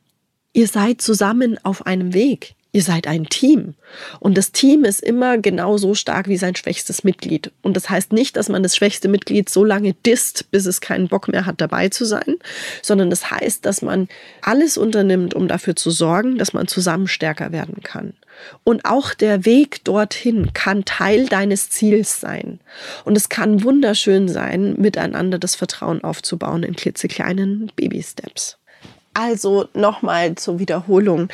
ihr 0.54 0.68
seid 0.68 1.02
zusammen 1.02 1.60
auf 1.63 1.86
einem 1.86 2.13
Weg. 2.13 2.56
Ihr 2.78 2.84
seid 2.84 3.08
ein 3.08 3.26
Team. 3.26 3.74
Und 4.20 4.38
das 4.38 4.52
Team 4.52 4.84
ist 4.84 5.02
immer 5.02 5.40
genauso 5.40 5.96
stark 5.96 6.28
wie 6.28 6.38
sein 6.38 6.56
schwächstes 6.56 7.04
Mitglied. 7.04 7.52
Und 7.63 7.76
das 7.76 7.90
heißt 7.90 8.13
nicht, 8.13 8.38
dass 8.38 8.50
man 8.50 8.62
das 8.62 8.76
schwächste 8.76 9.08
Mitglied 9.08 9.50
so 9.50 9.63
lange 9.63 9.96
disst, 10.06 10.52
bis 10.52 10.68
es 10.68 10.80
keinen 10.80 11.08
Bock 11.08 11.28
mehr 11.28 11.48
hat, 11.48 11.60
dabei 11.60 11.90
zu 11.90 12.06
sein, 12.06 12.36
sondern 12.84 13.10
das 13.10 13.32
heißt, 13.32 13.66
dass 13.66 13.82
man 13.82 14.08
alles 14.44 14.78
unternimmt, 14.78 15.34
um 15.34 15.48
dafür 15.48 15.75
zu 15.75 15.90
sorgen, 15.90 16.38
dass 16.38 16.54
man 16.54 16.67
zusammen 16.67 17.08
stärker 17.08 17.52
werden 17.52 17.82
kann. 17.82 18.13
Und 18.63 18.86
auch 18.86 19.15
der 19.15 19.44
Weg 19.44 19.84
dorthin 19.84 20.54
kann 20.54 20.86
Teil 20.86 21.25
deines 21.25 21.71
Ziels 21.71 22.21
sein. 22.21 22.60
Und 23.06 23.17
es 23.17 23.28
kann 23.28 23.63
wunderschön 23.63 24.28
sein, 24.28 24.75
miteinander 24.78 25.40
das 25.40 25.56
Vertrauen 25.56 26.04
aufzubauen 26.04 26.62
in 26.62 26.75
klitzekleinen 26.75 27.71
Baby-Steps. 27.75 28.60
Also 29.15 29.67
nochmal 29.73 30.36
zur 30.36 30.60
Wiederholung. 30.60 31.30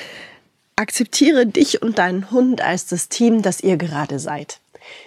Akzeptiere 0.75 1.45
dich 1.45 1.81
und 1.81 1.99
deinen 1.99 2.31
Hund 2.31 2.61
als 2.61 2.87
das 2.87 3.09
Team, 3.09 3.41
das 3.41 3.61
ihr 3.61 3.77
gerade 3.77 4.19
seid. 4.19 4.59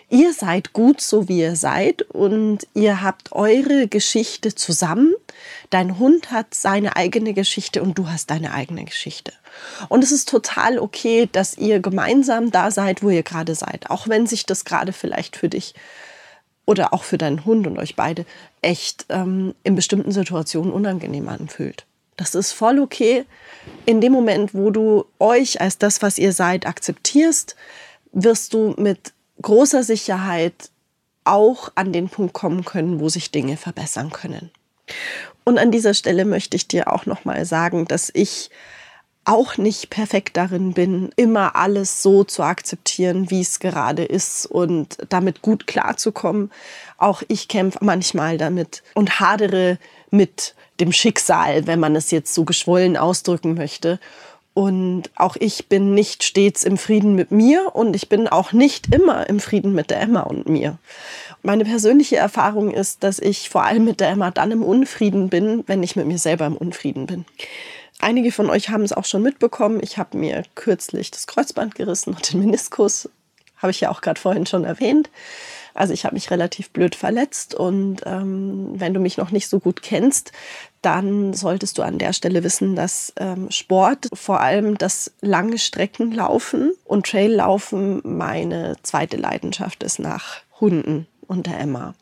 Ihr 0.08 0.32
seid 0.32 0.72
gut 0.72 1.00
so, 1.00 1.28
wie 1.28 1.40
ihr 1.40 1.56
seid 1.56 2.02
und 2.02 2.66
ihr 2.74 3.02
habt 3.02 3.32
eure 3.32 3.88
Geschichte 3.88 4.54
zusammen. 4.54 5.14
Dein 5.70 5.98
Hund 5.98 6.30
hat 6.30 6.54
seine 6.54 6.96
eigene 6.96 7.34
Geschichte 7.34 7.82
und 7.82 7.98
du 7.98 8.08
hast 8.08 8.30
deine 8.30 8.52
eigene 8.52 8.84
Geschichte. 8.84 9.32
Und 9.88 10.04
es 10.04 10.12
ist 10.12 10.28
total 10.28 10.78
okay, 10.78 11.28
dass 11.30 11.58
ihr 11.58 11.80
gemeinsam 11.80 12.50
da 12.50 12.70
seid, 12.70 13.02
wo 13.02 13.10
ihr 13.10 13.22
gerade 13.22 13.54
seid, 13.54 13.90
auch 13.90 14.08
wenn 14.08 14.26
sich 14.26 14.46
das 14.46 14.64
gerade 14.64 14.92
vielleicht 14.92 15.36
für 15.36 15.48
dich 15.48 15.74
oder 16.66 16.92
auch 16.92 17.04
für 17.04 17.18
deinen 17.18 17.44
Hund 17.44 17.66
und 17.66 17.78
euch 17.78 17.96
beide 17.96 18.24
echt 18.62 19.06
ähm, 19.08 19.54
in 19.64 19.74
bestimmten 19.74 20.12
Situationen 20.12 20.72
unangenehm 20.72 21.28
anfühlt. 21.28 21.86
Das 22.16 22.34
ist 22.34 22.52
voll 22.52 22.78
okay. 22.78 23.24
In 23.84 24.00
dem 24.00 24.12
Moment, 24.12 24.54
wo 24.54 24.70
du 24.70 25.04
euch 25.18 25.60
als 25.60 25.78
das, 25.78 26.02
was 26.02 26.18
ihr 26.18 26.32
seid, 26.32 26.66
akzeptierst, 26.66 27.56
wirst 28.12 28.54
du 28.54 28.74
mit 28.78 29.12
großer 29.42 29.82
Sicherheit 29.82 30.70
auch 31.24 31.70
an 31.74 31.92
den 31.92 32.08
Punkt 32.08 32.32
kommen 32.32 32.64
können, 32.64 33.00
wo 33.00 33.08
sich 33.08 33.30
Dinge 33.30 33.56
verbessern 33.56 34.10
können. 34.10 34.50
Und 35.44 35.58
an 35.58 35.70
dieser 35.70 35.94
Stelle 35.94 36.24
möchte 36.24 36.56
ich 36.56 36.68
dir 36.68 36.92
auch 36.92 37.06
noch 37.06 37.24
mal 37.24 37.44
sagen, 37.44 37.86
dass 37.86 38.10
ich 38.14 38.50
auch 39.24 39.58
nicht 39.58 39.90
perfekt 39.90 40.36
darin 40.36 40.72
bin, 40.72 41.10
immer 41.16 41.56
alles 41.56 42.02
so 42.02 42.24
zu 42.24 42.42
akzeptieren, 42.42 43.30
wie 43.30 43.40
es 43.40 43.58
gerade 43.58 44.04
ist 44.04 44.46
und 44.46 44.98
damit 45.08 45.42
gut 45.42 45.66
klarzukommen. 45.66 46.52
Auch 46.96 47.22
ich 47.28 47.48
kämpfe 47.48 47.80
manchmal 47.82 48.38
damit 48.38 48.82
und 48.94 49.20
hadere 49.20 49.78
mit 50.10 50.54
dem 50.80 50.92
Schicksal, 50.92 51.66
wenn 51.66 51.80
man 51.80 51.96
es 51.96 52.10
jetzt 52.10 52.34
so 52.34 52.44
geschwollen 52.44 52.96
ausdrücken 52.96 53.54
möchte. 53.54 53.98
Und 54.54 55.10
auch 55.16 55.36
ich 55.38 55.68
bin 55.68 55.92
nicht 55.92 56.24
stets 56.24 56.64
im 56.64 56.78
Frieden 56.78 57.14
mit 57.14 57.30
mir 57.30 57.74
und 57.74 57.94
ich 57.94 58.08
bin 58.08 58.26
auch 58.26 58.52
nicht 58.52 58.94
immer 58.94 59.28
im 59.28 59.38
Frieden 59.38 59.74
mit 59.74 59.90
der 59.90 60.00
Emma 60.00 60.20
und 60.20 60.48
mir. 60.48 60.78
Meine 61.42 61.66
persönliche 61.66 62.16
Erfahrung 62.16 62.70
ist, 62.70 63.02
dass 63.02 63.18
ich 63.18 63.50
vor 63.50 63.64
allem 63.64 63.84
mit 63.84 64.00
der 64.00 64.08
Emma 64.08 64.30
dann 64.30 64.52
im 64.52 64.62
Unfrieden 64.62 65.28
bin, 65.28 65.62
wenn 65.66 65.82
ich 65.82 65.94
mit 65.94 66.06
mir 66.06 66.18
selber 66.18 66.46
im 66.46 66.56
Unfrieden 66.56 67.06
bin. 67.06 67.26
Einige 67.98 68.32
von 68.32 68.48
euch 68.48 68.70
haben 68.70 68.82
es 68.82 68.92
auch 68.92 69.04
schon 69.04 69.22
mitbekommen. 69.22 69.80
Ich 69.82 69.98
habe 69.98 70.16
mir 70.16 70.44
kürzlich 70.54 71.10
das 71.10 71.26
Kreuzband 71.26 71.74
gerissen 71.74 72.14
und 72.14 72.32
den 72.32 72.40
Meniskus, 72.40 73.10
habe 73.58 73.70
ich 73.70 73.80
ja 73.80 73.90
auch 73.90 74.00
gerade 74.00 74.20
vorhin 74.20 74.46
schon 74.46 74.64
erwähnt. 74.64 75.10
Also 75.76 75.92
ich 75.92 76.04
habe 76.04 76.14
mich 76.14 76.30
relativ 76.30 76.70
blöd 76.70 76.94
verletzt 76.94 77.54
und 77.54 77.98
ähm, 78.06 78.72
wenn 78.74 78.94
du 78.94 79.00
mich 79.00 79.18
noch 79.18 79.30
nicht 79.30 79.48
so 79.48 79.60
gut 79.60 79.82
kennst, 79.82 80.32
dann 80.80 81.34
solltest 81.34 81.76
du 81.76 81.82
an 81.82 81.98
der 81.98 82.14
Stelle 82.14 82.42
wissen, 82.42 82.76
dass 82.76 83.12
ähm, 83.16 83.50
Sport, 83.50 84.08
vor 84.14 84.40
allem 84.40 84.78
das 84.78 85.12
lange 85.20 85.58
Streckenlaufen 85.58 86.72
und 86.84 87.06
Traillaufen 87.06 88.00
meine 88.04 88.76
zweite 88.82 89.18
Leidenschaft 89.18 89.82
ist 89.82 89.98
nach 89.98 90.36
Hunden 90.60 91.06
und 91.26 91.46
der 91.46 91.60
Emma. 91.60 91.94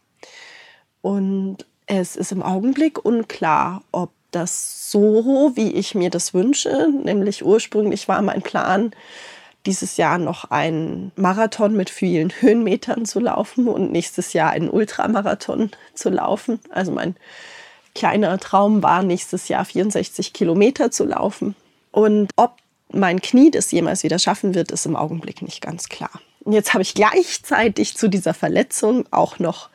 Und 1.03 1.66
es 1.87 2.14
ist 2.14 2.31
im 2.31 2.43
Augenblick 2.43 3.05
unklar, 3.05 3.83
ob 3.91 4.11
das 4.31 4.91
so, 4.91 5.53
wie 5.55 5.72
ich 5.72 5.95
mir 5.95 6.11
das 6.11 6.33
wünsche, 6.33 6.91
nämlich 7.03 7.45
ursprünglich 7.45 8.07
war 8.07 8.22
mein 8.22 8.43
Plan, 8.43 8.93
dieses 9.67 9.97
Jahr 9.97 10.19
noch 10.19 10.51
einen 10.51 11.12
Marathon 11.17 11.75
mit 11.75 11.91
vielen 11.91 12.31
Höhenmetern 12.31 13.07
zu 13.07 13.21
laufen 13.21 13.69
und 13.69 13.93
nächstes 13.93 14.33
Jahr 14.33 14.51
einen 14.51 14.69
Ultramarathon 14.69 15.71
zu 15.95 16.11
laufen. 16.11 16.61
Also 16.71 16.93
mein 16.93 17.17
kleiner 17.95 18.39
Traum 18.39 18.83
war, 18.83 19.03
nächstes 19.03 19.49
Jahr 19.49 19.65
64 19.65 20.33
Kilometer 20.33 20.91
zu 20.91 21.05
laufen. 21.05 21.55
Und 21.93 22.31
ob 22.37 22.57
mein 22.93 23.21
Knie 23.21 23.51
das 23.51 23.71
jemals 23.71 24.03
wieder 24.03 24.19
schaffen 24.19 24.55
wird, 24.55 24.71
ist 24.71 24.87
im 24.87 24.97
Augenblick 24.97 25.43
nicht 25.43 25.61
ganz 25.61 25.89
klar. 25.89 26.11
Und 26.41 26.53
jetzt 26.53 26.75
habe 26.75 26.83
ich 26.83 26.95
gleichzeitig 26.95 27.97
zu 27.97 28.09
dieser 28.09 28.35
Verletzung 28.35 29.07
auch 29.11 29.39
noch 29.39 29.71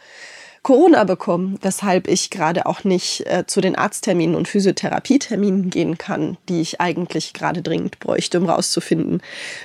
Corona 0.69 1.03
bekommen, 1.03 1.57
weshalb 1.63 2.07
ich 2.07 2.29
gerade 2.29 2.67
auch 2.67 2.83
nicht 2.83 3.25
äh, 3.25 3.43
zu 3.47 3.59
den 3.59 3.75
Arztterminen 3.75 4.35
und 4.35 4.47
Physiotherapieterminen 4.47 5.71
gehen 5.71 5.97
kann, 5.97 6.37
die 6.47 6.61
ich 6.61 6.79
eigentlich 6.79 7.33
gerade 7.33 7.63
dringend 7.63 7.97
bräuchte, 7.99 8.39
um 8.39 8.45
herauszufinden, 8.45 9.23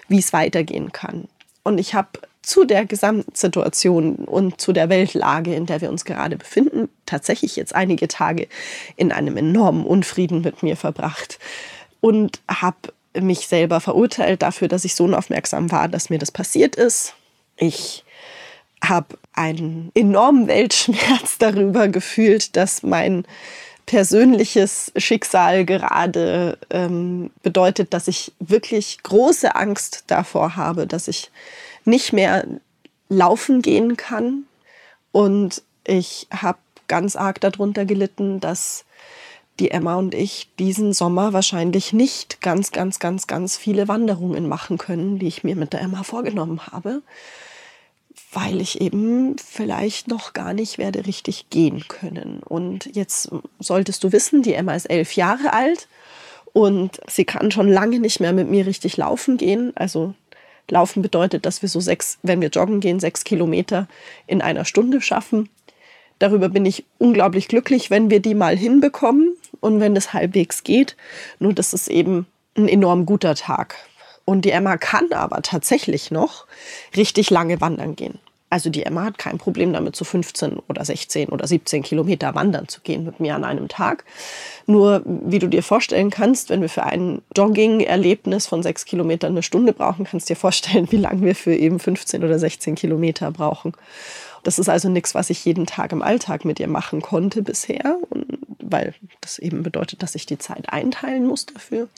wie 0.08 0.18
es 0.18 0.32
weitergehen 0.32 0.92
kann. 0.92 1.28
Und 1.62 1.76
ich 1.76 1.92
habe 1.92 2.08
zu 2.40 2.64
der 2.64 2.86
Gesamtsituation 2.86 4.14
und 4.14 4.62
zu 4.62 4.72
der 4.72 4.88
Weltlage, 4.88 5.54
in 5.54 5.66
der 5.66 5.82
wir 5.82 5.90
uns 5.90 6.06
gerade 6.06 6.38
befinden, 6.38 6.88
tatsächlich 7.04 7.54
jetzt 7.56 7.74
einige 7.74 8.08
Tage 8.08 8.48
in 8.96 9.12
einem 9.12 9.36
enormen 9.36 9.84
Unfrieden 9.84 10.40
mit 10.40 10.62
mir 10.62 10.78
verbracht 10.78 11.38
und 12.00 12.40
habe 12.48 12.94
mich 13.20 13.46
selber 13.46 13.80
verurteilt 13.80 14.40
dafür, 14.40 14.68
dass 14.68 14.86
ich 14.86 14.94
so 14.94 15.04
unaufmerksam 15.04 15.70
war, 15.70 15.86
dass 15.86 16.08
mir 16.08 16.18
das 16.18 16.30
passiert 16.30 16.76
ist. 16.76 17.12
Ich 17.58 18.06
habe 18.82 19.18
einen 19.34 19.90
enormen 19.94 20.46
Weltschmerz 20.46 21.36
darüber 21.38 21.88
gefühlt, 21.88 22.56
dass 22.56 22.82
mein 22.82 23.26
persönliches 23.86 24.92
Schicksal 24.96 25.64
gerade 25.64 26.56
ähm, 26.70 27.30
bedeutet, 27.42 27.92
dass 27.92 28.08
ich 28.08 28.32
wirklich 28.38 29.02
große 29.02 29.54
Angst 29.54 30.04
davor 30.06 30.56
habe, 30.56 30.86
dass 30.86 31.06
ich 31.06 31.30
nicht 31.84 32.12
mehr 32.12 32.46
laufen 33.10 33.60
gehen 33.60 33.96
kann. 33.96 34.44
Und 35.12 35.62
ich 35.86 36.28
habe 36.32 36.58
ganz 36.88 37.14
arg 37.14 37.40
darunter 37.40 37.84
gelitten, 37.84 38.40
dass 38.40 38.84
die 39.60 39.70
Emma 39.70 39.96
und 39.96 40.14
ich 40.14 40.48
diesen 40.58 40.92
Sommer 40.92 41.32
wahrscheinlich 41.32 41.92
nicht 41.92 42.40
ganz, 42.40 42.72
ganz, 42.72 42.98
ganz, 42.98 43.26
ganz 43.26 43.56
viele 43.56 43.86
Wanderungen 43.86 44.48
machen 44.48 44.78
können, 44.78 45.18
die 45.18 45.28
ich 45.28 45.44
mir 45.44 45.56
mit 45.56 45.72
der 45.72 45.82
Emma 45.82 46.02
vorgenommen 46.02 46.66
habe 46.66 47.02
weil 48.34 48.60
ich 48.60 48.80
eben 48.80 49.36
vielleicht 49.38 50.08
noch 50.08 50.32
gar 50.32 50.52
nicht 50.52 50.78
werde 50.78 51.06
richtig 51.06 51.50
gehen 51.50 51.86
können. 51.88 52.40
Und 52.44 52.94
jetzt 52.94 53.30
solltest 53.60 54.04
du 54.04 54.12
wissen, 54.12 54.42
die 54.42 54.54
Emma 54.54 54.74
ist 54.74 54.86
elf 54.86 55.14
Jahre 55.14 55.52
alt 55.52 55.88
und 56.52 57.00
sie 57.08 57.24
kann 57.24 57.50
schon 57.50 57.68
lange 57.68 57.98
nicht 57.98 58.20
mehr 58.20 58.32
mit 58.32 58.50
mir 58.50 58.66
richtig 58.66 58.96
laufen 58.96 59.36
gehen. 59.36 59.72
Also 59.76 60.14
laufen 60.70 61.02
bedeutet, 61.02 61.46
dass 61.46 61.62
wir 61.62 61.68
so 61.68 61.80
sechs, 61.80 62.18
wenn 62.22 62.40
wir 62.40 62.48
joggen 62.48 62.80
gehen, 62.80 63.00
sechs 63.00 63.24
Kilometer 63.24 63.88
in 64.26 64.42
einer 64.42 64.64
Stunde 64.64 65.00
schaffen. 65.00 65.48
Darüber 66.18 66.48
bin 66.48 66.64
ich 66.64 66.84
unglaublich 66.98 67.48
glücklich, 67.48 67.90
wenn 67.90 68.10
wir 68.10 68.20
die 68.20 68.34
mal 68.34 68.56
hinbekommen 68.56 69.36
und 69.60 69.80
wenn 69.80 69.94
das 69.94 70.12
halbwegs 70.12 70.62
geht. 70.62 70.96
Nur 71.38 71.52
das 71.52 71.74
ist 71.74 71.88
eben 71.88 72.26
ein 72.56 72.68
enorm 72.68 73.04
guter 73.04 73.34
Tag. 73.34 73.76
Und 74.24 74.44
die 74.44 74.50
Emma 74.50 74.76
kann 74.76 75.12
aber 75.12 75.42
tatsächlich 75.42 76.10
noch 76.10 76.46
richtig 76.96 77.30
lange 77.30 77.60
wandern 77.60 77.96
gehen. 77.96 78.18
Also 78.54 78.70
die 78.70 78.84
Emma 78.84 79.04
hat 79.06 79.18
kein 79.18 79.36
Problem 79.36 79.72
damit, 79.72 79.96
zu 79.96 80.04
15 80.04 80.60
oder 80.68 80.84
16 80.84 81.30
oder 81.30 81.44
17 81.44 81.82
Kilometer 81.82 82.36
wandern 82.36 82.68
zu 82.68 82.82
gehen 82.82 83.04
mit 83.04 83.18
mir 83.18 83.34
an 83.34 83.42
einem 83.42 83.66
Tag. 83.66 84.04
Nur, 84.66 85.02
wie 85.04 85.40
du 85.40 85.48
dir 85.48 85.64
vorstellen 85.64 86.10
kannst, 86.10 86.50
wenn 86.50 86.60
wir 86.60 86.68
für 86.68 86.84
ein 86.84 87.20
Jogging-Erlebnis 87.36 88.46
von 88.46 88.62
sechs 88.62 88.84
Kilometern 88.84 89.32
eine 89.32 89.42
Stunde 89.42 89.72
brauchen, 89.72 90.04
kannst 90.04 90.28
du 90.30 90.34
dir 90.34 90.38
vorstellen, 90.38 90.86
wie 90.92 90.98
lange 90.98 91.22
wir 91.22 91.34
für 91.34 91.52
eben 91.52 91.80
15 91.80 92.22
oder 92.22 92.38
16 92.38 92.76
Kilometer 92.76 93.32
brauchen. 93.32 93.72
Das 94.44 94.60
ist 94.60 94.68
also 94.68 94.88
nichts, 94.88 95.16
was 95.16 95.30
ich 95.30 95.44
jeden 95.44 95.66
Tag 95.66 95.90
im 95.90 96.02
Alltag 96.02 96.44
mit 96.44 96.60
ihr 96.60 96.68
machen 96.68 97.02
konnte 97.02 97.42
bisher, 97.42 97.98
weil 98.60 98.94
das 99.20 99.40
eben 99.40 99.64
bedeutet, 99.64 100.02
dass 100.02 100.14
ich 100.14 100.26
die 100.26 100.38
Zeit 100.38 100.68
einteilen 100.72 101.26
muss 101.26 101.46
dafür. 101.46 101.88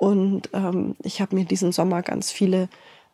Und 0.00 0.48
ähm, 0.54 0.96
ich 1.02 1.20
habe 1.20 1.36
mir 1.36 1.44
diesen 1.44 1.72
Sommer 1.72 2.00
ganz 2.00 2.32
viele 2.32 2.70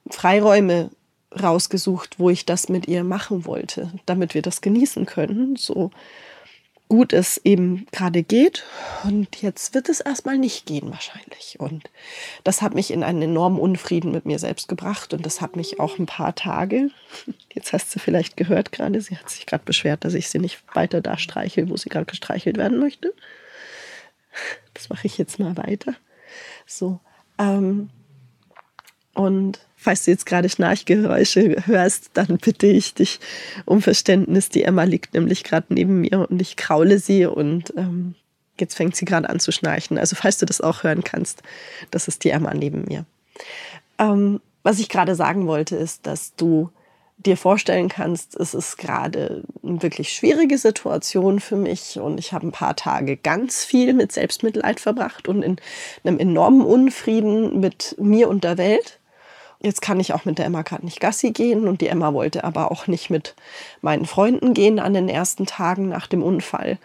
Freiräume 0.09 0.91
rausgesucht, 1.37 2.21
wo 2.21 2.31
ich 2.31 2.47
das 2.47 2.69
mit 2.69 2.87
ihr 2.87 3.03
machen 3.03 3.45
wollte, 3.45 3.91
damit 4.07 4.35
wir 4.35 4.43
das 4.43 4.61
genießen 4.61 5.05
können, 5.05 5.57
so 5.57 5.91
gut 6.89 7.13
es 7.13 7.39
eben 7.39 7.89
gerade 7.91 8.23
geht. 8.23 8.63
Und 9.03 9.43
jetzt 9.43 9.75
wird 9.75 9.89
es 9.89 9.99
erstmal 9.99 10.39
nicht 10.39 10.65
gehen 10.65 10.89
wahrscheinlich. 10.93 11.57
Und 11.59 11.91
das 12.45 12.63
hat 12.63 12.77
mich 12.77 12.93
in 12.93 13.03
einen 13.03 13.23
enormen 13.23 13.59
Unfrieden 13.59 14.13
mit 14.13 14.25
mir 14.25 14.39
selbst 14.39 14.69
gebracht. 14.69 15.13
Und 15.13 15.27
das 15.27 15.41
hat 15.41 15.57
mich 15.57 15.81
auch 15.81 15.99
ein 15.99 16.07
paar 16.07 16.37
Tage, 16.37 16.91
jetzt 17.53 17.73
hast 17.73 17.93
du 17.97 17.99
vielleicht 17.99 18.37
gehört 18.37 18.71
gerade, 18.71 19.01
sie 19.01 19.17
hat 19.17 19.29
sich 19.29 19.47
gerade 19.47 19.65
beschwert, 19.65 20.05
dass 20.05 20.15
ich 20.15 20.29
sie 20.29 20.39
nicht 20.39 20.63
weiter 20.73 21.01
da 21.01 21.19
streichel, 21.19 21.69
wo 21.69 21.77
sie 21.77 21.89
gerade 21.89 22.07
gestreichelt 22.07 22.57
werden 22.59 22.79
möchte. 22.79 23.13
Das 24.73 24.89
mache 24.89 25.09
ich 25.09 25.19
jetzt 25.19 25.41
mal 25.41 25.57
weiter. 25.57 25.97
So. 26.67 27.01
Ähm, 27.39 27.91
und 29.15 29.61
falls 29.77 30.05
du 30.05 30.11
jetzt 30.11 30.27
gerade 30.27 30.49
Schnarchgeräusche 30.49 31.65
hörst, 31.67 32.11
dann 32.15 32.39
bitte 32.39 32.67
ich 32.67 32.95
dich 32.95 33.21
um 33.65 33.81
Verständnis. 33.81 34.49
Die 34.49 34.63
Emma 34.63 34.85
liegt 34.85 35.15
nämlich 35.15 35.45
gerade 35.45 35.67
neben 35.71 36.01
mir 36.01 36.27
und 36.29 36.43
ich 36.43 36.57
kraule 36.57 36.99
sie 36.99 37.25
und 37.25 37.73
ähm, 37.77 38.15
jetzt 38.61 38.75
fängt 38.75 38.97
sie 38.97 39.05
gerade 39.05 39.29
an 39.31 39.41
zu 39.41 39.53
schnarchen. 39.53 39.97
Also 39.97 40.17
falls 40.17 40.39
du 40.39 40.47
das 40.47 40.61
auch 40.61 40.83
hören 40.83 41.05
kannst, 41.05 41.43
das 41.91 42.09
ist 42.09 42.25
die 42.25 42.31
Emma 42.31 42.53
neben 42.53 42.85
mir. 42.85 43.05
Ähm, 43.99 44.41
was 44.63 44.81
ich 44.81 44.89
gerade 44.89 45.15
sagen 45.15 45.47
wollte, 45.47 45.77
ist, 45.77 46.07
dass 46.07 46.35
du 46.35 46.71
dir 47.19 47.37
vorstellen 47.37 47.89
kannst, 47.89 48.37
es 48.37 48.55
ist 48.55 48.77
gerade 48.77 49.43
eine 49.63 49.83
wirklich 49.83 50.13
schwierige 50.13 50.59
Situation 50.59 51.41
für 51.41 51.57
mich 51.57 51.99
und 51.99 52.19
ich 52.19 52.33
habe 52.33 52.47
ein 52.47 52.53
paar 52.53 52.77
Tage 52.77 53.17
ganz 53.17 53.65
viel 53.65 53.95
mit 53.95 54.13
Selbstmitleid 54.13 54.81
verbracht 54.81 55.27
und 55.27 55.43
in 55.43 55.57
einem 56.05 56.19
enormen 56.19 56.63
Unfrieden 56.63 57.59
mit 57.61 57.97
mir 57.99 58.29
und 58.29 58.45
der 58.45 58.59
Welt. 58.59 58.99
Jetzt 59.61 59.81
kann 59.81 59.99
ich 59.99 60.13
auch 60.13 60.27
mit 60.27 60.39
der 60.39 60.45
Emma 60.45 60.63
gerade 60.63 60.85
nicht 60.85 61.01
Gassi 61.01 61.31
gehen 61.31 61.67
und 61.67 61.81
die 61.81 61.89
Emma 61.89 62.13
wollte 62.13 62.45
aber 62.45 62.71
auch 62.71 62.87
nicht 62.87 63.09
mit 63.09 63.35
meinen 63.81 64.05
Freunden 64.05 64.53
gehen 64.53 64.79
an 64.79 64.93
den 64.93 65.09
ersten 65.09 65.47
Tagen 65.47 65.89
nach 65.89 66.07
dem 66.07 66.23
Unfall. 66.23 66.79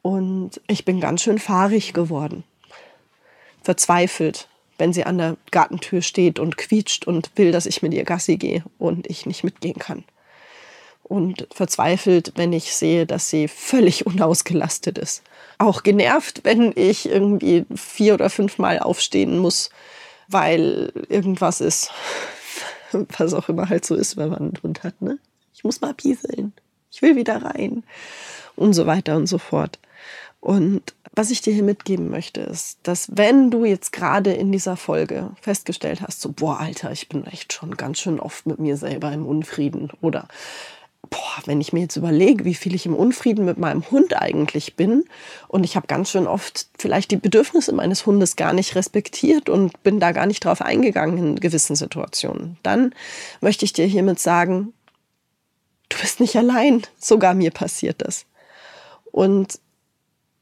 Und 0.00 0.60
ich 0.66 0.84
bin 0.84 1.00
ganz 1.00 1.22
schön 1.22 1.38
fahrig 1.38 1.92
geworden, 1.92 2.44
verzweifelt, 3.62 4.48
wenn 4.78 4.92
sie 4.92 5.04
an 5.04 5.18
der 5.18 5.36
Gartentür 5.50 6.02
steht 6.02 6.38
und 6.38 6.56
quietscht 6.56 7.06
und 7.06 7.30
will, 7.36 7.52
dass 7.52 7.66
ich 7.66 7.82
mit 7.82 7.94
ihr 7.94 8.04
Gassi 8.04 8.36
gehe 8.36 8.64
und 8.78 9.06
ich 9.08 9.26
nicht 9.26 9.44
mitgehen 9.44 9.78
kann. 9.78 10.04
und 11.08 11.46
verzweifelt, 11.52 12.32
wenn 12.34 12.52
ich 12.52 12.74
sehe, 12.74 13.06
dass 13.06 13.30
sie 13.30 13.46
völlig 13.46 14.06
unausgelastet 14.06 14.98
ist. 14.98 15.22
Auch 15.58 15.84
genervt, 15.84 16.40
wenn 16.42 16.72
ich 16.74 17.08
irgendwie 17.08 17.64
vier 17.74 18.14
oder 18.14 18.28
fünfmal 18.28 18.80
aufstehen 18.80 19.38
muss, 19.38 19.70
weil 20.28 20.92
irgendwas 21.08 21.60
ist. 21.60 21.90
Was 23.18 23.34
auch 23.34 23.48
immer 23.48 23.68
halt 23.68 23.84
so 23.84 23.94
ist, 23.94 24.16
wenn 24.16 24.30
man 24.30 24.38
einen 24.38 24.62
Hund 24.62 24.82
hat. 24.82 25.00
Ne? 25.00 25.18
Ich 25.54 25.64
muss 25.64 25.80
mal 25.80 25.94
pieseln. 25.94 26.52
Ich 26.90 27.02
will 27.02 27.14
wieder 27.16 27.42
rein. 27.42 27.84
Und 28.54 28.72
so 28.72 28.86
weiter 28.86 29.16
und 29.16 29.26
so 29.26 29.38
fort. 29.38 29.78
Und 30.46 30.94
was 31.12 31.32
ich 31.32 31.40
dir 31.40 31.52
hier 31.52 31.64
mitgeben 31.64 32.08
möchte, 32.08 32.40
ist, 32.40 32.78
dass 32.84 33.08
wenn 33.16 33.50
du 33.50 33.64
jetzt 33.64 33.90
gerade 33.90 34.32
in 34.32 34.52
dieser 34.52 34.76
Folge 34.76 35.32
festgestellt 35.40 36.02
hast, 36.02 36.20
so, 36.20 36.30
boah, 36.30 36.60
Alter, 36.60 36.92
ich 36.92 37.08
bin 37.08 37.26
echt 37.26 37.52
schon 37.52 37.76
ganz 37.76 37.98
schön 37.98 38.20
oft 38.20 38.46
mit 38.46 38.60
mir 38.60 38.76
selber 38.76 39.10
im 39.10 39.26
Unfrieden 39.26 39.90
oder 40.02 40.28
boah, 41.10 41.42
wenn 41.46 41.60
ich 41.60 41.72
mir 41.72 41.80
jetzt 41.80 41.96
überlege, 41.96 42.44
wie 42.44 42.54
viel 42.54 42.76
ich 42.76 42.86
im 42.86 42.94
Unfrieden 42.94 43.44
mit 43.44 43.58
meinem 43.58 43.90
Hund 43.90 44.22
eigentlich 44.22 44.76
bin 44.76 45.02
und 45.48 45.64
ich 45.64 45.74
habe 45.74 45.88
ganz 45.88 46.12
schön 46.12 46.28
oft 46.28 46.68
vielleicht 46.78 47.10
die 47.10 47.16
Bedürfnisse 47.16 47.72
meines 47.72 48.06
Hundes 48.06 48.36
gar 48.36 48.52
nicht 48.52 48.76
respektiert 48.76 49.48
und 49.48 49.82
bin 49.82 49.98
da 49.98 50.12
gar 50.12 50.26
nicht 50.26 50.44
drauf 50.44 50.62
eingegangen 50.62 51.18
in 51.18 51.40
gewissen 51.40 51.74
Situationen, 51.74 52.56
dann 52.62 52.94
möchte 53.40 53.64
ich 53.64 53.72
dir 53.72 53.86
hiermit 53.86 54.20
sagen, 54.20 54.74
du 55.88 55.98
bist 55.98 56.20
nicht 56.20 56.36
allein, 56.36 56.82
sogar 57.00 57.34
mir 57.34 57.50
passiert 57.50 58.00
das. 58.00 58.26
Und 59.10 59.58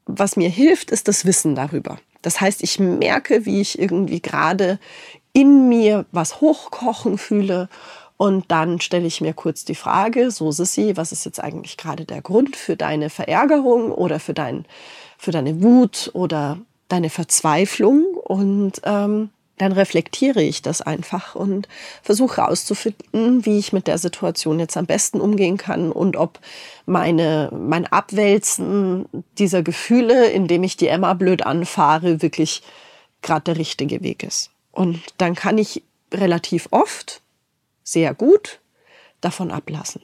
was 0.05 0.35
mir 0.35 0.49
hilft, 0.49 0.91
ist 0.91 1.07
das 1.07 1.25
Wissen 1.25 1.55
darüber. 1.55 1.97
Das 2.21 2.41
heißt, 2.41 2.63
ich 2.63 2.79
merke, 2.79 3.45
wie 3.45 3.61
ich 3.61 3.77
irgendwie 3.79 4.21
gerade 4.21 4.79
in 5.33 5.69
mir 5.69 6.05
was 6.11 6.41
hochkochen 6.41 7.17
fühle 7.17 7.69
und 8.17 8.49
dann 8.49 8.79
stelle 8.79 9.05
ich 9.05 9.19
mir 9.19 9.33
kurz 9.33 9.65
die 9.65 9.75
Frage, 9.75 10.31
so 10.31 10.51
Sissi, 10.51 10.95
was 10.95 11.11
ist 11.11 11.25
jetzt 11.25 11.43
eigentlich 11.43 11.77
gerade 11.77 12.05
der 12.05 12.21
Grund 12.21 12.55
für 12.55 12.77
deine 12.77 13.09
Verärgerung 13.09 13.91
oder 13.91 14.19
für, 14.19 14.33
dein, 14.33 14.65
für 15.17 15.31
deine 15.31 15.61
Wut 15.61 16.11
oder 16.13 16.57
deine 16.87 17.09
Verzweiflung? 17.09 18.05
Und 18.23 18.81
ähm, 18.85 19.29
dann 19.57 19.71
reflektiere 19.71 20.41
ich 20.41 20.61
das 20.61 20.81
einfach 20.81 21.35
und 21.35 21.67
versuche 22.03 22.37
herauszufinden, 22.37 23.45
wie 23.45 23.57
ich 23.57 23.71
mit 23.73 23.87
der 23.87 23.97
Situation 23.97 24.59
jetzt 24.59 24.75
am 24.75 24.85
besten 24.85 25.21
umgehen 25.21 25.57
kann 25.57 25.91
und 25.91 26.17
ob 26.17 26.39
meine, 26.85 27.49
mein 27.53 27.87
Abwälzen 27.87 29.05
dieser 29.37 29.63
Gefühle, 29.63 30.27
indem 30.27 30.63
ich 30.63 30.75
die 30.77 30.87
Emma 30.87 31.13
blöd 31.13 31.45
anfahre, 31.45 32.21
wirklich 32.21 32.63
gerade 33.21 33.43
der 33.45 33.57
richtige 33.57 34.01
Weg 34.01 34.23
ist. 34.23 34.51
Und 34.71 35.01
dann 35.17 35.35
kann 35.35 35.57
ich 35.57 35.83
relativ 36.13 36.67
oft 36.71 37.21
sehr 37.83 38.13
gut 38.13 38.59
davon 39.21 39.51
ablassen. 39.51 40.01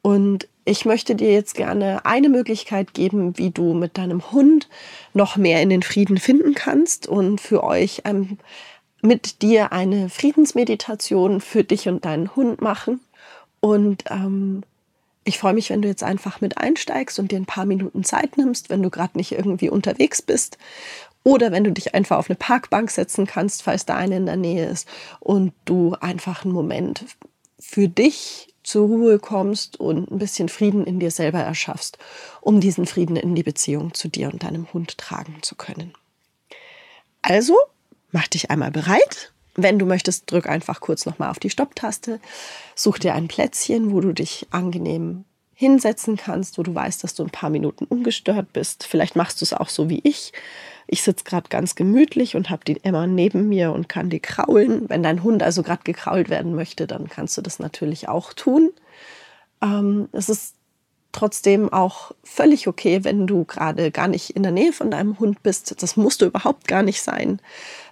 Und 0.00 0.48
ich 0.64 0.84
möchte 0.84 1.14
dir 1.14 1.32
jetzt 1.32 1.54
gerne 1.54 2.04
eine 2.06 2.28
Möglichkeit 2.28 2.94
geben, 2.94 3.36
wie 3.36 3.50
du 3.50 3.74
mit 3.74 3.98
deinem 3.98 4.30
Hund 4.32 4.68
noch 5.12 5.36
mehr 5.36 5.60
in 5.62 5.68
den 5.68 5.82
Frieden 5.82 6.18
finden 6.18 6.54
kannst 6.54 7.06
und 7.06 7.40
für 7.40 7.62
euch 7.62 8.02
ähm, 8.04 8.38
mit 9.02 9.42
dir 9.42 9.72
eine 9.72 10.08
Friedensmeditation 10.08 11.40
für 11.42 11.64
dich 11.64 11.88
und 11.88 12.06
deinen 12.06 12.34
Hund 12.34 12.62
machen. 12.62 13.00
Und 13.60 14.04
ähm, 14.10 14.62
ich 15.24 15.38
freue 15.38 15.52
mich, 15.52 15.68
wenn 15.70 15.82
du 15.82 15.88
jetzt 15.88 16.02
einfach 16.02 16.40
mit 16.40 16.56
einsteigst 16.56 17.18
und 17.18 17.30
dir 17.30 17.36
ein 17.36 17.46
paar 17.46 17.66
Minuten 17.66 18.04
Zeit 18.04 18.38
nimmst, 18.38 18.70
wenn 18.70 18.82
du 18.82 18.88
gerade 18.88 19.16
nicht 19.18 19.32
irgendwie 19.32 19.68
unterwegs 19.68 20.22
bist 20.22 20.56
oder 21.24 21.52
wenn 21.52 21.64
du 21.64 21.72
dich 21.72 21.94
einfach 21.94 22.18
auf 22.18 22.30
eine 22.30 22.36
Parkbank 22.36 22.90
setzen 22.90 23.26
kannst, 23.26 23.62
falls 23.62 23.84
da 23.86 23.96
eine 23.96 24.16
in 24.16 24.26
der 24.26 24.36
Nähe 24.36 24.66
ist 24.66 24.88
und 25.20 25.52
du 25.64 25.96
einfach 26.00 26.44
einen 26.44 26.54
Moment 26.54 27.04
für 27.58 27.88
dich 27.88 28.53
zur 28.64 28.88
Ruhe 28.88 29.18
kommst 29.18 29.78
und 29.78 30.10
ein 30.10 30.18
bisschen 30.18 30.48
Frieden 30.48 30.84
in 30.84 30.98
dir 30.98 31.10
selber 31.10 31.40
erschaffst, 31.40 31.98
um 32.40 32.60
diesen 32.60 32.86
Frieden 32.86 33.16
in 33.16 33.34
die 33.34 33.42
Beziehung 33.42 33.94
zu 33.94 34.08
dir 34.08 34.32
und 34.32 34.42
deinem 34.42 34.72
Hund 34.72 34.98
tragen 34.98 35.38
zu 35.42 35.54
können. 35.54 35.92
Also, 37.22 37.56
mach 38.10 38.26
dich 38.26 38.50
einmal 38.50 38.70
bereit. 38.70 39.32
Wenn 39.54 39.78
du 39.78 39.86
möchtest, 39.86 40.30
drück 40.30 40.48
einfach 40.48 40.80
kurz 40.80 41.06
nochmal 41.06 41.30
auf 41.30 41.38
die 41.38 41.50
Stopptaste. 41.50 42.20
Such 42.74 42.98
dir 42.98 43.14
ein 43.14 43.28
Plätzchen, 43.28 43.92
wo 43.92 44.00
du 44.00 44.12
dich 44.12 44.46
angenehm 44.50 45.24
hinsetzen 45.54 46.16
kannst, 46.16 46.58
wo 46.58 46.62
du 46.62 46.74
weißt, 46.74 47.04
dass 47.04 47.14
du 47.14 47.22
ein 47.22 47.30
paar 47.30 47.50
Minuten 47.50 47.84
ungestört 47.84 48.52
bist. 48.52 48.84
Vielleicht 48.84 49.14
machst 49.14 49.40
du 49.40 49.44
es 49.44 49.52
auch 49.52 49.68
so 49.68 49.88
wie 49.88 50.00
ich. 50.02 50.32
Ich 50.86 51.02
sitze 51.02 51.24
gerade 51.24 51.48
ganz 51.48 51.74
gemütlich 51.74 52.36
und 52.36 52.50
habe 52.50 52.64
die 52.64 52.82
Emma 52.84 53.06
neben 53.06 53.48
mir 53.48 53.72
und 53.72 53.88
kann 53.88 54.10
die 54.10 54.20
kraulen. 54.20 54.88
Wenn 54.88 55.02
dein 55.02 55.22
Hund 55.22 55.42
also 55.42 55.62
gerade 55.62 55.82
gekrault 55.84 56.28
werden 56.28 56.54
möchte, 56.54 56.86
dann 56.86 57.08
kannst 57.08 57.36
du 57.36 57.42
das 57.42 57.58
natürlich 57.58 58.08
auch 58.08 58.32
tun. 58.32 58.70
Ähm, 59.62 60.08
es 60.12 60.28
ist 60.28 60.54
trotzdem 61.12 61.72
auch 61.72 62.12
völlig 62.22 62.68
okay, 62.68 63.04
wenn 63.04 63.26
du 63.26 63.44
gerade 63.44 63.90
gar 63.90 64.08
nicht 64.08 64.30
in 64.30 64.42
der 64.42 64.52
Nähe 64.52 64.72
von 64.72 64.90
deinem 64.90 65.18
Hund 65.18 65.42
bist. 65.42 65.82
Das 65.82 65.96
musst 65.96 66.20
du 66.20 66.26
überhaupt 66.26 66.68
gar 66.68 66.82
nicht 66.82 67.02
sein. 67.02 67.40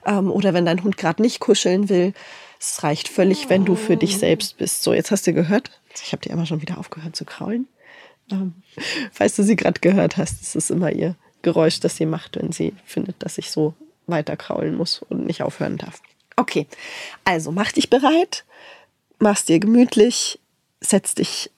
Ähm, 0.05 0.31
oder 0.31 0.53
wenn 0.53 0.67
dein 0.67 0.83
Hund 0.83 0.97
gerade 0.97 1.23
nicht 1.23 1.41
kuscheln 1.41 1.89
will. 1.89 2.13
Es 2.61 2.83
reicht 2.83 3.09
völlig, 3.09 3.49
wenn 3.49 3.65
du 3.65 3.75
für 3.75 3.97
dich 3.97 4.19
selbst 4.19 4.59
bist. 4.59 4.83
So, 4.83 4.93
jetzt 4.93 5.11
hast 5.11 5.27
du 5.27 5.33
gehört. 5.33 5.71
Ich 6.05 6.13
habe 6.13 6.23
die 6.23 6.31
Emma 6.31 6.47
schon 6.47 6.61
wieder 6.61 6.79
aufgehört 6.79 7.17
zu 7.17 7.25
kraulen. 7.25 7.67
Ähm, 8.31 8.55
falls 9.13 9.37
du 9.37 9.43
sie 9.43 9.57
gerade 9.57 9.81
gehört 9.81 10.17
hast, 10.17 10.55
ist 10.55 10.71
immer 10.71 10.93
ihr 10.93 11.17
Geräusch, 11.43 11.81
das 11.81 11.97
sie 11.97 12.07
macht, 12.07 12.37
wenn 12.37 12.53
sie 12.53 12.75
findet, 12.85 13.17
dass 13.21 13.39
ich 13.39 13.51
so 13.51 13.75
weiter 14.07 14.37
kraulen 14.37 14.75
muss 14.75 15.03
und 15.09 15.27
nicht 15.27 15.43
aufhören 15.43 15.77
darf. 15.77 16.01
Okay, 16.37 16.67
also 17.25 17.53
mach 17.53 17.73
dich 17.73 17.91
bereit, 17.91 18.45
mach's 19.19 19.45
dir 19.45 19.59
gemütlich, 19.59 20.39
setz 20.81 21.15
dich 21.15 21.51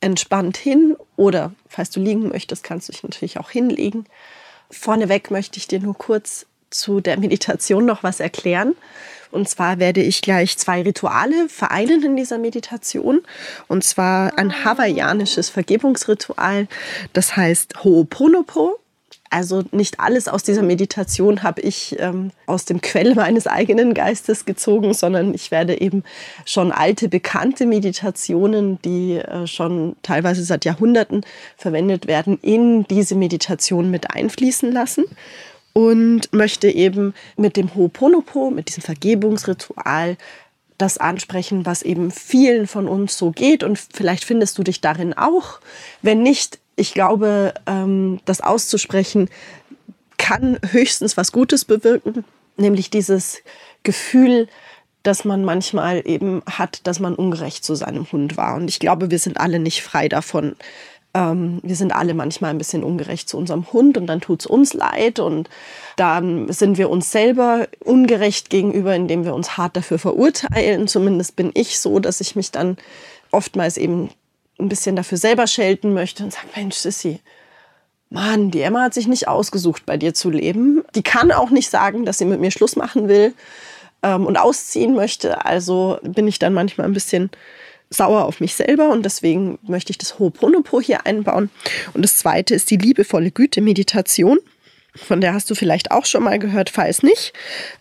entspannt 0.00 0.56
hin 0.56 0.96
oder 1.16 1.52
falls 1.68 1.90
du 1.90 2.00
liegen 2.00 2.28
möchtest, 2.28 2.62
kannst 2.62 2.88
du 2.88 2.92
dich 2.92 3.02
natürlich 3.02 3.38
auch 3.38 3.50
hinlegen. 3.50 4.06
Vorneweg 4.70 5.30
möchte 5.30 5.58
ich 5.58 5.66
dir 5.66 5.80
nur 5.80 5.94
kurz 5.94 6.46
zu 6.70 7.00
der 7.00 7.18
Meditation 7.18 7.86
noch 7.86 8.02
was 8.02 8.20
erklären. 8.20 8.76
Und 9.30 9.48
zwar 9.48 9.78
werde 9.78 10.02
ich 10.02 10.22
gleich 10.22 10.56
zwei 10.56 10.82
Rituale 10.82 11.48
vereinen 11.48 12.02
in 12.02 12.16
dieser 12.16 12.38
Meditation. 12.38 13.20
Und 13.66 13.84
zwar 13.84 14.38
ein 14.38 14.64
hawaiianisches 14.64 15.50
Vergebungsritual, 15.50 16.68
das 17.12 17.36
heißt 17.36 17.78
Ho'oponopo. 17.78 18.78
Also 19.30 19.62
nicht 19.72 20.00
alles 20.00 20.26
aus 20.28 20.42
dieser 20.42 20.62
Meditation 20.62 21.42
habe 21.42 21.60
ich 21.60 21.96
ähm, 21.98 22.30
aus 22.46 22.64
dem 22.64 22.80
Quell 22.80 23.14
meines 23.14 23.46
eigenen 23.46 23.94
Geistes 23.94 24.44
gezogen, 24.44 24.94
sondern 24.94 25.34
ich 25.34 25.50
werde 25.50 25.80
eben 25.80 26.02
schon 26.44 26.72
alte, 26.72 27.08
bekannte 27.08 27.66
Meditationen, 27.66 28.80
die 28.82 29.16
äh, 29.16 29.46
schon 29.46 29.96
teilweise 30.02 30.44
seit 30.44 30.64
Jahrhunderten 30.64 31.22
verwendet 31.56 32.06
werden, 32.06 32.38
in 32.40 32.84
diese 32.84 33.14
Meditation 33.14 33.90
mit 33.90 34.10
einfließen 34.10 34.72
lassen 34.72 35.04
und 35.72 36.32
möchte 36.32 36.68
eben 36.68 37.14
mit 37.36 37.56
dem 37.56 37.68
Ho'oponopo, 37.68 38.50
mit 38.50 38.68
diesem 38.68 38.82
Vergebungsritual, 38.82 40.16
das 40.78 40.96
ansprechen, 40.96 41.66
was 41.66 41.82
eben 41.82 42.10
vielen 42.10 42.66
von 42.66 42.88
uns 42.88 43.18
so 43.18 43.32
geht. 43.32 43.64
Und 43.64 43.78
vielleicht 43.78 44.24
findest 44.24 44.56
du 44.58 44.62
dich 44.62 44.80
darin 44.80 45.12
auch. 45.12 45.60
Wenn 46.02 46.22
nicht, 46.22 46.60
ich 46.78 46.94
glaube, 46.94 47.54
ähm, 47.66 48.20
das 48.24 48.40
auszusprechen 48.40 49.28
kann 50.16 50.58
höchstens 50.70 51.16
was 51.16 51.32
Gutes 51.32 51.64
bewirken, 51.64 52.24
nämlich 52.56 52.90
dieses 52.90 53.38
Gefühl, 53.82 54.48
dass 55.02 55.24
man 55.24 55.44
manchmal 55.44 56.02
eben 56.06 56.42
hat, 56.46 56.86
dass 56.86 57.00
man 57.00 57.14
ungerecht 57.14 57.64
zu 57.64 57.74
seinem 57.74 58.10
Hund 58.10 58.36
war. 58.36 58.56
Und 58.56 58.68
ich 58.68 58.78
glaube, 58.78 59.10
wir 59.10 59.18
sind 59.18 59.38
alle 59.40 59.58
nicht 59.58 59.82
frei 59.82 60.08
davon. 60.08 60.56
Ähm, 61.14 61.60
wir 61.62 61.76
sind 61.76 61.92
alle 61.92 62.14
manchmal 62.14 62.50
ein 62.50 62.58
bisschen 62.58 62.84
ungerecht 62.84 63.28
zu 63.28 63.38
unserem 63.38 63.72
Hund 63.72 63.96
und 63.96 64.06
dann 64.06 64.20
tut 64.20 64.40
es 64.40 64.46
uns 64.46 64.74
leid 64.74 65.18
und 65.18 65.48
dann 65.96 66.52
sind 66.52 66.76
wir 66.78 66.90
uns 66.90 67.10
selber 67.10 67.68
ungerecht 67.82 68.50
gegenüber, 68.50 68.94
indem 68.94 69.24
wir 69.24 69.34
uns 69.34 69.56
hart 69.56 69.76
dafür 69.76 69.98
verurteilen. 69.98 70.88
Zumindest 70.88 71.36
bin 71.36 71.52
ich 71.54 71.78
so, 71.78 72.00
dass 72.00 72.20
ich 72.20 72.36
mich 72.36 72.50
dann 72.50 72.76
oftmals 73.30 73.76
eben 73.78 74.10
ein 74.58 74.68
bisschen 74.68 74.96
dafür 74.96 75.18
selber 75.18 75.46
schelten 75.46 75.94
möchte 75.94 76.24
und 76.24 76.32
sage, 76.32 76.48
Mensch, 76.56 76.76
Sissy, 76.76 77.20
Mann, 78.10 78.50
die 78.50 78.62
Emma 78.62 78.82
hat 78.82 78.94
sich 78.94 79.06
nicht 79.06 79.28
ausgesucht, 79.28 79.84
bei 79.84 79.96
dir 79.96 80.14
zu 80.14 80.30
leben. 80.30 80.82
Die 80.94 81.02
kann 81.02 81.30
auch 81.30 81.50
nicht 81.50 81.68
sagen, 81.70 82.04
dass 82.04 82.18
sie 82.18 82.24
mit 82.24 82.40
mir 82.40 82.50
Schluss 82.50 82.74
machen 82.74 83.08
will 83.08 83.34
ähm, 84.02 84.26
und 84.26 84.36
ausziehen 84.36 84.94
möchte. 84.94 85.44
Also 85.44 85.98
bin 86.02 86.26
ich 86.26 86.38
dann 86.38 86.54
manchmal 86.54 86.86
ein 86.86 86.94
bisschen 86.94 87.30
sauer 87.90 88.24
auf 88.24 88.40
mich 88.40 88.54
selber 88.54 88.90
und 88.90 89.04
deswegen 89.04 89.58
möchte 89.62 89.90
ich 89.90 89.98
das 89.98 90.18
Ho'oponopo 90.18 90.80
hier 90.80 91.06
einbauen. 91.06 91.50
Und 91.94 92.02
das 92.02 92.16
zweite 92.16 92.54
ist 92.54 92.70
die 92.70 92.76
liebevolle 92.76 93.30
Güte-Meditation. 93.30 94.38
Von 95.06 95.20
der 95.20 95.34
hast 95.34 95.50
du 95.50 95.54
vielleicht 95.54 95.90
auch 95.90 96.04
schon 96.04 96.24
mal 96.24 96.38
gehört, 96.38 96.70
falls 96.70 97.02
nicht. 97.02 97.32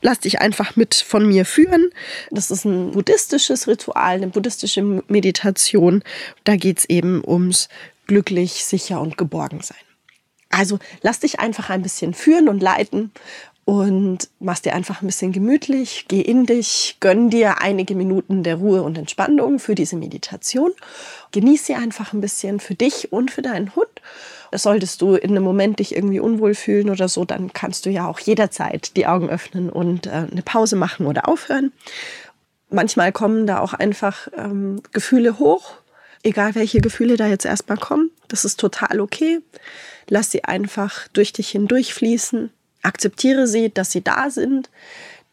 Lass 0.02 0.20
dich 0.20 0.40
einfach 0.40 0.76
mit 0.76 0.96
von 0.96 1.28
mir 1.28 1.46
führen. 1.46 1.90
Das 2.32 2.52
ist 2.52 2.66
ein 2.66 2.92
buddhistisches 2.92 3.68
Ritual, 3.68 4.16
eine 4.16 4.28
buddhistische 4.28 4.82
Meditation. 5.08 6.04
Da 6.44 6.56
geht 6.56 6.80
es 6.80 6.86
eben 6.86 7.24
ums 7.26 7.70
glücklich, 8.08 8.66
sicher 8.66 9.02
und 9.02 9.18
geborgen 9.18 9.62
sein. 9.62 9.78
Also 10.50 10.80
lass 11.02 11.20
dich 11.20 11.40
einfach 11.40 11.70
ein 11.70 11.82
bisschen 11.82 12.14
führen 12.14 12.48
und 12.48 12.62
leiten 12.62 13.12
und 13.68 14.30
machst 14.40 14.64
dir 14.64 14.74
einfach 14.74 15.02
ein 15.02 15.08
bisschen 15.08 15.34
gemütlich, 15.34 16.06
geh 16.08 16.22
in 16.22 16.46
dich, 16.46 16.96
gönn 17.02 17.30
dir 17.30 17.62
einige 17.62 17.96
Minuten 17.96 18.42
der 18.42 18.56
Ruhe 18.56 18.82
und 18.82 18.98
Entspannung 18.98 19.60
für 19.60 19.76
diese 19.76 19.98
Meditation. 19.98 20.72
Genieß 21.34 21.66
sie 21.66 21.76
einfach 21.76 22.14
ein 22.14 22.22
bisschen 22.22 22.62
für 22.62 22.76
dich 22.76 23.12
und 23.12 23.30
für 23.30 23.42
deinen 23.42 23.76
Hund. 23.76 23.90
Solltest 24.54 25.02
du 25.02 25.16
in 25.16 25.32
einem 25.32 25.44
Moment 25.44 25.80
dich 25.80 25.96
irgendwie 25.96 26.20
unwohl 26.20 26.56
fühlen 26.56 26.90
oder 26.90 27.08
so, 27.08 27.26
dann 27.26 27.54
kannst 27.54 27.86
du 27.86 27.90
ja 27.90 28.08
auch 28.08 28.20
jederzeit 28.20 28.96
die 28.96 29.08
Augen 29.08 29.30
öffnen 29.30 29.70
und 29.70 30.08
äh, 30.08 30.28
eine 30.32 30.42
Pause 30.44 30.76
machen 30.76 31.06
oder 31.06 31.28
aufhören. 31.28 31.72
Manchmal 32.70 33.12
kommen 33.12 33.48
da 33.48 33.60
auch 33.60 33.74
einfach 33.74 34.28
ähm, 34.38 34.82
Gefühle 34.92 35.40
hoch, 35.40 35.76
egal 36.24 36.56
welche 36.56 36.82
Gefühle 36.82 37.18
da 37.18 37.28
jetzt 37.28 37.46
erstmal 37.46 37.78
kommen. 37.78 38.12
Das 38.28 38.46
ist 38.46 38.60
total 38.60 39.00
okay. 39.00 39.40
Lass 40.10 40.32
sie 40.32 40.44
einfach 40.44 41.08
durch 41.10 41.34
dich 41.34 41.50
hindurch 41.50 41.94
fließen 41.94 42.52
Akzeptiere 42.88 43.48
sie, 43.48 43.70
dass 43.70 43.92
sie 43.92 44.02
da 44.02 44.30
sind, 44.30 44.70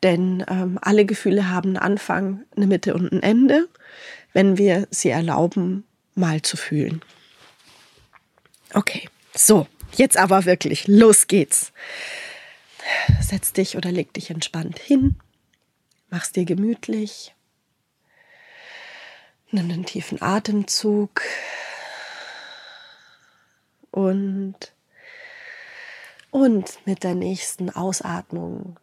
denn 0.02 0.44
ähm, 0.48 0.78
alle 0.82 1.04
Gefühle 1.04 1.50
haben 1.50 1.68
einen 1.68 1.76
Anfang, 1.76 2.42
eine 2.56 2.66
Mitte 2.66 2.94
und 2.94 3.12
ein 3.12 3.22
Ende, 3.22 3.68
wenn 4.32 4.58
wir 4.58 4.88
sie 4.90 5.10
erlauben, 5.10 5.84
mal 6.16 6.42
zu 6.42 6.56
fühlen. 6.56 7.00
Okay, 8.74 9.08
so, 9.36 9.68
jetzt 9.92 10.16
aber 10.16 10.46
wirklich, 10.46 10.88
los 10.88 11.28
geht's. 11.28 11.72
Setz 13.20 13.52
dich 13.52 13.76
oder 13.76 13.92
leg 13.92 14.12
dich 14.12 14.30
entspannt 14.30 14.80
hin, 14.80 15.14
mach's 16.10 16.32
dir 16.32 16.44
gemütlich, 16.44 17.36
nimm 19.52 19.70
einen 19.70 19.86
tiefen 19.86 20.20
Atemzug 20.20 21.22
und 23.92 24.56
und 26.32 26.84
mit 26.84 27.04
der 27.04 27.14
nächsten 27.14 27.70
Ausatmung 27.70 28.80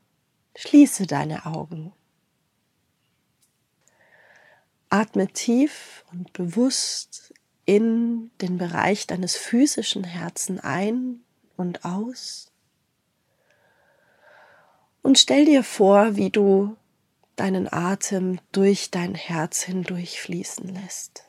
schließe 0.55 1.05
deine 1.05 1.45
Augen. 1.45 1.91
Atme 4.89 5.27
tief 5.27 6.05
und 6.13 6.31
bewusst 6.31 7.30
in 7.65 8.31
den 8.41 8.57
Bereich 8.57 9.07
deines 9.07 9.35
physischen 9.35 10.03
Herzen 10.03 10.59
ein 10.59 11.21
und 11.57 11.85
aus. 11.85 12.51
Und 15.01 15.17
stell 15.17 15.45
dir 15.45 15.63
vor, 15.63 16.15
wie 16.15 16.29
du 16.29 16.75
deinen 17.35 17.71
Atem 17.71 18.39
durch 18.51 18.91
dein 18.91 19.15
Herz 19.15 19.63
hindurch 19.63 20.21
fließen 20.21 20.73
lässt. 20.73 21.23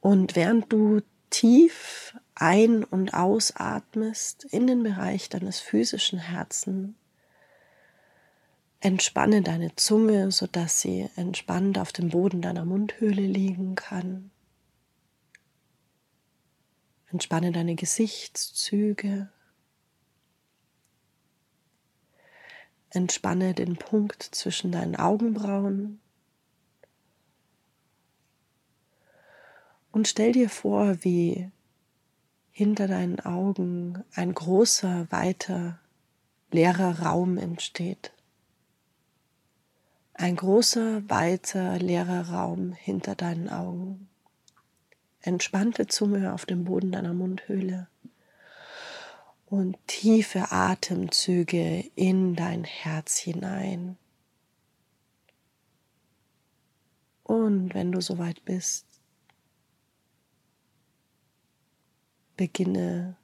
Und 0.00 0.34
während 0.34 0.72
du 0.72 1.02
tief 1.30 2.16
ein- 2.34 2.84
und 2.84 3.14
ausatmest 3.14 4.44
in 4.44 4.66
den 4.66 4.82
Bereich 4.82 5.28
deines 5.28 5.60
physischen 5.60 6.18
Herzens, 6.18 6.94
entspanne 8.80 9.42
deine 9.42 9.74
Zunge, 9.76 10.30
sodass 10.32 10.80
sie 10.80 11.08
entspannt 11.16 11.78
auf 11.78 11.92
dem 11.92 12.08
Boden 12.08 12.42
deiner 12.42 12.64
Mundhöhle 12.64 13.22
liegen 13.22 13.74
kann. 13.74 14.30
Entspanne 17.12 17.52
deine 17.52 17.74
Gesichtszüge. 17.74 19.28
Entspanne 22.90 23.54
den 23.54 23.76
Punkt 23.76 24.22
zwischen 24.22 24.72
deinen 24.72 24.96
Augenbrauen. 24.96 26.00
Und 29.92 30.06
stell 30.06 30.32
dir 30.32 30.48
vor, 30.48 31.02
wie 31.02 31.50
hinter 32.50 32.86
deinen 32.86 33.20
Augen 33.20 34.04
ein 34.14 34.32
großer, 34.34 35.06
weiter, 35.10 35.78
leerer 36.50 37.00
Raum 37.00 37.38
entsteht. 37.38 38.12
Ein 40.14 40.36
großer, 40.36 41.08
weiter, 41.08 41.78
leerer 41.78 42.28
Raum 42.28 42.72
hinter 42.72 43.14
deinen 43.14 43.48
Augen. 43.48 44.08
Entspannte 45.22 45.86
Zunge 45.86 46.32
auf 46.34 46.46
dem 46.46 46.64
Boden 46.64 46.92
deiner 46.92 47.14
Mundhöhle 47.14 47.88
und 49.46 49.76
tiefe 49.86 50.52
Atemzüge 50.52 51.84
in 51.96 52.36
dein 52.36 52.64
Herz 52.64 53.18
hinein. 53.18 53.96
Und 57.24 57.74
wenn 57.74 57.92
du 57.92 58.00
soweit 58.00 58.44
bist, 58.44 58.89
Beginne 62.40 63.18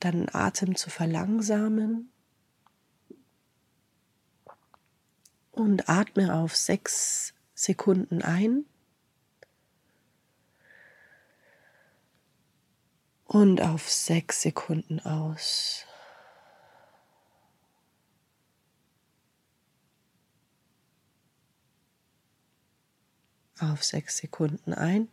deinen 0.00 0.28
Atem 0.34 0.74
zu 0.74 0.90
verlangsamen 0.90 2.10
und 5.52 5.88
atme 5.88 6.34
auf 6.34 6.56
sechs 6.56 7.32
Sekunden 7.54 8.22
ein 8.22 8.66
und 13.26 13.62
auf 13.62 13.88
sechs 13.88 14.42
Sekunden 14.42 14.98
aus. 14.98 15.86
Auf 23.60 23.84
sechs 23.84 24.16
Sekunden 24.16 24.74
ein. 24.74 25.08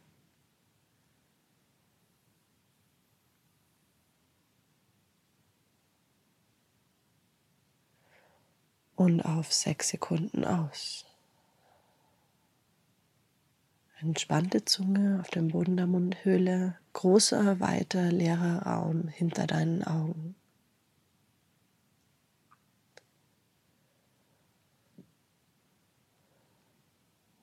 Und 9.04 9.22
auf 9.22 9.52
sechs 9.54 9.90
Sekunden 9.90 10.46
aus. 10.46 11.06
Entspannte 14.00 14.66
Zunge 14.66 15.20
auf 15.22 15.30
dem 15.30 15.50
Boden 15.50 15.78
der 15.78 15.88
Mundhöhle, 15.88 16.78
großer, 16.94 17.60
weiter, 17.60 18.12
leerer 18.12 18.64
Raum 18.64 19.08
hinter 19.08 19.46
deinen 19.48 19.84
Augen. 19.84 20.36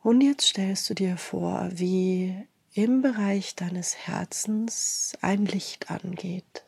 Und 0.03 0.23
jetzt 0.23 0.47
stellst 0.49 0.89
du 0.89 0.95
dir 0.95 1.19
vor, 1.19 1.69
wie 1.73 2.47
im 2.73 3.03
Bereich 3.03 3.55
deines 3.55 3.97
Herzens 3.97 5.13
ein 5.21 5.45
Licht 5.45 5.91
angeht. 5.91 6.65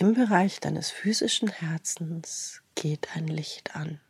Im 0.00 0.14
Bereich 0.14 0.60
deines 0.60 0.90
physischen 0.90 1.50
Herzens 1.50 2.62
geht 2.74 3.14
ein 3.14 3.28
Licht 3.28 3.76
an. 3.76 4.00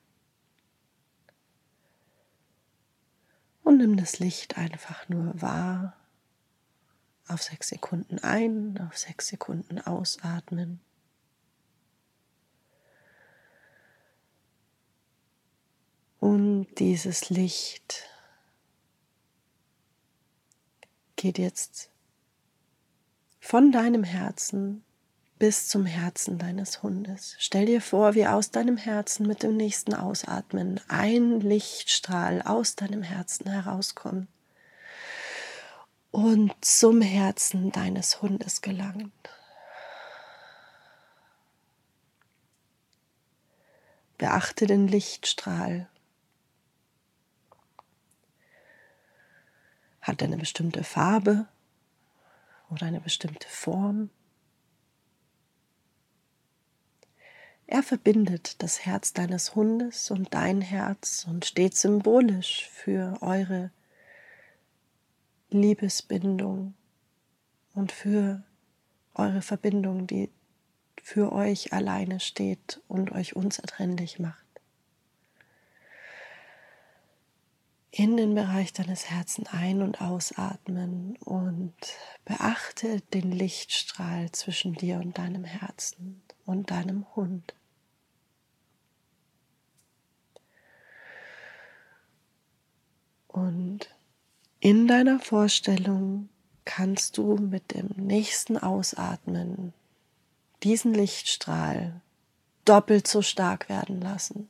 Und 3.65 3.79
nimm 3.79 3.97
das 3.97 4.21
Licht 4.21 4.57
einfach 4.57 5.09
nur 5.09 5.43
wahr. 5.43 5.97
Auf 7.27 7.43
sechs 7.43 7.71
Sekunden 7.71 8.21
ein, 8.21 8.79
auf 8.87 8.97
sechs 8.97 9.27
Sekunden 9.27 9.81
ausatmen. 9.81 10.79
Und 16.21 16.69
dieses 16.79 17.31
Licht 17.31 18.09
geht 21.17 21.37
jetzt 21.37 21.91
von 23.41 23.73
deinem 23.73 24.05
Herzen 24.05 24.85
bis 25.41 25.69
zum 25.69 25.87
Herzen 25.87 26.37
deines 26.37 26.83
Hundes. 26.83 27.35
Stell 27.39 27.65
dir 27.65 27.81
vor, 27.81 28.15
wie 28.15 28.27
aus 28.27 28.51
deinem 28.51 28.77
Herzen 28.77 29.27
mit 29.27 29.43
dem 29.43 29.57
nächsten 29.57 29.95
Ausatmen 29.95 30.79
ein 30.87 31.41
Lichtstrahl 31.41 32.43
aus 32.43 32.77
deinem 32.77 33.03
Herzen 33.03 33.51
herauskommt 33.51 34.29
und 36.11 36.53
zum 36.63 37.01
Herzen 37.01 37.73
deines 37.73 38.21
Hundes 38.21 38.61
gelangt. 38.61 39.31
Beachte 44.19 44.67
den 44.67 44.89
Lichtstrahl. 44.89 45.89
Hat 50.03 50.21
er 50.21 50.27
eine 50.27 50.37
bestimmte 50.37 50.85
Farbe 50.85 51.47
oder 52.69 52.85
eine 52.85 53.01
bestimmte 53.01 53.49
Form? 53.49 54.11
Er 57.73 57.85
verbindet 57.85 58.61
das 58.65 58.85
Herz 58.85 59.13
deines 59.13 59.55
Hundes 59.55 60.11
und 60.11 60.35
dein 60.35 60.61
Herz 60.61 61.25
und 61.31 61.45
steht 61.45 61.77
symbolisch 61.77 62.69
für 62.69 63.17
eure 63.21 63.71
Liebesbindung 65.51 66.75
und 67.73 67.93
für 67.93 68.43
eure 69.15 69.41
Verbindung, 69.41 70.09
die 70.09 70.31
für 71.01 71.31
euch 71.31 71.73
alleine 71.73 72.19
steht 72.19 72.83
und 72.89 73.13
euch 73.13 73.37
unzertrennlich 73.37 74.19
macht. 74.19 74.45
In 77.93 78.17
den 78.17 78.35
Bereich 78.35 78.73
deines 78.73 79.09
Herzens 79.09 79.49
ein- 79.53 79.83
und 79.83 80.01
ausatmen 80.01 81.17
und 81.19 81.77
beachte 82.25 83.01
den 83.15 83.31
Lichtstrahl 83.31 84.33
zwischen 84.33 84.75
dir 84.75 84.97
und 84.97 85.19
deinem 85.19 85.45
Herzen 85.45 86.21
und 86.47 86.73
deinem 86.73 87.07
Hund. 87.15 87.55
Und 93.33 93.89
in 94.59 94.89
deiner 94.89 95.21
Vorstellung 95.21 96.29
kannst 96.65 97.17
du 97.17 97.37
mit 97.37 97.75
dem 97.75 97.89
nächsten 97.97 98.59
Ausatmen 98.59 99.73
diesen 100.65 100.93
Lichtstrahl 100.93 102.01
doppelt 102.65 103.07
so 103.07 103.23
stark 103.23 103.69
werden 103.69 104.01
lassen. 104.01 104.49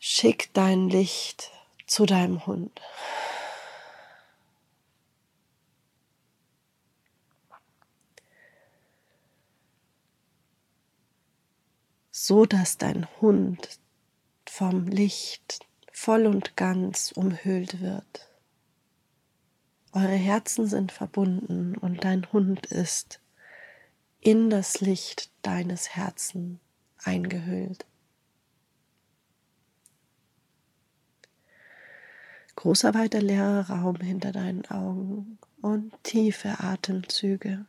Schick 0.00 0.50
dein 0.54 0.88
Licht 0.88 1.52
zu 1.86 2.04
deinem 2.04 2.46
Hund. 2.46 2.80
So 12.10 12.44
dass 12.44 12.76
dein 12.76 13.06
Hund 13.20 13.78
vom 14.46 14.88
Licht 14.88 15.67
voll 15.98 16.26
und 16.26 16.56
ganz 16.56 17.12
umhüllt 17.12 17.80
wird. 17.80 18.28
Eure 19.92 20.06
Herzen 20.14 20.66
sind 20.66 20.92
verbunden 20.92 21.76
und 21.76 22.04
dein 22.04 22.32
Hund 22.32 22.66
ist 22.66 23.20
in 24.20 24.48
das 24.48 24.80
Licht 24.80 25.30
deines 25.42 25.96
Herzens 25.96 26.60
eingehüllt. 27.02 27.84
Großer 32.54 32.94
weiter 32.94 33.20
leerer 33.20 33.68
Raum 33.68 33.96
hinter 33.96 34.30
deinen 34.30 34.66
Augen 34.66 35.38
und 35.60 35.92
tiefe 36.04 36.60
Atemzüge. 36.60 37.66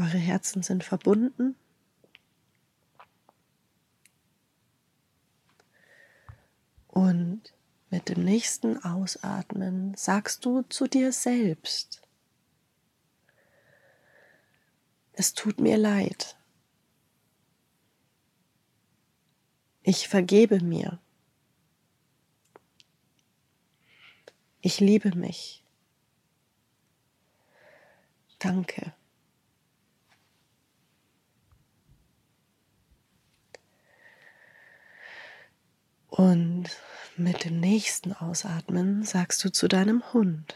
Eure 0.00 0.16
Herzen 0.16 0.62
sind 0.62 0.82
verbunden. 0.82 1.56
Und 6.88 7.42
mit 7.90 8.08
dem 8.08 8.24
nächsten 8.24 8.82
Ausatmen 8.82 9.94
sagst 9.96 10.46
du 10.46 10.62
zu 10.62 10.86
dir 10.86 11.12
selbst, 11.12 12.00
es 15.12 15.34
tut 15.34 15.60
mir 15.60 15.76
leid. 15.76 16.38
Ich 19.82 20.08
vergebe 20.08 20.60
mir. 20.60 20.98
Ich 24.62 24.80
liebe 24.80 25.14
mich. 25.14 25.62
Danke. 28.38 28.94
Und 36.20 36.68
mit 37.16 37.46
dem 37.46 37.60
nächsten 37.60 38.12
Ausatmen 38.12 39.04
sagst 39.04 39.42
du 39.42 39.50
zu 39.50 39.68
deinem 39.68 40.12
Hund, 40.12 40.54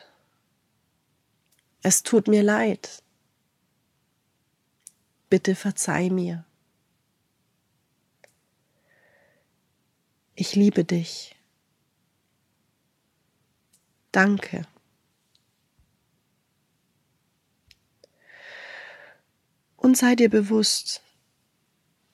es 1.81 2.03
tut 2.03 2.29
mir 2.29 2.43
leid. 2.43 3.03
Bitte 5.31 5.55
verzeih 5.55 6.11
mir. 6.11 6.45
Ich 10.35 10.55
liebe 10.55 10.85
dich. 10.85 11.35
Danke. 14.12 14.67
Und 19.79 19.97
sei 19.97 20.15
dir 20.15 20.29
bewusst, 20.29 21.01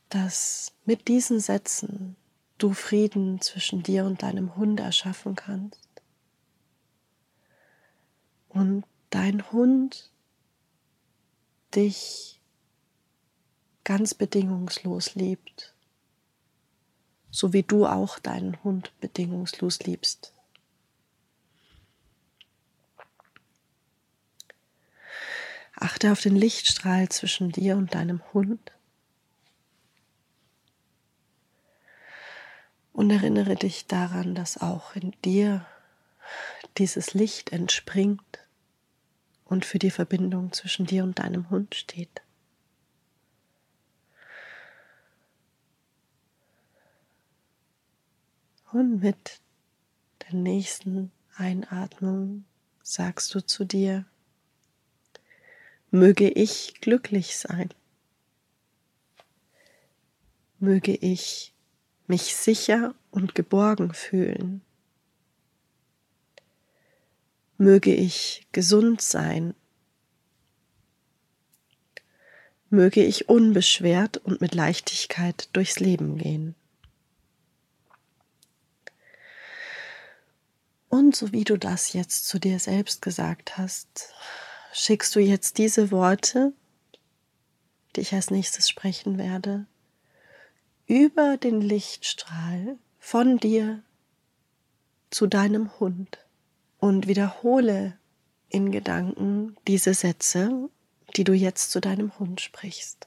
dass 0.08 0.72
mit 0.84 1.08
diesen 1.08 1.40
Sätzen 1.40 2.14
du 2.62 2.72
Frieden 2.72 3.40
zwischen 3.40 3.82
dir 3.82 4.04
und 4.04 4.22
deinem 4.22 4.56
Hund 4.56 4.80
erschaffen 4.80 5.34
kannst. 5.34 5.88
Und 8.48 8.84
dein 9.10 9.50
Hund 9.52 10.10
dich 11.74 12.40
ganz 13.84 14.14
bedingungslos 14.14 15.14
liebt, 15.14 15.74
so 17.30 17.52
wie 17.52 17.62
du 17.62 17.86
auch 17.86 18.18
deinen 18.18 18.62
Hund 18.62 18.92
bedingungslos 19.00 19.80
liebst. 19.80 20.32
Achte 25.74 26.12
auf 26.12 26.20
den 26.20 26.36
Lichtstrahl 26.36 27.08
zwischen 27.08 27.52
dir 27.52 27.76
und 27.76 27.94
deinem 27.94 28.20
Hund 28.34 28.72
Und 32.92 33.10
erinnere 33.10 33.54
dich 33.56 33.86
daran, 33.86 34.34
dass 34.34 34.60
auch 34.60 34.94
in 34.94 35.12
dir 35.24 35.66
dieses 36.76 37.14
Licht 37.14 37.52
entspringt 37.52 38.40
und 39.44 39.64
für 39.64 39.78
die 39.78 39.90
Verbindung 39.90 40.52
zwischen 40.52 40.86
dir 40.86 41.04
und 41.04 41.18
deinem 41.18 41.50
Hund 41.50 41.74
steht. 41.74 42.22
Und 48.72 49.00
mit 49.00 49.40
der 50.22 50.38
nächsten 50.38 51.10
Einatmung 51.36 52.44
sagst 52.82 53.34
du 53.34 53.44
zu 53.44 53.64
dir, 53.64 54.04
möge 55.90 56.28
ich 56.28 56.74
glücklich 56.80 57.36
sein, 57.36 57.70
möge 60.60 60.94
ich 60.94 61.49
mich 62.10 62.34
sicher 62.34 62.92
und 63.12 63.36
geborgen 63.36 63.94
fühlen. 63.94 64.62
Möge 67.56 67.94
ich 67.94 68.48
gesund 68.50 69.00
sein. 69.00 69.54
Möge 72.68 73.04
ich 73.04 73.28
unbeschwert 73.28 74.16
und 74.16 74.40
mit 74.40 74.56
Leichtigkeit 74.56 75.48
durchs 75.52 75.78
Leben 75.78 76.18
gehen. 76.18 76.56
Und 80.88 81.14
so 81.14 81.30
wie 81.32 81.44
du 81.44 81.56
das 81.56 81.92
jetzt 81.92 82.26
zu 82.26 82.40
dir 82.40 82.58
selbst 82.58 83.02
gesagt 83.02 83.56
hast, 83.56 84.12
schickst 84.72 85.14
du 85.14 85.20
jetzt 85.20 85.58
diese 85.58 85.92
Worte, 85.92 86.52
die 87.94 88.00
ich 88.00 88.12
als 88.14 88.30
nächstes 88.30 88.68
sprechen 88.68 89.16
werde, 89.16 89.66
über 90.90 91.36
den 91.36 91.60
Lichtstrahl 91.60 92.76
von 92.98 93.38
dir 93.38 93.84
zu 95.10 95.28
deinem 95.28 95.78
Hund 95.78 96.18
und 96.80 97.06
wiederhole 97.06 97.96
in 98.48 98.72
Gedanken 98.72 99.56
diese 99.68 99.94
Sätze, 99.94 100.68
die 101.14 101.22
du 101.22 101.32
jetzt 101.32 101.70
zu 101.70 101.80
deinem 101.80 102.18
Hund 102.18 102.40
sprichst. 102.40 103.06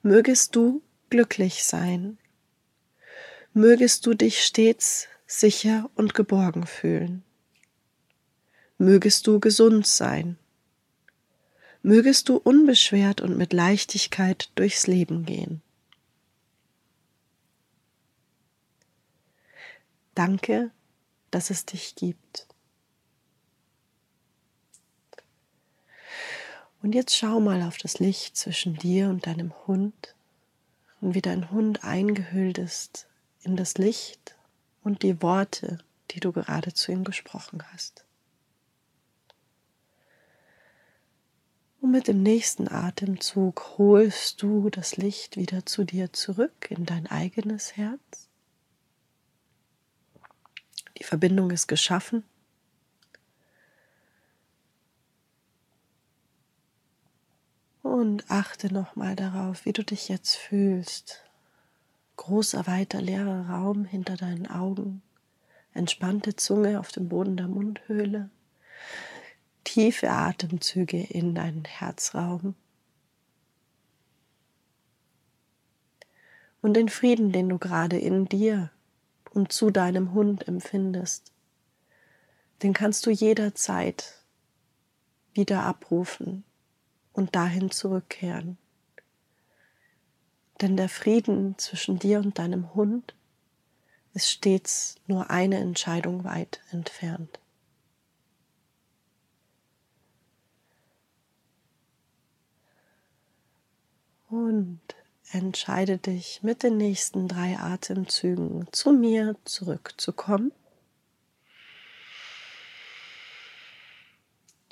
Mögest 0.00 0.56
du 0.56 0.80
glücklich 1.10 1.62
sein, 1.62 2.16
mögest 3.52 4.06
du 4.06 4.14
dich 4.14 4.42
stets 4.44 5.08
sicher 5.26 5.90
und 5.94 6.14
geborgen 6.14 6.66
fühlen, 6.66 7.22
mögest 8.78 9.26
du 9.26 9.40
gesund 9.40 9.86
sein, 9.86 10.38
mögest 11.82 12.30
du 12.30 12.38
unbeschwert 12.38 13.20
und 13.20 13.36
mit 13.36 13.52
Leichtigkeit 13.52 14.50
durchs 14.54 14.86
Leben 14.86 15.26
gehen. 15.26 15.60
Danke, 20.16 20.70
dass 21.30 21.50
es 21.50 21.66
dich 21.66 21.94
gibt. 21.94 22.48
Und 26.82 26.94
jetzt 26.94 27.14
schau 27.14 27.38
mal 27.38 27.60
auf 27.62 27.76
das 27.76 27.98
Licht 27.98 28.34
zwischen 28.34 28.76
dir 28.76 29.10
und 29.10 29.26
deinem 29.26 29.52
Hund 29.66 30.14
und 31.02 31.14
wie 31.14 31.20
dein 31.20 31.50
Hund 31.50 31.84
eingehüllt 31.84 32.56
ist 32.56 33.08
in 33.42 33.56
das 33.56 33.76
Licht 33.76 34.36
und 34.82 35.02
die 35.02 35.20
Worte, 35.20 35.78
die 36.12 36.20
du 36.20 36.32
gerade 36.32 36.72
zu 36.72 36.92
ihm 36.92 37.04
gesprochen 37.04 37.62
hast. 37.70 38.06
Und 41.82 41.90
mit 41.90 42.08
dem 42.08 42.22
nächsten 42.22 42.68
Atemzug 42.68 43.76
holst 43.76 44.40
du 44.40 44.70
das 44.70 44.96
Licht 44.96 45.36
wieder 45.36 45.66
zu 45.66 45.84
dir 45.84 46.14
zurück 46.14 46.70
in 46.70 46.86
dein 46.86 47.06
eigenes 47.06 47.76
Herz 47.76 48.25
Die 50.98 51.04
Verbindung 51.04 51.50
ist 51.50 51.66
geschaffen. 51.66 52.24
Und 57.82 58.30
achte 58.30 58.72
nochmal 58.72 59.14
darauf, 59.14 59.64
wie 59.64 59.72
du 59.72 59.84
dich 59.84 60.08
jetzt 60.08 60.36
fühlst. 60.36 61.22
Großer, 62.16 62.66
weiter, 62.66 63.00
leerer 63.00 63.48
Raum 63.48 63.84
hinter 63.84 64.16
deinen 64.16 64.46
Augen. 64.46 65.02
Entspannte 65.74 66.34
Zunge 66.34 66.80
auf 66.80 66.90
dem 66.90 67.08
Boden 67.08 67.36
der 67.36 67.48
Mundhöhle. 67.48 68.30
Tiefe 69.64 70.10
Atemzüge 70.10 71.02
in 71.02 71.34
deinen 71.34 71.64
Herzraum. 71.64 72.54
Und 76.62 76.74
den 76.74 76.88
Frieden, 76.88 77.30
den 77.30 77.48
du 77.48 77.58
gerade 77.58 77.98
in 77.98 78.24
dir 78.24 78.70
und 79.36 79.52
zu 79.52 79.70
deinem 79.70 80.14
Hund 80.14 80.48
empfindest, 80.48 81.30
den 82.62 82.72
kannst 82.72 83.04
du 83.04 83.10
jederzeit 83.10 84.24
wieder 85.34 85.62
abrufen 85.64 86.42
und 87.12 87.36
dahin 87.36 87.70
zurückkehren. 87.70 88.56
Denn 90.62 90.78
der 90.78 90.88
Frieden 90.88 91.58
zwischen 91.58 91.98
dir 91.98 92.18
und 92.20 92.38
deinem 92.38 92.74
Hund 92.74 93.14
ist 94.14 94.30
stets 94.30 94.96
nur 95.06 95.28
eine 95.28 95.58
Entscheidung 95.58 96.24
weit 96.24 96.62
entfernt. 96.70 97.38
Und 104.30 104.80
entscheide 105.32 105.98
dich 105.98 106.42
mit 106.42 106.62
den 106.62 106.76
nächsten 106.76 107.28
drei 107.28 107.58
Atemzügen 107.58 108.68
zu 108.72 108.92
mir 108.92 109.36
zurückzukommen. 109.44 110.52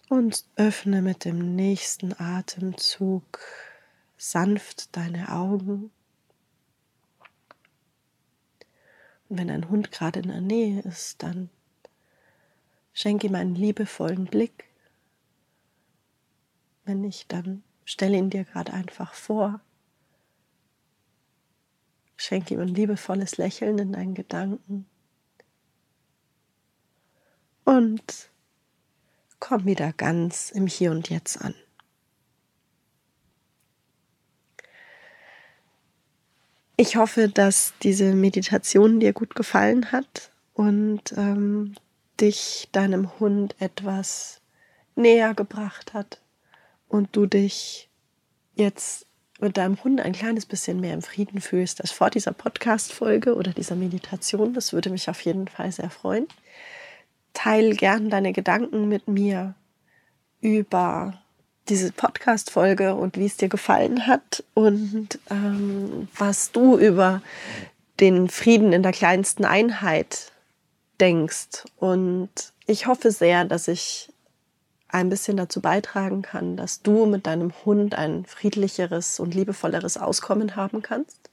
Und 0.09 0.45
öffne 0.57 1.03
mit 1.03 1.25
dem 1.25 1.57
nächsten 1.57 2.13
Atemzug 2.21 3.41
sanft 4.17 4.97
deine 4.97 5.33
Augen. 5.33 5.91
Und 9.29 9.39
wenn 9.39 9.51
ein 9.51 9.69
Hund 9.71 9.91
gerade 9.91 10.21
in 10.21 10.29
der 10.29 10.41
Nähe 10.41 10.81
ist, 10.83 11.23
dann 11.23 11.51
schenke 12.93 13.27
ihm 13.27 13.35
einen 13.35 13.55
liebevollen 13.55 14.27
Blick. 14.27 14.65
Wenn 16.85 17.01
nicht, 17.01 17.33
dann 17.33 17.65
stelle 17.85 18.17
ihn 18.17 18.31
dir 18.31 18.45
gerade 18.45 18.73
einfach 18.73 19.15
vor. 19.15 19.61
Schenke 22.17 22.55
ihm 22.55 22.61
ein 22.61 22.69
liebevolles 22.69 23.37
Lächeln 23.37 23.79
in 23.79 23.93
deinen 23.93 24.15
Gedanken. 24.15 24.87
Und 27.65 28.31
komm 29.41 29.65
wieder 29.65 29.93
ganz 29.93 30.51
im 30.51 30.67
Hier 30.67 30.91
und 30.91 31.11
Jetzt 31.11 31.41
an. 31.43 31.55
Ich 36.77 36.97
hoffe, 36.97 37.29
dass 37.29 37.73
diese 37.83 38.15
Meditation 38.15 38.99
dir 38.99 39.13
gut 39.13 39.35
gefallen 39.37 39.93
hat 39.93 40.33
und 40.55 41.13
ähm, 41.17 41.75
dich 42.21 42.69
deinem 42.73 43.19
Hund 43.21 43.55
etwas 43.61 44.41
näher 44.97 45.35
gebracht 45.35 45.95
hat 45.95 46.21
und 46.89 47.15
du 47.15 47.27
dich 47.27 47.91
jetzt 48.55 49.07
mit 49.41 49.57
deinem 49.57 49.83
Hund 49.83 50.01
ein 50.01 50.13
kleines 50.13 50.47
bisschen 50.47 50.81
mehr 50.81 50.95
im 50.95 51.03
Frieden 51.03 51.41
fühlst 51.41 51.81
als 51.81 51.91
vor 51.91 52.11
dieser 52.11 52.33
Podcast-Folge 52.33 53.35
oder 53.35 53.53
dieser 53.53 53.75
Meditation. 53.75 54.55
Das 54.55 54.73
würde 54.73 54.91
mich 54.91 55.11
auf 55.11 55.21
jeden 55.23 55.49
Fall 55.49 55.73
sehr 55.73 55.91
freuen 55.91 56.27
teile 57.35 57.75
gern 57.75 58.09
deine 58.09 58.33
Gedanken 58.33 58.89
mit 58.89 59.09
mir 59.09 59.55
über 60.41 61.21
diese 61.69 61.93
Podcast-Folge 61.93 62.95
und 62.95 63.19
wie 63.19 63.27
es 63.27 63.37
dir 63.37 63.49
gefallen 63.49 64.07
hat 64.07 64.45
und 64.55 65.19
ähm, 65.31 66.09
was 66.17 66.53
du 66.53 66.79
über 66.79 67.21
den 68.01 68.29
Frieden 68.29 68.73
in 68.73 68.83
der 68.83 68.93
kleinsten 68.93 69.45
Einheit 69.45 70.33
denkst. 71.01 71.65
Und 71.77 72.31
ich 72.67 72.87
hoffe 72.87 73.11
sehr, 73.11 73.45
dass 73.45 73.69
ich 73.69 74.11
ein 74.95 75.11
bisschen 75.11 75.37
dazu 75.37 75.61
beitragen 75.61 76.23
kann, 76.23 76.57
dass 76.57 76.81
du 76.81 77.05
mit 77.07 77.27
deinem 77.27 77.53
Hund 77.65 77.97
ein 77.97 78.25
friedlicheres 78.25 79.19
und 79.19 79.35
liebevolleres 79.35 79.99
Auskommen 79.99 80.55
haben 80.55 80.83
kannst. 80.83 81.31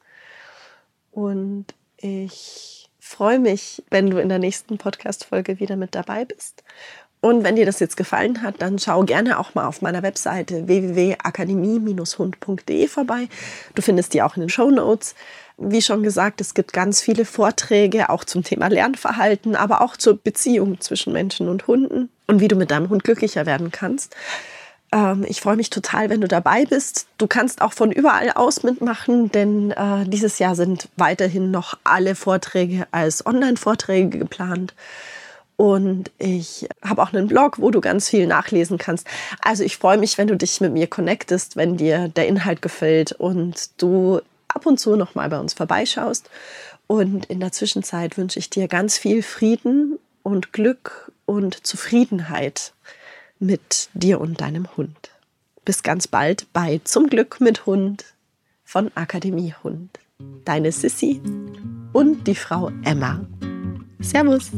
Und 1.12 1.68
ich 1.97 2.89
freue 2.99 3.38
mich, 3.38 3.84
wenn 3.91 4.09
du 4.09 4.20
in 4.20 4.30
der 4.30 4.39
nächsten 4.39 4.80
Podcast-Folge 4.80 5.59
wieder 5.59 5.76
mit 5.76 5.93
dabei 5.93 6.26
bist. 6.26 6.64
Und 7.22 7.43
wenn 7.43 7.55
dir 7.55 7.68
das 7.68 7.80
jetzt 7.80 7.97
gefallen 7.97 8.41
hat, 8.41 8.64
dann 8.64 8.80
schau 8.80 9.03
gerne 9.03 9.38
auch 9.38 9.53
mal 9.53 9.68
auf 9.68 9.84
meiner 9.84 10.01
Webseite 10.01 10.68
www.akademie-hund.de 10.68 12.88
vorbei. 12.88 13.30
Du 13.76 13.84
findest 13.84 14.16
die 14.16 14.24
auch 14.24 14.38
in 14.38 14.41
den 14.41 14.49
Show 14.49 14.72
Notes. 14.72 15.14
Wie 15.57 15.84
schon 15.84 16.01
gesagt, 16.01 16.41
es 16.41 16.55
gibt 16.55 16.74
ganz 16.74 16.99
viele 16.99 17.26
Vorträge 17.26 18.09
auch 18.09 18.24
zum 18.24 18.43
Thema 18.43 18.70
Lernverhalten, 18.70 19.55
aber 19.55 19.82
auch 19.82 19.97
zur 19.97 20.18
Beziehung 20.18 20.82
zwischen 20.82 21.14
Menschen 21.14 21.47
und 21.47 21.68
Hunden 21.68 22.09
und 22.32 22.39
wie 22.39 22.47
du 22.47 22.55
mit 22.55 22.71
deinem 22.71 22.89
Hund 22.89 23.03
glücklicher 23.03 23.45
werden 23.45 23.71
kannst. 23.71 24.15
Ähm, 24.93 25.25
ich 25.27 25.41
freue 25.41 25.57
mich 25.57 25.69
total, 25.69 26.09
wenn 26.09 26.21
du 26.21 26.27
dabei 26.27 26.65
bist. 26.65 27.07
Du 27.17 27.27
kannst 27.27 27.61
auch 27.61 27.73
von 27.73 27.91
überall 27.91 28.32
aus 28.32 28.63
mitmachen, 28.63 29.32
denn 29.32 29.71
äh, 29.71 30.05
dieses 30.05 30.39
Jahr 30.39 30.55
sind 30.55 30.88
weiterhin 30.95 31.51
noch 31.51 31.77
alle 31.84 32.15
Vorträge 32.15 32.88
als 32.91 33.25
Online-Vorträge 33.25 34.17
geplant. 34.17 34.73
Und 35.57 36.09
ich 36.17 36.67
habe 36.84 37.03
auch 37.03 37.13
einen 37.13 37.27
Blog, 37.27 37.59
wo 37.59 37.69
du 37.69 37.82
ganz 37.82 38.09
viel 38.09 38.25
nachlesen 38.25 38.77
kannst. 38.77 39.05
Also 39.41 39.63
ich 39.63 39.77
freue 39.77 39.97
mich, 39.97 40.17
wenn 40.17 40.27
du 40.27 40.36
dich 40.36 40.59
mit 40.61 40.73
mir 40.73 40.88
connectest, 40.88 41.55
wenn 41.57 41.77
dir 41.77 42.07
der 42.07 42.27
Inhalt 42.27 42.61
gefällt 42.61 43.11
und 43.11 43.69
du 43.77 44.21
ab 44.47 44.65
und 44.65 44.79
zu 44.79 44.95
noch 44.95 45.15
mal 45.15 45.29
bei 45.29 45.39
uns 45.39 45.53
vorbeischaust. 45.53 46.29
Und 46.88 47.25
in 47.25 47.41
der 47.41 47.51
Zwischenzeit 47.51 48.17
wünsche 48.17 48.39
ich 48.39 48.49
dir 48.49 48.67
ganz 48.67 48.97
viel 48.97 49.21
Frieden 49.21 49.99
und 50.23 50.51
Glück 50.53 51.11
und 51.32 51.65
Zufriedenheit 51.65 52.73
mit 53.39 53.89
dir 53.93 54.19
und 54.19 54.41
deinem 54.41 54.67
Hund. 54.75 55.11
Bis 55.63 55.82
ganz 55.82 56.07
bald 56.07 56.45
bei 56.51 56.82
Zum 56.84 57.07
Glück 57.07 57.39
mit 57.39 57.65
Hund 57.65 58.03
von 58.65 58.91
Akademie 58.95 59.53
Hund. 59.63 59.97
Deine 60.43 60.73
Sissy 60.73 61.21
und 61.93 62.27
die 62.27 62.36
Frau 62.36 62.69
Emma. 62.84 63.25
Servus. 64.01 64.51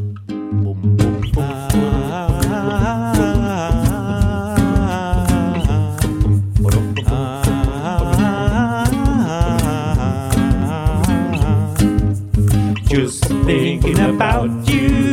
Just 12.90 13.24
thinking 13.46 14.00
about 14.00 14.68
you 14.70 15.13